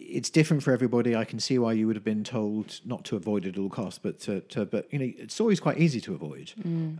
it's 0.08 0.30
different 0.30 0.62
for 0.62 0.72
everybody. 0.72 1.14
I 1.16 1.24
can 1.24 1.40
see 1.40 1.58
why 1.58 1.72
you 1.72 1.86
would 1.86 1.96
have 1.96 2.04
been 2.04 2.24
told 2.24 2.80
not 2.84 3.04
to 3.06 3.16
avoid 3.16 3.44
it 3.44 3.50
at 3.56 3.58
all 3.58 3.68
costs, 3.70 3.98
but 3.98 4.20
to, 4.20 4.40
to 4.40 4.64
but 4.66 4.92
you 4.92 4.98
know, 4.98 5.12
soy 5.28 5.50
is 5.50 5.60
quite 5.60 5.78
easy 5.78 6.00
to 6.02 6.14
avoid. 6.14 6.52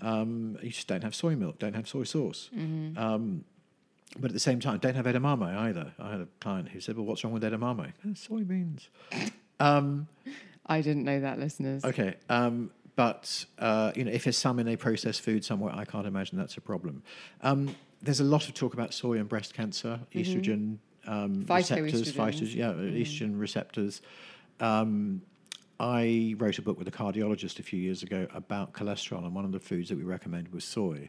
Um, 0.03 0.59
you 0.63 0.71
just 0.71 0.87
don't 0.89 1.03
have 1.03 1.15
soy 1.15 1.37
milk, 1.37 1.59
don't 1.59 1.75
have 1.75 1.89
soy 1.89 2.05
sauce. 2.05 2.51
Um, 2.55 3.45
but 4.19 4.31
at 4.31 4.35
the 4.35 4.41
same 4.41 4.61
time, 4.61 4.79
don't 4.79 4.95
have 4.95 5.07
edamame 5.07 5.57
either. 5.57 5.93
I 5.99 6.11
had 6.11 6.21
a 6.21 6.29
client 6.41 6.69
who 6.69 6.81
said, 6.81 6.97
"Well, 6.97 7.07
what's 7.07 7.25
wrong 7.25 7.33
with 7.33 7.43
edamame? 7.43 7.93
"Eh, 8.05 8.09
soybeans." 8.15 8.89
I 10.67 10.81
didn't 10.81 11.05
know 11.05 11.21
that, 11.21 11.39
listeners. 11.39 11.85
Okay, 11.85 12.15
um, 12.29 12.71
but 12.95 13.45
uh, 13.59 13.93
you 13.97 14.05
know, 14.05 14.11
if 14.13 14.25
there's 14.25 14.37
some 14.37 14.59
in 14.59 14.69
a 14.69 14.77
processed 14.77 15.23
food 15.23 15.45
somewhere, 15.45 15.73
I 15.75 15.85
can't 15.85 16.07
imagine 16.07 16.37
that's 16.39 16.57
a 16.57 16.61
problem. 16.61 17.03
Um, 17.43 17.75
there's 18.03 18.21
a 18.21 18.25
lot 18.25 18.49
of 18.49 18.55
talk 18.55 18.75
about 18.75 18.93
soy 18.93 19.19
and 19.19 19.29
breast 19.29 19.55
cancer, 19.55 20.01
estrogen 20.15 20.79
um, 21.07 21.45
receptors, 21.91 22.13
phytos, 22.41 22.55
yeah, 22.55 22.73
estrogen 22.73 23.39
receptors. 23.39 24.01
Um, 24.61 25.23
I 25.81 26.35
wrote 26.39 26.59
a 26.59 26.63
book 26.63 26.79
with 26.79 26.87
a 26.87 26.93
cardiologist 26.93 27.59
a 27.59 27.63
few 27.63 27.81
years 27.81 28.03
ago 28.03 28.29
about 28.35 28.73
cholesterol, 28.73 29.25
and 29.25 29.35
one 29.35 29.45
of 29.45 29.53
the 29.53 29.59
foods 29.61 29.89
that 29.89 29.99
we 29.99 30.05
recommended 30.05 30.53
was 30.53 30.65
soy. 30.65 31.09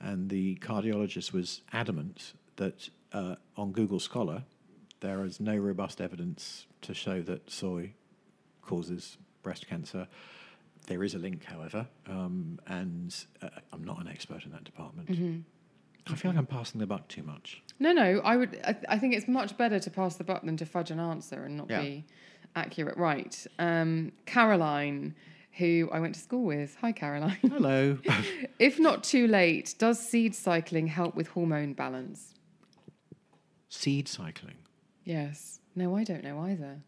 And 0.00 0.28
the 0.28 0.56
cardiologist 0.56 1.32
was 1.32 1.62
adamant 1.72 2.34
that 2.56 2.88
uh, 3.12 3.36
on 3.56 3.72
Google 3.72 3.98
Scholar, 4.00 4.44
there 5.00 5.24
is 5.24 5.40
no 5.40 5.56
robust 5.56 6.00
evidence 6.00 6.66
to 6.82 6.94
show 6.94 7.22
that 7.22 7.50
soy 7.50 7.92
causes 8.62 9.18
breast 9.42 9.66
cancer. 9.66 10.06
There 10.86 11.02
is 11.02 11.14
a 11.14 11.18
link, 11.18 11.44
however, 11.44 11.86
um, 12.08 12.60
and 12.66 13.14
uh, 13.40 13.48
I'm 13.72 13.84
not 13.84 14.00
an 14.00 14.08
expert 14.08 14.44
in 14.44 14.52
that 14.52 14.64
department. 14.64 15.44
I 16.08 16.14
feel 16.14 16.30
like 16.30 16.38
I'm 16.38 16.46
passing 16.46 16.80
the 16.80 16.86
buck 16.86 17.08
too 17.08 17.22
much. 17.22 17.62
No, 17.78 17.92
no. 17.92 18.20
I 18.24 18.36
would. 18.36 18.60
I, 18.64 18.76
I 18.88 18.98
think 18.98 19.14
it's 19.14 19.28
much 19.28 19.56
better 19.56 19.78
to 19.78 19.90
pass 19.90 20.16
the 20.16 20.24
buck 20.24 20.44
than 20.44 20.56
to 20.56 20.66
fudge 20.66 20.90
an 20.90 20.98
answer 21.00 21.44
and 21.44 21.56
not 21.56 21.70
Yeah. 21.70 21.80
be 21.80 22.04
accurate. 22.56 22.96
Right. 22.96 23.46
Um, 23.58 24.12
Caroline, 24.26 25.14
who 25.58 25.88
I 25.92 26.00
went 26.00 26.14
to 26.16 26.20
school 26.20 26.44
with. 26.44 26.76
Hi, 26.80 26.92
Caroline. 26.92 27.38
Hello. 27.42 27.98
if 28.58 28.78
not 28.78 29.04
too 29.04 29.26
late, 29.28 29.74
does 29.78 29.98
seed 30.00 30.34
cycling 30.34 30.88
help 30.88 31.14
with 31.14 31.28
hormone 31.28 31.72
balance? 31.74 32.34
Seed 33.68 34.08
cycling. 34.08 34.56
Yes. 35.04 35.60
No, 35.74 35.96
I 35.96 36.04
don't 36.04 36.22
know 36.24 36.38
either. 36.40 36.82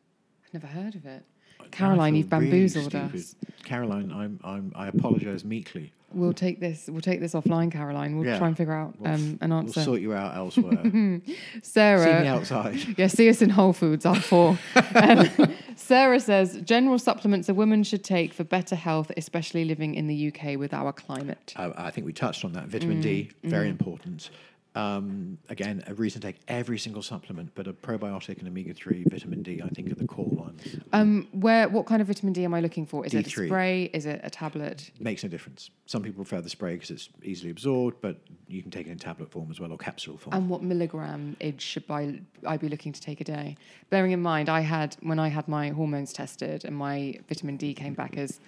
I've 0.46 0.54
never 0.54 0.66
heard 0.66 0.94
of 0.94 1.06
it. 1.06 1.24
Caroline, 1.70 2.14
you've 2.14 2.28
bamboozled 2.28 2.90
stupid. 2.90 3.14
us. 3.14 3.34
Caroline, 3.64 4.12
I'm, 4.12 4.38
I'm, 4.44 4.72
I 4.76 4.88
apologise 4.88 5.44
meekly. 5.44 5.92
We'll 6.12 6.32
take 6.32 6.60
this. 6.60 6.88
We'll 6.88 7.00
take 7.00 7.18
this 7.20 7.34
offline, 7.34 7.72
Caroline. 7.72 8.16
We'll 8.16 8.26
Yeah. 8.26 8.38
try 8.38 8.46
and 8.46 8.56
figure 8.56 8.72
out 8.72 8.94
We'll, 9.00 9.12
um, 9.12 9.38
an 9.40 9.50
we'll 9.50 9.58
answer. 9.60 9.80
sort 9.82 10.00
you 10.00 10.12
out 10.14 10.36
elsewhere. 10.36 11.20
Sarah, 11.62 12.04
See 12.04 12.22
me 12.22 12.28
outside. 12.28 12.78
yeah, 12.98 13.08
see 13.08 13.28
us 13.28 13.42
in 13.42 13.50
Whole 13.50 13.72
Foods. 13.72 14.06
R 14.06 14.14
four. 14.14 14.58
Um, 14.94 15.28
Sarah 15.76 16.20
says 16.20 16.60
general 16.64 16.98
supplements 17.00 17.48
a 17.48 17.54
woman 17.54 17.82
should 17.82 18.04
take 18.04 18.32
for 18.32 18.44
better 18.44 18.76
health, 18.76 19.10
especially 19.16 19.64
living 19.64 19.94
in 19.96 20.06
the 20.06 20.28
UK 20.28 20.56
with 20.56 20.72
our 20.72 20.92
climate. 20.92 21.52
Uh, 21.56 21.72
I 21.76 21.90
think 21.90 22.06
we 22.06 22.12
touched 22.12 22.44
on 22.44 22.52
that. 22.52 22.68
Vitamin 22.68 23.00
D, 23.00 23.30
Mm, 23.44 23.50
very 23.50 23.68
important. 23.68 24.30
Um, 24.74 25.38
again, 25.48 25.84
a 25.86 25.94
reason 25.94 26.20
to 26.20 26.26
take 26.26 26.40
every 26.48 26.78
single 26.78 27.02
supplement, 27.02 27.52
but 27.54 27.68
a 27.68 27.72
probiotic 27.72 28.38
and 28.38 28.48
omega 28.48 28.74
three, 28.74 29.04
vitamin 29.08 29.42
D, 29.42 29.62
I 29.64 29.68
think 29.68 29.90
are 29.92 29.94
the 29.94 30.06
core 30.06 30.26
ones. 30.26 30.62
Um, 30.92 31.28
where 31.32 31.68
what 31.68 31.86
kind 31.86 32.02
of 32.02 32.08
vitamin 32.08 32.32
D 32.32 32.44
am 32.44 32.54
I 32.54 32.60
looking 32.60 32.84
for? 32.84 33.06
Is 33.06 33.14
it 33.14 33.26
a 33.26 33.30
D3. 33.30 33.46
spray? 33.46 33.84
Is 33.92 34.04
it 34.04 34.20
a 34.24 34.30
tablet? 34.30 34.90
Makes 34.98 35.22
no 35.22 35.28
difference. 35.28 35.70
Some 35.86 36.02
people 36.02 36.24
prefer 36.24 36.40
the 36.40 36.48
spray 36.48 36.74
because 36.74 36.90
it's 36.90 37.08
easily 37.22 37.50
absorbed, 37.50 37.98
but 38.00 38.16
you 38.48 38.62
can 38.62 38.72
take 38.72 38.88
it 38.88 38.90
in 38.90 38.98
tablet 38.98 39.30
form 39.30 39.48
as 39.50 39.60
well 39.60 39.70
or 39.70 39.78
capsule 39.78 40.16
form. 40.16 40.34
And 40.34 40.48
what 40.48 40.62
milligram 40.62 41.36
age 41.40 41.62
should 41.62 41.84
I, 41.88 42.20
I 42.44 42.56
be 42.56 42.68
looking 42.68 42.92
to 42.92 43.00
take 43.00 43.20
a 43.20 43.24
day? 43.24 43.56
Bearing 43.90 44.10
in 44.10 44.22
mind, 44.22 44.48
I 44.48 44.60
had 44.60 44.96
when 45.02 45.20
I 45.20 45.28
had 45.28 45.46
my 45.46 45.68
hormones 45.68 46.12
tested 46.12 46.64
and 46.64 46.76
my 46.76 47.20
vitamin 47.28 47.56
D 47.56 47.74
came 47.74 47.94
back 47.94 48.16
as 48.16 48.40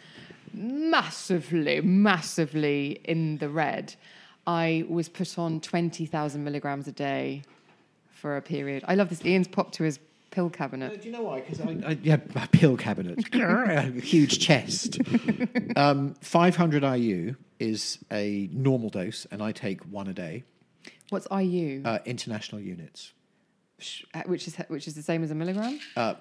massively, 0.52 1.80
massively 1.82 3.00
in 3.04 3.38
the 3.38 3.48
red. 3.48 3.94
I 4.46 4.84
was 4.88 5.08
put 5.08 5.38
on 5.38 5.60
twenty 5.60 6.06
thousand 6.06 6.44
milligrams 6.44 6.86
a 6.88 6.92
day 6.92 7.42
for 8.10 8.36
a 8.36 8.42
period. 8.42 8.84
I 8.86 8.94
love 8.94 9.08
this. 9.08 9.24
Ian's 9.24 9.48
popped 9.48 9.74
to 9.74 9.84
his 9.84 9.98
pill 10.30 10.50
cabinet. 10.50 11.00
do 11.00 11.08
you 11.08 11.12
know 11.12 11.22
why? 11.22 11.40
Because 11.40 11.60
I, 11.60 11.90
I 11.90 11.98
yeah, 12.02 12.18
my 12.34 12.46
pill 12.48 12.76
cabinet, 12.76 13.18
a 13.34 13.82
huge 14.00 14.38
chest. 14.40 14.98
Um, 15.76 16.14
500 16.22 16.82
IU 16.84 17.36
is 17.58 17.98
a 18.10 18.48
normal 18.50 18.88
dose, 18.88 19.26
and 19.30 19.42
I 19.42 19.52
take 19.52 19.82
one 19.82 20.06
a 20.08 20.14
day. 20.14 20.44
What's 21.10 21.26
IU, 21.30 21.82
Uh, 21.84 21.98
international 22.06 22.62
units. 22.62 23.12
Uh, 24.14 24.22
which 24.24 24.48
is 24.48 24.56
which 24.68 24.88
is 24.88 24.94
the 24.94 25.02
same 25.02 25.22
as 25.22 25.30
a 25.30 25.34
milligram? 25.34 25.78
Uh, 25.96 26.14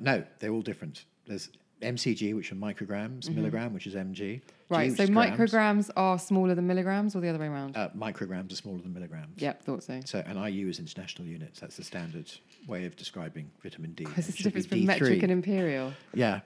no, 0.00 0.22
they're 0.38 0.52
all 0.52 0.60
different. 0.60 1.04
There's 1.26 1.48
MCG, 1.80 2.34
which 2.36 2.52
are 2.52 2.56
micrograms, 2.56 3.34
milligram, 3.34 3.72
which 3.72 3.86
is 3.86 3.94
mg. 3.94 4.42
Right. 4.70 4.96
So 4.96 5.06
grams. 5.06 5.38
micrograms 5.38 5.90
are 5.96 6.18
smaller 6.18 6.54
than 6.54 6.66
milligrams, 6.66 7.16
or 7.16 7.20
the 7.20 7.28
other 7.28 7.38
way 7.38 7.48
around? 7.48 7.76
Uh, 7.76 7.88
micrograms 7.96 8.52
are 8.52 8.56
smaller 8.56 8.78
than 8.78 8.94
milligrams. 8.94 9.40
yep, 9.40 9.62
thought 9.62 9.82
so. 9.82 10.00
So, 10.04 10.22
and 10.24 10.38
IU 10.38 10.68
is 10.68 10.78
international 10.78 11.26
units. 11.26 11.60
That's 11.60 11.76
the 11.76 11.84
standard 11.84 12.30
way 12.66 12.84
of 12.86 12.96
describing 12.96 13.50
vitamin 13.62 13.92
D. 13.92 14.04
Because 14.04 14.28
it's 14.28 14.38
the 14.38 14.44
difference 14.44 14.66
between 14.66 14.86
metric 14.86 15.22
and 15.22 15.32
imperial. 15.32 15.92
Yeah, 16.14 16.40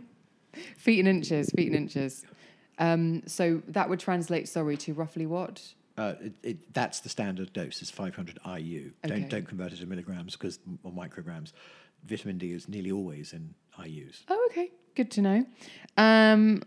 Feet 0.76 1.00
and 1.00 1.08
inches, 1.08 1.50
feet 1.50 1.68
and 1.68 1.76
inches. 1.76 2.24
Um, 2.78 3.22
so 3.26 3.62
that 3.68 3.88
would 3.88 4.00
translate, 4.00 4.48
sorry, 4.48 4.76
to 4.78 4.94
roughly 4.94 5.26
what? 5.26 5.62
uh, 5.98 6.14
it, 6.20 6.32
it, 6.42 6.74
that's 6.74 7.00
the 7.00 7.08
standard 7.08 7.52
dose. 7.52 7.82
Is 7.82 7.90
500 7.90 8.38
IU. 8.44 8.92
Okay. 9.04 9.14
Don't 9.14 9.28
don't 9.28 9.48
convert 9.48 9.72
it 9.72 9.80
to 9.80 9.86
milligrams 9.86 10.36
because 10.36 10.58
or 10.82 10.92
micrograms. 10.92 11.52
Vitamin 12.04 12.38
D 12.38 12.52
is 12.52 12.68
nearly 12.68 12.92
always 12.92 13.32
in 13.32 13.54
IU's. 13.82 14.22
Oh, 14.28 14.48
okay. 14.50 14.70
Good 14.94 15.10
to 15.12 15.22
know. 15.22 15.46
Um, 15.96 16.62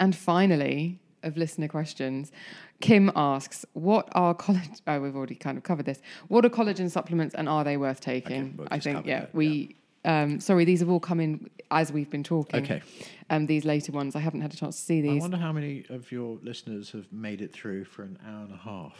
and 0.00 0.16
finally, 0.16 0.98
of 1.22 1.36
listener 1.36 1.68
questions, 1.68 2.32
Kim 2.80 3.12
asks, 3.14 3.64
"What 3.74 4.08
are 4.12 4.34
collagen?" 4.34 4.80
Oh, 4.86 5.00
we've 5.00 5.14
already 5.14 5.34
kind 5.34 5.56
of 5.58 5.64
covered 5.64 5.86
this. 5.86 6.00
What 6.28 6.44
are 6.44 6.48
collagen 6.48 6.90
supplements, 6.90 7.34
and 7.34 7.48
are 7.48 7.62
they 7.62 7.76
worth 7.76 8.00
taking? 8.00 8.54
we'll 8.56 8.68
I 8.70 8.80
think, 8.80 9.06
yeah, 9.06 9.20
that, 9.20 9.34
we. 9.34 9.76
Um, 10.02 10.40
sorry, 10.40 10.64
these 10.64 10.80
have 10.80 10.88
all 10.88 10.98
come 10.98 11.20
in 11.20 11.50
as 11.70 11.92
we've 11.92 12.08
been 12.08 12.24
talking. 12.24 12.62
Okay. 12.62 12.82
Um, 13.28 13.44
these 13.44 13.66
later 13.66 13.92
ones, 13.92 14.16
I 14.16 14.20
haven't 14.20 14.40
had 14.40 14.52
a 14.54 14.56
chance 14.56 14.76
to 14.76 14.82
see 14.82 15.02
these. 15.02 15.20
I 15.20 15.24
wonder 15.24 15.36
how 15.36 15.52
many 15.52 15.84
of 15.90 16.10
your 16.10 16.38
listeners 16.42 16.90
have 16.92 17.12
made 17.12 17.42
it 17.42 17.52
through 17.52 17.84
for 17.84 18.02
an 18.02 18.18
hour 18.26 18.44
and 18.44 18.54
a 18.54 18.56
half. 18.56 18.98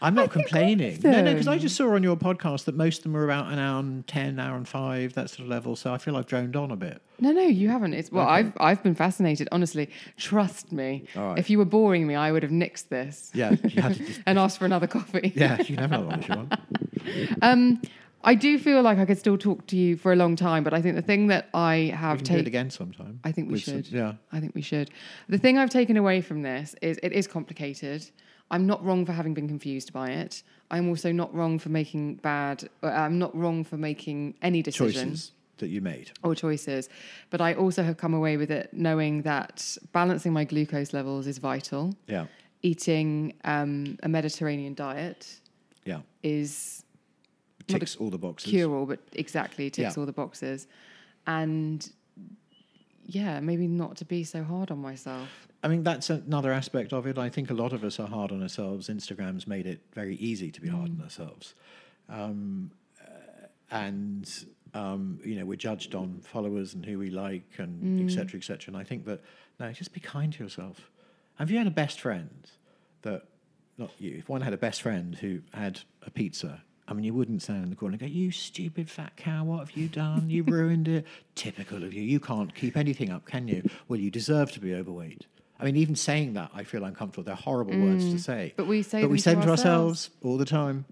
I'm 0.00 0.14
not 0.14 0.30
complaining. 0.30 1.00
No, 1.02 1.22
no, 1.22 1.32
because 1.32 1.48
I 1.48 1.58
just 1.58 1.74
saw 1.76 1.94
on 1.94 2.02
your 2.02 2.16
podcast 2.16 2.64
that 2.66 2.76
most 2.76 2.98
of 2.98 3.02
them 3.04 3.16
are 3.16 3.24
about 3.24 3.52
an 3.52 3.58
hour 3.58 3.80
and 3.80 4.06
ten, 4.06 4.38
hour 4.38 4.56
and 4.56 4.66
five, 4.68 5.14
that 5.14 5.30
sort 5.30 5.40
of 5.40 5.48
level. 5.48 5.74
So 5.76 5.92
I 5.92 5.98
feel 5.98 6.16
I've 6.16 6.26
droned 6.26 6.54
on 6.56 6.70
a 6.70 6.76
bit. 6.76 7.02
No, 7.20 7.32
no, 7.32 7.42
you 7.42 7.68
haven't. 7.68 7.94
It's 7.94 8.12
well, 8.12 8.24
Okay. 8.24 8.32
I've 8.32 8.52
I've 8.60 8.82
been 8.82 8.94
fascinated. 8.94 9.48
Honestly, 9.50 9.90
trust 10.16 10.70
me. 10.72 11.04
Right. 11.16 11.38
If 11.38 11.50
you 11.50 11.58
were 11.58 11.64
boring 11.64 12.06
me, 12.06 12.14
I 12.14 12.30
would 12.30 12.42
have 12.44 12.52
nixed 12.52 12.88
this 12.88 13.30
Yeah, 13.34 13.56
you 13.64 13.82
have 13.82 13.96
to 13.96 14.04
just, 14.04 14.20
and 14.26 14.38
asked 14.38 14.58
for 14.58 14.64
another 14.66 14.86
coffee. 14.86 15.32
yeah, 15.36 15.58
you 15.58 15.64
can 15.64 15.78
have 15.78 15.92
another 15.92 16.06
one 16.06 16.20
if 16.20 16.28
you 16.28 16.34
want. 16.36 16.54
Um, 17.42 17.80
I 18.24 18.34
do 18.34 18.58
feel 18.58 18.82
like 18.82 18.98
I 18.98 19.06
could 19.06 19.18
still 19.18 19.38
talk 19.38 19.66
to 19.68 19.76
you 19.76 19.96
for 19.96 20.12
a 20.12 20.16
long 20.16 20.34
time, 20.36 20.64
but 20.64 20.74
I 20.74 20.82
think 20.82 20.96
the 20.96 21.02
thing 21.02 21.28
that 21.28 21.48
I 21.54 21.92
have 21.96 22.22
taken. 22.22 22.46
again 22.46 22.70
sometime. 22.70 23.20
I 23.24 23.32
think 23.32 23.46
we 23.48 23.52
with 23.54 23.62
some- 23.64 23.82
should. 23.82 23.92
yeah. 23.92 24.14
I 24.32 24.40
think 24.40 24.54
we 24.54 24.60
should. 24.62 24.90
The 25.28 25.38
thing 25.38 25.56
I've 25.56 25.70
taken 25.70 25.96
away 25.96 26.20
from 26.20 26.42
this 26.42 26.74
is 26.82 26.98
it 27.02 27.12
is 27.12 27.26
complicated. 27.26 28.04
I'm 28.50 28.66
not 28.66 28.84
wrong 28.84 29.04
for 29.04 29.12
having 29.12 29.34
been 29.34 29.46
confused 29.48 29.92
by 29.92 30.10
it. 30.10 30.42
I'm 30.70 30.88
also 30.88 31.12
not 31.12 31.34
wrong 31.34 31.58
for 31.58 31.68
making 31.68 32.16
bad. 32.16 32.68
uh, 32.82 32.86
I'm 32.88 33.18
not 33.18 33.34
wrong 33.36 33.64
for 33.64 33.76
making 33.76 34.34
any 34.42 34.62
decisions 34.62 35.20
Choices 35.26 35.32
that 35.58 35.68
you 35.68 35.80
made. 35.80 36.10
or 36.22 36.34
choices. 36.34 36.88
But 37.30 37.40
I 37.40 37.54
also 37.54 37.82
have 37.82 37.96
come 37.98 38.14
away 38.14 38.36
with 38.36 38.50
it 38.50 38.72
knowing 38.72 39.22
that 39.22 39.76
balancing 39.92 40.32
my 40.32 40.44
glucose 40.44 40.92
levels 40.92 41.26
is 41.26 41.38
vital. 41.38 41.94
Yeah, 42.06 42.26
Eating 42.62 43.34
um, 43.44 43.98
a 44.02 44.08
Mediterranean 44.08 44.74
diet 44.74 45.40
yeah. 45.84 46.00
is 46.22 46.84
Ticks 47.66 47.96
all 47.96 48.08
the 48.10 48.18
boxes. 48.18 48.48
cure 48.50 48.74
all, 48.74 48.86
but 48.86 49.00
exactly 49.12 49.68
ticks 49.68 49.94
Yeah. 49.96 50.00
all 50.00 50.06
the 50.06 50.12
boxes. 50.12 50.66
And 51.26 51.86
yeah, 53.04 53.40
maybe 53.40 53.66
not 53.66 53.96
to 53.98 54.04
be 54.04 54.24
so 54.24 54.42
hard 54.42 54.70
on 54.70 54.78
myself. 54.80 55.47
I 55.62 55.68
mean, 55.68 55.82
that's 55.82 56.08
another 56.10 56.52
aspect 56.52 56.92
of 56.92 57.06
it. 57.06 57.18
I 57.18 57.28
think 57.28 57.50
a 57.50 57.54
lot 57.54 57.72
of 57.72 57.82
us 57.82 57.98
are 57.98 58.06
hard 58.06 58.30
on 58.30 58.42
ourselves. 58.42 58.88
Instagram's 58.88 59.46
made 59.46 59.66
it 59.66 59.80
very 59.92 60.14
easy 60.16 60.50
to 60.52 60.60
be 60.60 60.68
hard 60.68 60.90
Mm. 60.90 60.98
on 60.98 61.02
ourselves. 61.04 61.54
Um, 62.08 62.70
uh, 63.04 63.46
and, 63.70 64.44
um, 64.74 65.18
you 65.24 65.34
know, 65.34 65.44
we're 65.44 65.56
judged 65.56 65.94
on 65.96 66.20
followers 66.20 66.74
and 66.74 66.84
who 66.86 66.98
we 66.98 67.10
like 67.10 67.58
and 67.58 68.00
et 68.00 68.06
Mm. 68.06 68.10
cetera, 68.10 68.38
et 68.38 68.44
cetera. 68.44 68.72
And 68.72 68.76
I 68.80 68.84
think 68.84 69.04
that, 69.06 69.20
no, 69.58 69.72
just 69.72 69.92
be 69.92 70.00
kind 70.00 70.32
to 70.34 70.44
yourself. 70.44 70.90
Have 71.36 71.50
you 71.50 71.58
had 71.58 71.66
a 71.66 71.70
best 71.72 72.00
friend 72.00 72.48
that, 73.02 73.24
not 73.76 73.90
you, 73.98 74.16
if 74.18 74.28
one 74.28 74.42
had 74.42 74.52
a 74.52 74.56
best 74.58 74.80
friend 74.82 75.16
who 75.16 75.40
had 75.52 75.80
a 76.02 76.10
pizza, 76.10 76.62
I 76.86 76.94
mean, 76.94 77.04
you 77.04 77.12
wouldn't 77.14 77.42
stand 77.42 77.64
in 77.64 77.70
the 77.70 77.76
corner 77.76 77.94
and 77.94 78.00
go, 78.00 78.06
You 78.06 78.30
stupid 78.30 78.88
fat 78.88 79.16
cow, 79.16 79.44
what 79.44 79.58
have 79.58 79.72
you 79.76 79.88
done? 79.88 80.30
You 80.30 80.42
ruined 80.44 80.86
it. 80.88 81.04
Typical 81.34 81.82
of 81.84 81.92
you. 81.92 82.02
You 82.02 82.20
can't 82.20 82.54
keep 82.54 82.76
anything 82.76 83.10
up, 83.10 83.26
can 83.26 83.46
you? 83.48 83.62
Well, 83.88 83.98
you 84.00 84.10
deserve 84.10 84.52
to 84.52 84.60
be 84.60 84.72
overweight. 84.74 85.26
I 85.60 85.64
mean, 85.64 85.76
even 85.76 85.96
saying 85.96 86.34
that, 86.34 86.50
I 86.54 86.62
feel 86.64 86.84
uncomfortable. 86.84 87.24
They're 87.24 87.34
horrible 87.34 87.76
words 87.78 88.04
to 88.12 88.18
say. 88.18 88.50
Mm. 88.52 88.56
But 88.56 88.66
we 88.68 88.82
say 88.82 89.02
but 89.02 89.10
we 89.10 89.16
them 89.16 89.22
say 89.22 89.30
to 89.32 89.36
them 89.36 89.44
to 89.46 89.50
ourselves. 89.50 90.06
ourselves 90.06 90.10
all 90.22 90.36
the 90.36 90.44
time. 90.44 90.84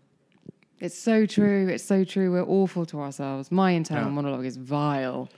It's 0.80 0.98
so 0.98 1.24
true. 1.24 1.68
It's 1.68 1.84
so 1.84 2.04
true. 2.04 2.32
We're 2.32 2.44
awful 2.44 2.84
to 2.86 3.00
ourselves. 3.00 3.50
My 3.52 3.70
internal 3.70 4.06
Yeah. 4.08 4.10
monologue 4.14 4.44
is 4.44 4.56
vile. 4.56 5.28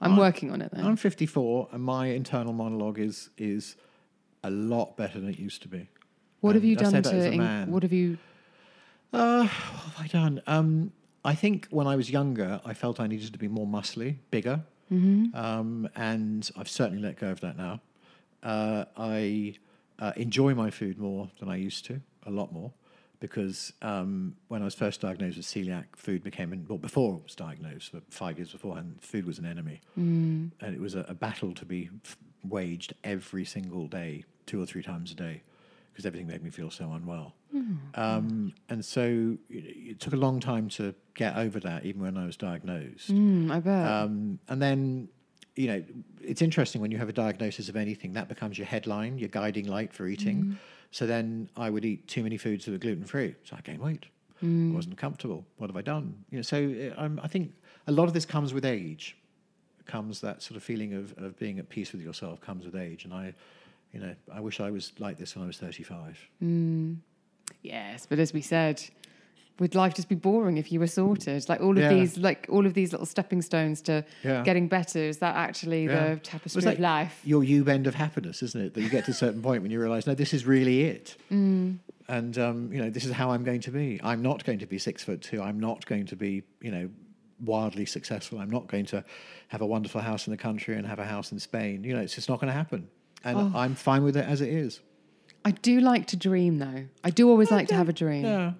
I'm 0.00 0.16
working 0.16 0.50
on 0.52 0.62
it 0.62 0.70
though. 0.72 0.82
I'm 0.82 0.96
54, 0.96 1.68
and 1.72 1.82
my 1.82 2.06
internal 2.06 2.52
monologue 2.52 2.98
is 2.98 3.30
is 3.36 3.76
a 4.44 4.50
lot 4.50 4.96
better 4.96 5.18
than 5.20 5.28
it 5.28 5.38
used 5.38 5.62
to 5.62 5.68
be. 5.68 5.88
what 6.40 6.54
have 6.54 6.64
you 6.64 6.76
done 6.76 6.92
say 6.92 7.00
that 7.00 7.12
as 7.14 7.24
to? 7.24 7.32
in- 7.32 7.70
what 7.72 7.82
have 7.82 7.92
you? 7.92 8.16
Uh, 9.12 9.42
what 9.42 9.48
have 9.48 9.96
I 9.98 10.06
done? 10.06 10.40
Um, 10.46 10.92
I 11.24 11.34
think 11.34 11.66
when 11.70 11.86
I 11.88 11.96
was 11.96 12.10
younger, 12.10 12.60
I 12.64 12.74
felt 12.74 13.00
I 13.00 13.06
needed 13.08 13.32
to 13.32 13.38
be 13.38 13.48
more 13.48 13.66
muscly, 13.66 14.16
bigger, 14.30 14.62
Mm-hmm. 14.92 15.36
um, 15.36 15.88
and 15.96 16.48
I've 16.56 16.68
certainly 16.68 17.02
let 17.02 17.18
go 17.18 17.28
of 17.30 17.40
that 17.40 17.56
now. 17.58 17.80
Uh, 18.42 18.84
I 18.96 19.54
uh, 19.98 20.12
enjoy 20.16 20.54
my 20.54 20.70
food 20.70 20.98
more 20.98 21.30
than 21.40 21.48
I 21.48 21.56
used 21.56 21.84
to, 21.86 22.00
a 22.26 22.30
lot 22.30 22.52
more, 22.52 22.72
because 23.20 23.72
um, 23.82 24.36
when 24.48 24.62
I 24.62 24.64
was 24.64 24.74
first 24.74 25.00
diagnosed 25.00 25.36
with 25.36 25.46
celiac, 25.46 25.84
food 25.96 26.22
became, 26.22 26.52
an, 26.52 26.64
well, 26.68 26.78
before 26.78 27.14
I 27.14 27.22
was 27.24 27.34
diagnosed, 27.34 27.90
but 27.92 28.02
five 28.10 28.38
years 28.38 28.52
beforehand, 28.52 28.98
food 29.00 29.26
was 29.26 29.38
an 29.38 29.46
enemy, 29.46 29.80
Mm. 29.98 30.50
and 30.60 30.74
it 30.74 30.80
was 30.80 30.94
a, 30.94 31.00
a 31.08 31.14
battle 31.14 31.52
to 31.54 31.64
be 31.64 31.90
f- 32.04 32.16
waged 32.44 32.94
every 33.02 33.44
single 33.44 33.88
day, 33.88 34.24
two 34.46 34.62
or 34.62 34.66
three 34.66 34.82
times 34.82 35.10
a 35.10 35.14
day, 35.16 35.42
because 35.92 36.06
everything 36.06 36.28
made 36.28 36.42
me 36.44 36.50
feel 36.50 36.70
so 36.70 36.92
unwell. 36.92 37.34
Um, 37.94 38.52
and 38.68 38.84
so 38.84 39.36
it, 39.50 39.64
it 39.90 40.00
took 40.00 40.12
a 40.12 40.16
long 40.16 40.38
time 40.38 40.68
to 40.70 40.94
get 41.14 41.36
over 41.36 41.58
that, 41.60 41.84
even 41.84 42.02
when 42.02 42.16
I 42.16 42.26
was 42.26 42.36
diagnosed. 42.36 43.10
Mm, 43.12 43.50
I 43.50 43.58
bet. 43.60 43.86
Um, 43.90 44.38
and 44.48 44.62
then, 44.62 45.08
you 45.58 45.66
know, 45.66 45.82
it's 46.22 46.40
interesting 46.40 46.80
when 46.80 46.92
you 46.92 46.98
have 46.98 47.08
a 47.08 47.12
diagnosis 47.12 47.68
of 47.68 47.74
anything, 47.74 48.12
that 48.12 48.28
becomes 48.28 48.56
your 48.56 48.66
headline, 48.66 49.18
your 49.18 49.28
guiding 49.28 49.66
light 49.66 49.92
for 49.92 50.06
eating. 50.06 50.44
Mm. 50.44 50.56
So 50.92 51.04
then 51.04 51.50
I 51.56 51.68
would 51.68 51.84
eat 51.84 52.06
too 52.06 52.22
many 52.22 52.36
foods 52.36 52.64
that 52.64 52.70
were 52.70 52.78
gluten 52.78 53.04
free. 53.04 53.34
So 53.42 53.56
I 53.56 53.60
gained 53.62 53.80
weight. 53.80 54.06
I 54.40 54.72
wasn't 54.72 54.96
comfortable. 54.96 55.44
What 55.56 55.68
have 55.68 55.76
I 55.76 55.82
done? 55.82 56.24
You 56.30 56.38
know, 56.38 56.42
so 56.42 56.92
uh, 56.96 57.08
I 57.20 57.26
think 57.26 57.54
a 57.88 57.92
lot 57.92 58.04
of 58.04 58.14
this 58.14 58.24
comes 58.24 58.54
with 58.54 58.64
age. 58.64 59.16
Comes 59.84 60.20
that 60.20 60.42
sort 60.42 60.56
of 60.56 60.62
feeling 60.62 60.94
of, 60.94 61.12
of 61.18 61.36
being 61.40 61.58
at 61.58 61.68
peace 61.68 61.90
with 61.90 62.02
yourself 62.02 62.40
comes 62.40 62.64
with 62.64 62.76
age. 62.76 63.04
And 63.04 63.12
I, 63.12 63.34
you 63.92 63.98
know, 63.98 64.14
I 64.32 64.38
wish 64.38 64.60
I 64.60 64.70
was 64.70 64.92
like 65.00 65.18
this 65.18 65.34
when 65.34 65.42
I 65.42 65.48
was 65.48 65.58
35. 65.58 66.18
Mm. 66.40 66.98
Yes, 67.62 68.06
but 68.08 68.20
as 68.20 68.32
we 68.32 68.42
said, 68.42 68.80
would 69.58 69.74
life 69.74 69.94
just 69.94 70.08
be 70.08 70.14
boring 70.14 70.56
if 70.56 70.70
you 70.72 70.78
were 70.80 70.86
sorted? 70.86 71.48
Like 71.48 71.60
all 71.60 71.72
of 71.72 71.78
Yeah. 71.78 71.92
these, 71.94 72.16
like 72.18 72.46
all 72.48 72.64
of 72.66 72.74
these 72.74 72.92
little 72.92 73.06
stepping 73.06 73.42
stones 73.42 73.80
to 73.82 74.04
Yeah. 74.22 74.42
getting 74.44 74.68
better. 74.68 74.98
Is 75.00 75.18
that 75.18 75.34
actually 75.36 75.86
Yeah. 75.86 76.14
the 76.14 76.20
tapestry 76.20 76.62
like 76.62 76.74
of 76.76 76.80
life? 76.80 77.20
Your 77.24 77.42
U 77.44 77.64
bend 77.64 77.86
of 77.86 77.94
happiness, 77.94 78.42
isn't 78.42 78.60
it? 78.60 78.74
That 78.74 78.82
you 78.82 78.88
get 78.90 79.04
to 79.06 79.10
a 79.10 79.14
certain 79.14 79.42
point 79.42 79.62
when 79.62 79.70
you 79.70 79.80
realize, 79.80 80.06
no, 80.06 80.14
this 80.14 80.32
is 80.32 80.46
really 80.46 80.82
it. 80.84 81.16
Mm. 81.30 81.78
And, 82.08 82.38
um, 82.38 82.72
you 82.72 82.80
know, 82.80 82.88
this 82.88 83.04
is 83.04 83.12
how 83.12 83.30
I'm 83.32 83.44
going 83.44 83.60
to 83.62 83.70
be. 83.70 84.00
I'm 84.02 84.22
not 84.22 84.44
going 84.44 84.60
to 84.60 84.66
be 84.66 84.78
six 84.78 85.02
foot 85.04 85.20
two. 85.20 85.42
I'm 85.42 85.60
not 85.60 85.84
going 85.86 86.06
to 86.06 86.16
be, 86.16 86.42
you 86.62 86.70
know, 86.70 86.88
wildly 87.44 87.84
successful. 87.86 88.38
I'm 88.38 88.50
not 88.50 88.66
going 88.66 88.86
to 88.86 89.04
have 89.48 89.60
a 89.60 89.66
wonderful 89.66 90.00
house 90.00 90.26
in 90.26 90.30
the 90.30 90.36
country 90.36 90.76
and 90.76 90.86
have 90.86 90.98
a 90.98 91.04
house 91.04 91.32
in 91.32 91.38
Spain. 91.38 91.84
You 91.84 91.94
know, 91.94 92.00
it's 92.00 92.14
just 92.14 92.28
not 92.28 92.40
going 92.40 92.48
to 92.48 92.54
happen. 92.56 92.88
And 93.24 93.36
Oh. 93.38 93.52
I'm 93.54 93.74
fine 93.74 94.04
with 94.04 94.16
it 94.16 94.24
as 94.24 94.40
it 94.40 94.48
is. 94.48 94.80
I 95.44 95.50
do 95.52 95.80
like 95.80 96.06
to 96.06 96.16
dream, 96.16 96.58
though. 96.58 96.84
I 97.04 97.10
do 97.10 97.28
always 97.30 97.50
like 97.50 97.68
to 97.68 97.74
have 97.74 97.88
a 97.88 97.92
dream, 97.92 98.24
Yeah. 98.24 98.52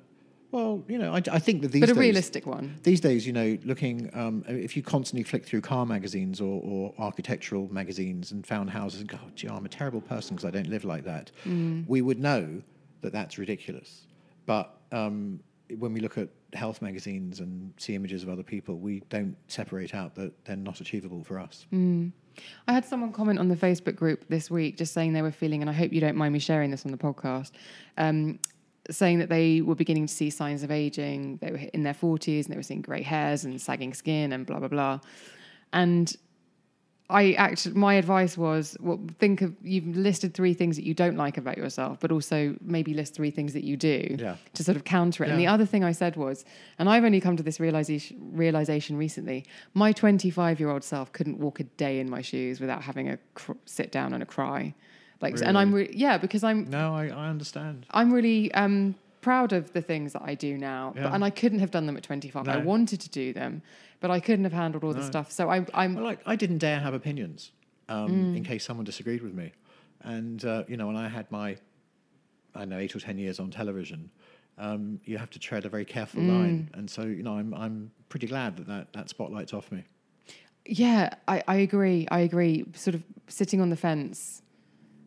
Well, 0.50 0.82
you 0.88 0.96
know, 0.96 1.12
I, 1.12 1.22
I 1.30 1.38
think 1.38 1.60
that 1.62 1.72
these 1.72 1.80
but 1.80 1.90
a 1.90 1.92
days, 1.92 2.00
realistic 2.00 2.46
one. 2.46 2.78
these 2.82 3.00
days, 3.00 3.26
you 3.26 3.34
know, 3.34 3.58
looking, 3.64 4.10
um, 4.14 4.44
if 4.48 4.76
you 4.76 4.82
constantly 4.82 5.22
flick 5.22 5.44
through 5.44 5.60
car 5.60 5.84
magazines 5.84 6.40
or, 6.40 6.62
or 6.64 6.94
architectural 6.98 7.68
magazines 7.70 8.32
and 8.32 8.46
found 8.46 8.70
houses 8.70 9.00
and 9.00 9.10
go, 9.10 9.18
oh, 9.22 9.30
gee, 9.34 9.48
I'm 9.48 9.66
a 9.66 9.68
terrible 9.68 10.00
person 10.00 10.36
because 10.36 10.46
I 10.46 10.50
don't 10.50 10.68
live 10.70 10.84
like 10.84 11.04
that, 11.04 11.30
we 11.86 12.00
would 12.00 12.18
know 12.18 12.62
that 13.02 13.12
that's 13.12 13.36
ridiculous. 13.36 14.06
But 14.46 14.74
um, 14.90 15.40
when 15.76 15.92
we 15.92 16.00
look 16.00 16.16
at 16.16 16.28
health 16.54 16.80
magazines 16.80 17.40
and 17.40 17.74
see 17.76 17.94
images 17.94 18.22
of 18.22 18.30
other 18.30 18.42
people, 18.42 18.78
we 18.78 19.00
don't 19.10 19.36
separate 19.48 19.94
out 19.94 20.14
that 20.14 20.32
they're 20.46 20.56
not 20.56 20.80
achievable 20.80 21.22
for 21.24 21.38
us. 21.38 21.66
I 22.66 22.72
had 22.72 22.86
someone 22.86 23.12
comment 23.12 23.38
on 23.38 23.48
the 23.48 23.56
Facebook 23.56 23.96
group 23.96 24.24
this 24.28 24.50
week 24.50 24.78
just 24.78 24.94
saying 24.94 25.12
they 25.12 25.22
were 25.22 25.30
feeling, 25.30 25.60
and 25.60 25.68
I 25.68 25.74
hope 25.74 25.92
you 25.92 26.00
don't 26.00 26.16
mind 26.16 26.32
me 26.32 26.38
sharing 26.38 26.70
this 26.70 26.86
on 26.86 26.92
the 26.92 26.96
podcast, 26.98 27.50
um, 27.98 28.38
saying 28.90 29.18
that 29.18 29.28
they 29.28 29.60
were 29.60 29.74
beginning 29.74 30.06
to 30.06 30.12
see 30.14 30.30
signs 30.30 30.62
of 30.62 30.70
aging. 30.70 31.38
They 31.42 31.50
were 31.50 31.58
in 31.74 31.82
their 31.82 31.94
40s 31.94 32.44
and 32.44 32.52
they 32.52 32.56
were 32.56 32.62
seeing 32.62 32.80
grey 32.82 33.02
hairs 33.02 33.44
and 33.44 33.60
sagging 33.60 33.92
skin 33.94 34.32
and 34.32 34.46
blah, 34.46 34.58
blah, 34.58 34.68
blah. 34.68 35.00
And 35.72 36.14
I 37.10 37.32
actually, 37.32 37.74
my 37.74 37.94
advice 37.94 38.36
was, 38.36 38.76
well, 38.80 39.00
think 39.18 39.40
of 39.40 39.54
you've 39.62 39.96
listed 39.96 40.34
three 40.34 40.52
things 40.52 40.76
that 40.76 40.84
you 40.84 40.92
don't 40.92 41.16
like 41.16 41.38
about 41.38 41.56
yourself, 41.56 42.00
but 42.00 42.12
also 42.12 42.54
maybe 42.60 42.92
list 42.92 43.14
three 43.14 43.30
things 43.30 43.54
that 43.54 43.64
you 43.64 43.78
do 43.78 44.16
Yeah. 44.18 44.36
to 44.54 44.62
sort 44.64 44.76
of 44.76 44.84
counter 44.84 45.24
it. 45.24 45.30
And 45.30 45.38
the 45.40 45.46
other 45.46 45.64
thing 45.64 45.84
I 45.84 45.92
said 45.92 46.16
was, 46.16 46.44
and 46.78 46.86
I've 46.86 47.04
only 47.04 47.20
come 47.20 47.34
to 47.38 47.42
this 47.42 47.60
realization 47.60 48.18
realization 48.32 48.98
recently. 48.98 49.46
My 49.72 49.92
25 49.92 50.60
year 50.60 50.68
old 50.68 50.84
self 50.84 51.10
couldn't 51.12 51.38
walk 51.38 51.60
a 51.60 51.64
day 51.64 51.98
in 51.98 52.10
my 52.10 52.20
shoes 52.20 52.60
without 52.60 52.82
having 52.82 53.08
a 53.08 53.16
cr- 53.34 53.52
sit 53.64 53.90
down 53.90 54.12
and 54.12 54.22
a 54.22 54.26
cry, 54.26 54.74
like, 55.20 55.40
and 55.42 55.58
I'm 55.58 55.74
re- 55.74 55.90
yeah 55.92 56.18
because 56.18 56.44
I'm 56.44 56.68
No, 56.70 56.94
I, 56.94 57.06
I 57.08 57.28
understand. 57.28 57.86
I'm 57.90 58.12
really 58.12 58.52
um, 58.54 58.94
proud 59.20 59.52
of 59.52 59.72
the 59.72 59.82
things 59.82 60.12
that 60.12 60.22
I 60.22 60.34
do 60.34 60.56
now, 60.56 60.92
but, 60.94 61.12
and 61.12 61.24
I 61.24 61.30
couldn't 61.30 61.58
have 61.58 61.70
done 61.70 61.86
them 61.86 61.96
at 61.96 62.02
25. 62.02 62.48
I 62.48 62.56
wanted 62.58 63.00
to 63.00 63.08
do 63.08 63.32
them, 63.32 63.62
but 64.00 64.10
I 64.10 64.20
couldn't 64.20 64.44
have 64.44 64.52
handled 64.52 64.84
all 64.84 64.94
the 64.94 65.02
stuff. 65.02 65.30
So 65.32 65.50
I, 65.50 65.66
I'm 65.74 65.94
Well, 65.94 66.04
like 66.04 66.20
I 66.26 66.36
didn't 66.36 66.58
dare 66.58 66.80
have 66.80 66.94
opinions 66.94 67.52
um, 67.88 68.10
Mm. 68.32 68.36
in 68.36 68.44
case 68.44 68.64
someone 68.64 68.84
disagreed 68.84 69.22
with 69.22 69.34
me, 69.34 69.52
and 70.02 70.44
uh, 70.44 70.64
you 70.68 70.76
know, 70.76 70.86
when 70.86 70.96
I 70.96 71.08
had 71.08 71.30
my, 71.30 71.56
I 72.54 72.60
don't 72.60 72.68
know, 72.70 72.78
eight 72.78 72.94
or 72.94 73.00
ten 73.00 73.18
years 73.18 73.40
on 73.40 73.50
television, 73.50 74.10
um, 74.56 75.00
you 75.04 75.18
have 75.18 75.30
to 75.30 75.38
tread 75.38 75.64
a 75.64 75.68
very 75.68 75.84
careful 75.84 76.22
Mm. 76.22 76.28
line, 76.28 76.70
and 76.74 76.88
so 76.88 77.02
you 77.02 77.22
know, 77.22 77.32
I'm 77.34 77.52
I'm 77.54 77.90
pretty 78.08 78.26
glad 78.28 78.56
that 78.58 78.66
that, 78.68 78.92
that 78.92 79.08
spotlight's 79.08 79.52
off 79.52 79.72
me. 79.72 79.84
Yeah, 80.64 81.14
I, 81.26 81.42
I 81.48 81.56
agree. 81.56 82.06
I 82.10 82.20
agree. 82.20 82.64
Sort 82.74 82.94
of 82.94 83.02
sitting 83.26 83.60
on 83.60 83.70
the 83.70 83.76
fence 83.76 84.42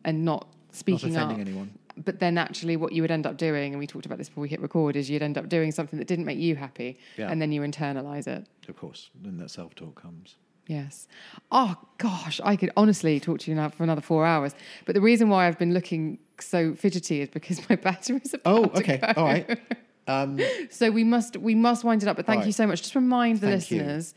and 0.04 0.24
not 0.24 0.48
speaking 0.72 1.16
offending 1.16 1.40
up. 1.40 1.46
anyone. 1.46 1.78
But 1.96 2.20
then 2.20 2.38
actually 2.38 2.76
what 2.78 2.92
you 2.92 3.02
would 3.02 3.10
end 3.10 3.26
up 3.26 3.36
doing, 3.36 3.72
and 3.74 3.78
we 3.78 3.86
talked 3.86 4.06
about 4.06 4.16
this 4.18 4.28
before 4.28 4.42
we 4.42 4.48
hit 4.48 4.60
record, 4.60 4.96
is 4.96 5.10
you'd 5.10 5.22
end 5.22 5.36
up 5.36 5.48
doing 5.48 5.72
something 5.72 5.98
that 5.98 6.08
didn't 6.08 6.24
make 6.24 6.38
you 6.38 6.56
happy. 6.56 6.98
Yeah. 7.18 7.30
And 7.30 7.40
then 7.40 7.52
you 7.52 7.60
internalize 7.60 8.26
it. 8.26 8.46
Of 8.68 8.76
course, 8.76 9.10
then 9.20 9.36
that 9.38 9.50
self-talk 9.50 10.00
comes. 10.00 10.36
Yes. 10.66 11.06
Oh 11.50 11.74
gosh, 11.98 12.40
I 12.44 12.56
could 12.56 12.70
honestly 12.76 13.20
talk 13.20 13.40
to 13.40 13.50
you 13.50 13.56
now 13.56 13.68
for 13.68 13.82
another 13.82 14.00
four 14.00 14.24
hours. 14.24 14.54
But 14.86 14.94
the 14.94 15.00
reason 15.00 15.28
why 15.28 15.46
I've 15.48 15.58
been 15.58 15.74
looking 15.74 16.18
so 16.40 16.74
fidgety 16.74 17.20
is 17.20 17.28
because 17.28 17.68
my 17.68 17.76
battery's 17.76 18.32
about 18.32 18.42
Oh, 18.46 18.64
to 18.66 18.78
okay, 18.78 18.96
go. 18.98 19.12
all 19.16 19.24
right. 19.24 19.58
Um, 20.08 20.40
So 20.70 20.90
we 20.90 21.04
must 21.04 21.36
we 21.36 21.54
must 21.54 21.84
wind 21.84 22.02
it 22.02 22.08
up. 22.08 22.16
But 22.16 22.26
thank 22.26 22.40
All 22.40 22.46
you 22.46 22.52
so 22.52 22.66
much. 22.66 22.80
Just 22.82 22.96
remind 22.96 23.40
the 23.40 23.46
Thank 23.46 23.70
you. 23.70 23.76
listeners, 23.78 24.14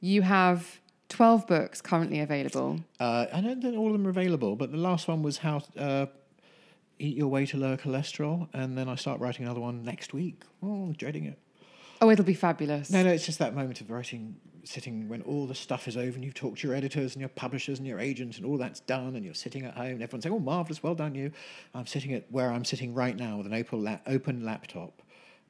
you 0.00 0.22
have 0.22 0.80
twelve 1.08 1.46
books 1.46 1.80
currently 1.80 2.20
available. 2.20 2.80
uh, 3.00 3.26
I 3.32 3.40
don't 3.40 3.62
think 3.62 3.76
all 3.76 3.86
of 3.86 3.92
them 3.92 4.06
are 4.06 4.10
available, 4.10 4.56
but 4.56 4.70
the 4.72 4.78
last 4.78 5.08
one 5.08 5.22
was 5.22 5.38
how 5.38 5.62
uh, 5.78 6.06
eat 6.98 7.16
your 7.16 7.28
way 7.28 7.46
to 7.46 7.56
lower 7.56 7.76
cholesterol, 7.76 8.48
and 8.52 8.76
then 8.76 8.88
I 8.88 8.94
start 8.94 9.20
writing 9.20 9.44
another 9.44 9.60
one 9.60 9.84
next 9.84 10.12
week. 10.12 10.42
Oh, 10.62 10.84
I'm 10.86 10.92
dreading 10.92 11.24
it. 11.24 11.38
Oh, 12.00 12.10
it'll 12.10 12.24
be 12.24 12.34
fabulous. 12.34 12.90
No, 12.90 13.02
no, 13.02 13.10
it's 13.10 13.24
just 13.24 13.38
that 13.38 13.54
moment 13.54 13.80
of 13.80 13.90
writing, 13.90 14.36
sitting 14.64 15.08
when 15.08 15.22
all 15.22 15.46
the 15.46 15.54
stuff 15.54 15.88
is 15.88 15.96
over 15.96 16.14
and 16.14 16.22
you've 16.24 16.34
talked 16.34 16.58
to 16.58 16.66
your 16.66 16.76
editors 16.76 17.14
and 17.14 17.20
your 17.20 17.30
publishers 17.30 17.78
and 17.78 17.86
your 17.88 17.98
agents 17.98 18.36
and 18.36 18.44
all 18.44 18.58
that's 18.58 18.80
done 18.80 19.16
and 19.16 19.24
you're 19.24 19.32
sitting 19.32 19.64
at 19.64 19.74
home 19.74 19.86
and 19.92 20.02
everyone's 20.02 20.24
saying, 20.24 20.34
oh, 20.34 20.38
marvellous, 20.38 20.82
well 20.82 20.94
done 20.94 21.14
you. 21.14 21.32
I'm 21.74 21.86
sitting 21.86 22.12
at 22.12 22.30
where 22.30 22.50
I'm 22.50 22.66
sitting 22.66 22.92
right 22.92 23.16
now 23.16 23.38
with 23.38 23.46
an 23.46 23.54
open, 23.54 23.82
la- 23.82 23.98
open 24.06 24.44
laptop 24.44 25.00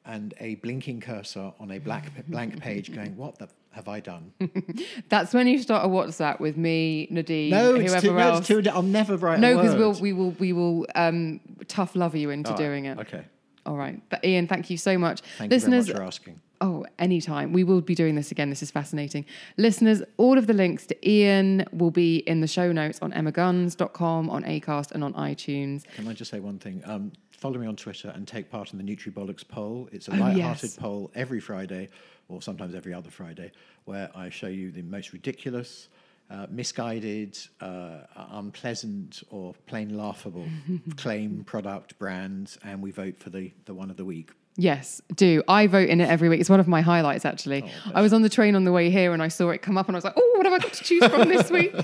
and 0.07 0.35
a 0.41 0.55
blinking 0.57 1.01
cursor 1.01 1.53
on 1.59 1.71
a 1.71 1.79
black 1.79 2.11
blank 2.29 2.61
page 2.61 2.95
going, 2.95 3.17
what 3.17 3.39
the 3.39 3.49
have 3.73 3.89
I 3.89 4.01
done? 4.01 4.33
That's 5.11 5.35
when 5.35 5.47
you 5.47 5.61
start 5.61 5.85
a 5.85 5.89
WhatsApp 5.89 6.41
with 6.41 6.57
me, 6.57 7.09
Nadine, 7.11 7.51
no, 7.51 7.75
it's 7.75 7.91
whoever 7.91 8.07
too, 8.07 8.15
no, 8.15 8.19
else. 8.19 8.39
it's 8.39 8.49
too, 8.49 8.71
I'll 8.71 8.83
never 8.83 9.17
write 9.17 9.39
no, 9.39 9.57
because 9.57 9.75
we'll 9.75 9.93
we 10.01 10.13
will 10.13 10.31
we 10.33 10.53
will 10.53 10.87
um, 10.95 11.41
tough 11.69 11.95
love 11.95 12.15
you 12.15 12.31
into 12.31 12.51
All 12.51 12.57
right, 12.57 12.65
doing 12.65 12.85
it. 12.87 12.99
Okay. 13.01 13.25
All 13.67 13.77
right, 13.77 14.01
but 14.09 14.25
Ian, 14.25 14.47
thank 14.47 14.71
you 14.71 14.79
so 14.79 14.97
much. 14.97 15.21
Thank 15.39 15.51
Listeners, 15.51 15.89
you 15.89 15.95
very 15.95 16.05
much 16.07 16.19
for 16.21 16.23
asking. 16.23 16.41
Oh, 16.61 16.87
anytime. 16.99 17.53
We 17.53 17.65
will 17.65 17.81
be 17.81 17.95
doing 17.95 18.15
this 18.15 18.31
again. 18.31 18.49
This 18.49 18.63
is 18.63 18.71
fascinating. 18.71 19.27
Listeners, 19.59 20.03
all 20.17 20.39
of 20.39 20.47
the 20.47 20.55
links 20.55 20.87
to 20.87 21.09
Ian 21.09 21.67
will 21.73 21.91
be 21.91 22.19
in 22.19 22.41
the 22.41 22.47
show 22.47 22.73
notes 22.73 22.99
on 23.03 23.13
emmaguns.com, 23.13 24.31
on 24.31 24.43
Acast, 24.43 24.93
and 24.93 25.05
on 25.05 25.13
iTunes. 25.15 25.85
Can 25.95 26.09
I 26.09 26.15
just 26.15 26.31
say 26.31 26.41
one 26.41 26.59
thing? 26.59 26.83
Um, 26.87 27.13
follow 27.39 27.59
me 27.59 27.67
on 27.67 27.77
Twitter 27.77 28.13
and 28.15 28.27
take 28.27 28.51
part 28.51 28.73
in 28.73 28.79
the 28.79 28.85
Nutribollocks 28.97 29.47
poll. 29.47 29.89
It's 29.93 30.09
a 30.09 30.13
Oh, 30.13 30.17
light-hearted 30.17 30.63
yes. 30.71 30.77
poll 30.77 31.11
every 31.15 31.41
Friday, 31.41 31.89
or 32.29 32.43
sometimes 32.43 32.75
every 32.75 32.95
other 32.95 33.11
Friday, 33.11 33.53
where 33.85 34.11
I 34.15 34.31
show 34.31 34.49
you 34.49 34.71
the 34.73 34.83
most 34.83 35.13
ridiculous, 35.13 35.89
uh, 36.31 36.47
misguided, 36.51 37.39
uh, 37.61 37.99
unpleasant, 38.33 39.23
or 39.31 39.55
plain 39.67 39.97
laughable 39.97 40.47
claim, 40.97 41.45
product, 41.45 41.99
brands, 41.99 42.59
and 42.65 42.83
we 42.83 42.91
vote 42.91 43.19
for 43.19 43.31
the, 43.31 43.53
the 43.67 43.75
one 43.75 43.91
of 43.91 43.97
the 43.97 44.05
week. 44.05 44.31
Yes, 44.59 45.03
do. 45.15 45.43
I 45.47 45.67
vote 45.67 45.91
in 45.91 46.01
it 46.01 46.09
every 46.09 46.31
week. 46.31 46.41
It's 46.41 46.49
one 46.49 46.61
of 46.61 46.67
my 46.67 46.81
highlights, 46.81 47.27
actually. 47.27 47.63
Oh, 47.65 47.93
I 47.95 48.01
was 48.01 48.15
on 48.15 48.23
the 48.23 48.31
train 48.31 48.57
on 48.57 48.65
the 48.65 48.73
way 48.73 48.89
here 48.89 49.13
and 49.13 49.23
I 49.23 49.29
saw 49.29 49.51
it 49.51 49.59
come 49.61 49.77
up 49.77 49.87
and 49.89 49.95
I 49.95 49.99
was 49.99 50.05
like, 50.05 50.15
oh, 50.17 50.33
what 50.37 50.47
have 50.47 50.55
I 50.55 50.59
got 50.59 50.73
to 50.73 50.83
choose 50.83 51.05
from 51.07 51.29
this 51.29 51.51
week? 51.59 51.75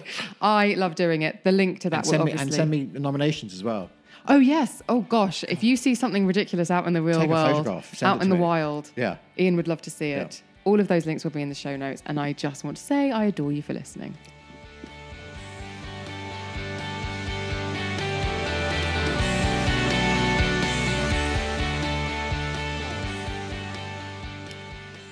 I 0.41 0.73
love 0.79 0.95
doing 0.95 1.21
it. 1.21 1.45
The 1.45 1.53
link 1.53 1.81
to 1.81 1.91
that 1.91 1.97
And 1.99 2.07
will 2.07 2.11
send, 2.13 2.25
me, 2.25 2.33
obviously. 2.33 2.47
and 2.47 2.55
send 2.55 2.71
me 2.71 2.85
the 2.87 2.99
nominations 2.99 3.53
as 3.53 3.63
well. 3.63 3.91
Oh, 4.29 4.39
yes. 4.39 4.83
Oh, 4.89 5.01
gosh. 5.03 5.43
If 5.45 5.65
you 5.65 5.77
see 5.77 5.95
something 5.95 6.27
ridiculous 6.27 6.71
out 6.71 6.87
in 6.87 6.93
the 6.93 7.03
real 7.03 7.21
Take 7.21 7.31
world, 7.31 7.67
out 8.03 8.23
in 8.23 8.29
the 8.29 8.37
me. 8.37 8.41
wild, 8.41 8.91
Yeah. 8.97 9.17
Ian 9.39 9.57
would 9.57 9.69
love 9.69 9.83
to 9.83 9.91
see 9.91 10.11
it. 10.13 10.43
All 10.65 10.79
of 10.79 10.87
those 10.89 11.07
links 11.07 11.25
will 11.25 11.33
be 11.33 11.43
in 11.43 11.49
the 11.49 11.55
show 11.57 11.77
notes. 11.77 12.03
And 12.07 12.21
I 12.21 12.33
just 12.33 12.63
want 12.63 12.77
to 12.77 12.83
say 12.83 13.11
I 13.11 13.25
adore 13.25 13.51
you 13.53 13.63
for 13.63 13.75
listening. 13.75 14.17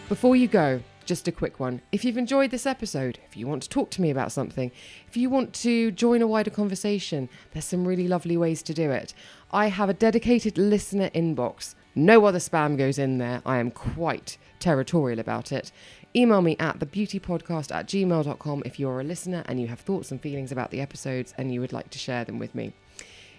Before 0.09 0.35
you 0.35 0.49
go, 0.49 0.81
just 1.11 1.27
a 1.27 1.33
quick 1.33 1.59
one. 1.59 1.83
If 1.91 2.05
you've 2.05 2.17
enjoyed 2.17 2.53
this 2.53 2.67
episode, 2.67 3.19
if 3.27 3.37
you 3.37 3.49
want 3.49 3.65
to 3.65 3.69
talk 3.69 3.91
to 3.91 4.01
me 4.01 4.11
about 4.11 4.31
something, 4.31 4.71
if 5.09 5.17
you 5.17 5.29
want 5.29 5.53
to 5.55 5.91
join 5.91 6.23
a 6.23 6.27
wider 6.29 6.51
conversation, 6.51 7.29
there's 7.51 7.65
some 7.65 7.85
really 7.85 8.07
lovely 8.07 8.37
ways 8.37 8.63
to 8.63 8.73
do 8.73 8.93
it. 8.93 9.13
I 9.51 9.71
have 9.71 9.89
a 9.89 9.93
dedicated 9.93 10.57
listener 10.57 11.11
inbox. 11.11 11.75
No 11.97 12.27
other 12.27 12.39
spam 12.39 12.79
goes 12.79 12.97
in 12.97 13.19
there. 13.19 13.43
I 13.45 13.59
am 13.59 13.73
quite 13.73 14.39
territorial 14.61 15.19
about 15.19 15.51
it. 15.51 15.73
Email 16.15 16.43
me 16.43 16.55
at 16.61 16.79
thebeautypodcast 16.79 17.75
at 17.75 17.89
gmail.com 17.89 18.63
if 18.65 18.79
you're 18.79 19.01
a 19.01 19.05
listener 19.05 19.43
and 19.47 19.61
you 19.61 19.67
have 19.67 19.81
thoughts 19.81 20.13
and 20.13 20.21
feelings 20.21 20.53
about 20.53 20.71
the 20.71 20.81
episodes 20.81 21.35
and 21.37 21.53
you 21.53 21.61
would 21.61 21.73
like 21.73 21.91
to 21.91 21.99
share 21.99 22.25
them 22.25 22.39
with 22.39 22.55
me. 22.55 22.73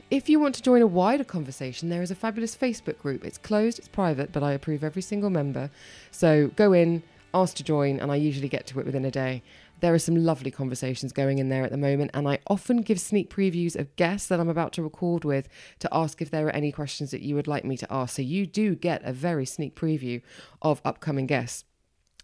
If 0.09 0.27
you 0.27 0.41
want 0.41 0.55
to 0.55 0.61
join 0.61 0.81
a 0.81 0.87
wider 0.87 1.23
conversation, 1.23 1.87
there 1.87 2.01
is 2.01 2.11
a 2.11 2.15
fabulous 2.15 2.53
Facebook 2.53 2.97
group. 2.97 3.23
It's 3.23 3.37
closed, 3.37 3.79
it's 3.79 3.87
private, 3.87 4.33
but 4.33 4.43
I 4.43 4.51
approve 4.51 4.83
every 4.83 5.01
single 5.01 5.29
member. 5.29 5.69
So 6.11 6.49
go 6.57 6.73
in. 6.73 7.03
Asked 7.33 7.57
to 7.57 7.63
join, 7.63 7.99
and 7.99 8.11
I 8.11 8.15
usually 8.15 8.49
get 8.49 8.65
to 8.67 8.79
it 8.79 8.85
within 8.85 9.05
a 9.05 9.11
day. 9.11 9.43
There 9.79 9.93
are 9.93 9.99
some 9.99 10.15
lovely 10.15 10.51
conversations 10.51 11.11
going 11.11 11.39
in 11.39 11.49
there 11.49 11.63
at 11.63 11.71
the 11.71 11.77
moment, 11.77 12.11
and 12.13 12.27
I 12.27 12.39
often 12.47 12.81
give 12.81 12.99
sneak 12.99 13.29
previews 13.33 13.75
of 13.75 13.95
guests 13.95 14.27
that 14.27 14.39
I'm 14.39 14.49
about 14.49 14.73
to 14.73 14.83
record 14.83 15.25
with 15.25 15.49
to 15.79 15.89
ask 15.91 16.21
if 16.21 16.29
there 16.29 16.45
are 16.47 16.55
any 16.55 16.71
questions 16.71 17.11
that 17.11 17.21
you 17.21 17.35
would 17.35 17.47
like 17.47 17.65
me 17.65 17.77
to 17.77 17.91
ask. 17.91 18.15
So 18.15 18.21
you 18.21 18.45
do 18.45 18.75
get 18.75 19.03
a 19.03 19.11
very 19.11 19.45
sneak 19.45 19.75
preview 19.75 20.21
of 20.61 20.81
upcoming 20.85 21.25
guests. 21.25 21.65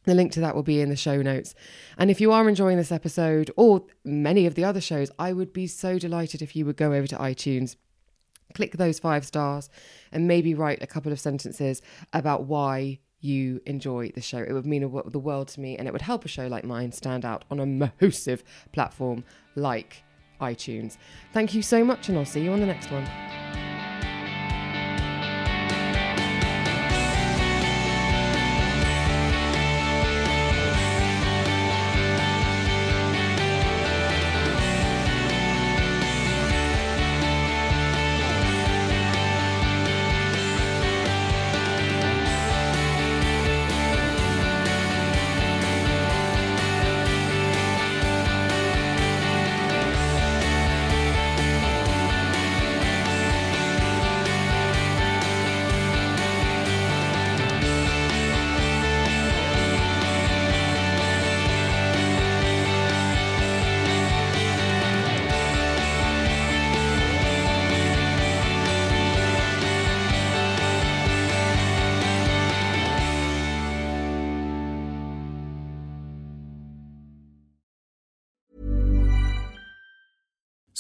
The 0.03 0.13
link 0.15 0.31
to 0.33 0.39
that 0.39 0.55
will 0.55 0.63
be 0.63 0.79
in 0.79 0.89
the 0.89 0.95
show 0.95 1.21
notes. 1.21 1.53
And 1.97 2.09
if 2.09 2.21
you 2.21 2.31
are 2.31 2.47
enjoying 2.47 2.77
this 2.77 2.93
episode 2.93 3.51
or 3.57 3.83
many 4.05 4.45
of 4.45 4.55
the 4.55 4.63
other 4.63 4.79
shows, 4.79 5.11
I 5.19 5.33
would 5.33 5.51
be 5.51 5.67
so 5.67 5.99
delighted 5.99 6.41
if 6.41 6.55
you 6.55 6.65
would 6.65 6.77
go 6.77 6.93
over 6.93 7.07
to 7.07 7.17
iTunes, 7.17 7.75
click 8.53 8.77
those 8.77 8.99
five 8.99 9.25
stars, 9.25 9.69
and 10.11 10.27
maybe 10.27 10.53
write 10.53 10.81
a 10.81 10.87
couple 10.87 11.11
of 11.11 11.19
sentences 11.19 11.81
about 12.13 12.45
why 12.45 12.99
you 13.19 13.61
enjoy 13.65 14.11
the 14.13 14.21
show. 14.21 14.37
It 14.39 14.53
would 14.53 14.65
mean 14.65 14.81
the 14.81 15.19
world 15.19 15.47
to 15.49 15.59
me 15.59 15.77
and 15.77 15.87
it 15.87 15.91
would 15.91 16.01
help 16.01 16.25
a 16.25 16.27
show 16.27 16.47
like 16.47 16.63
mine 16.63 16.91
stand 16.91 17.25
out 17.25 17.45
on 17.49 17.59
a 17.59 17.65
massive 17.65 18.43
platform 18.71 19.23
like 19.55 20.03
iTunes. 20.39 20.97
Thank 21.33 21.53
you 21.53 21.61
so 21.61 21.83
much, 21.83 22.09
and 22.09 22.17
I'll 22.17 22.25
see 22.25 22.43
you 22.43 22.51
on 22.51 22.59
the 22.59 22.67
next 22.67 22.91
one. 22.91 23.07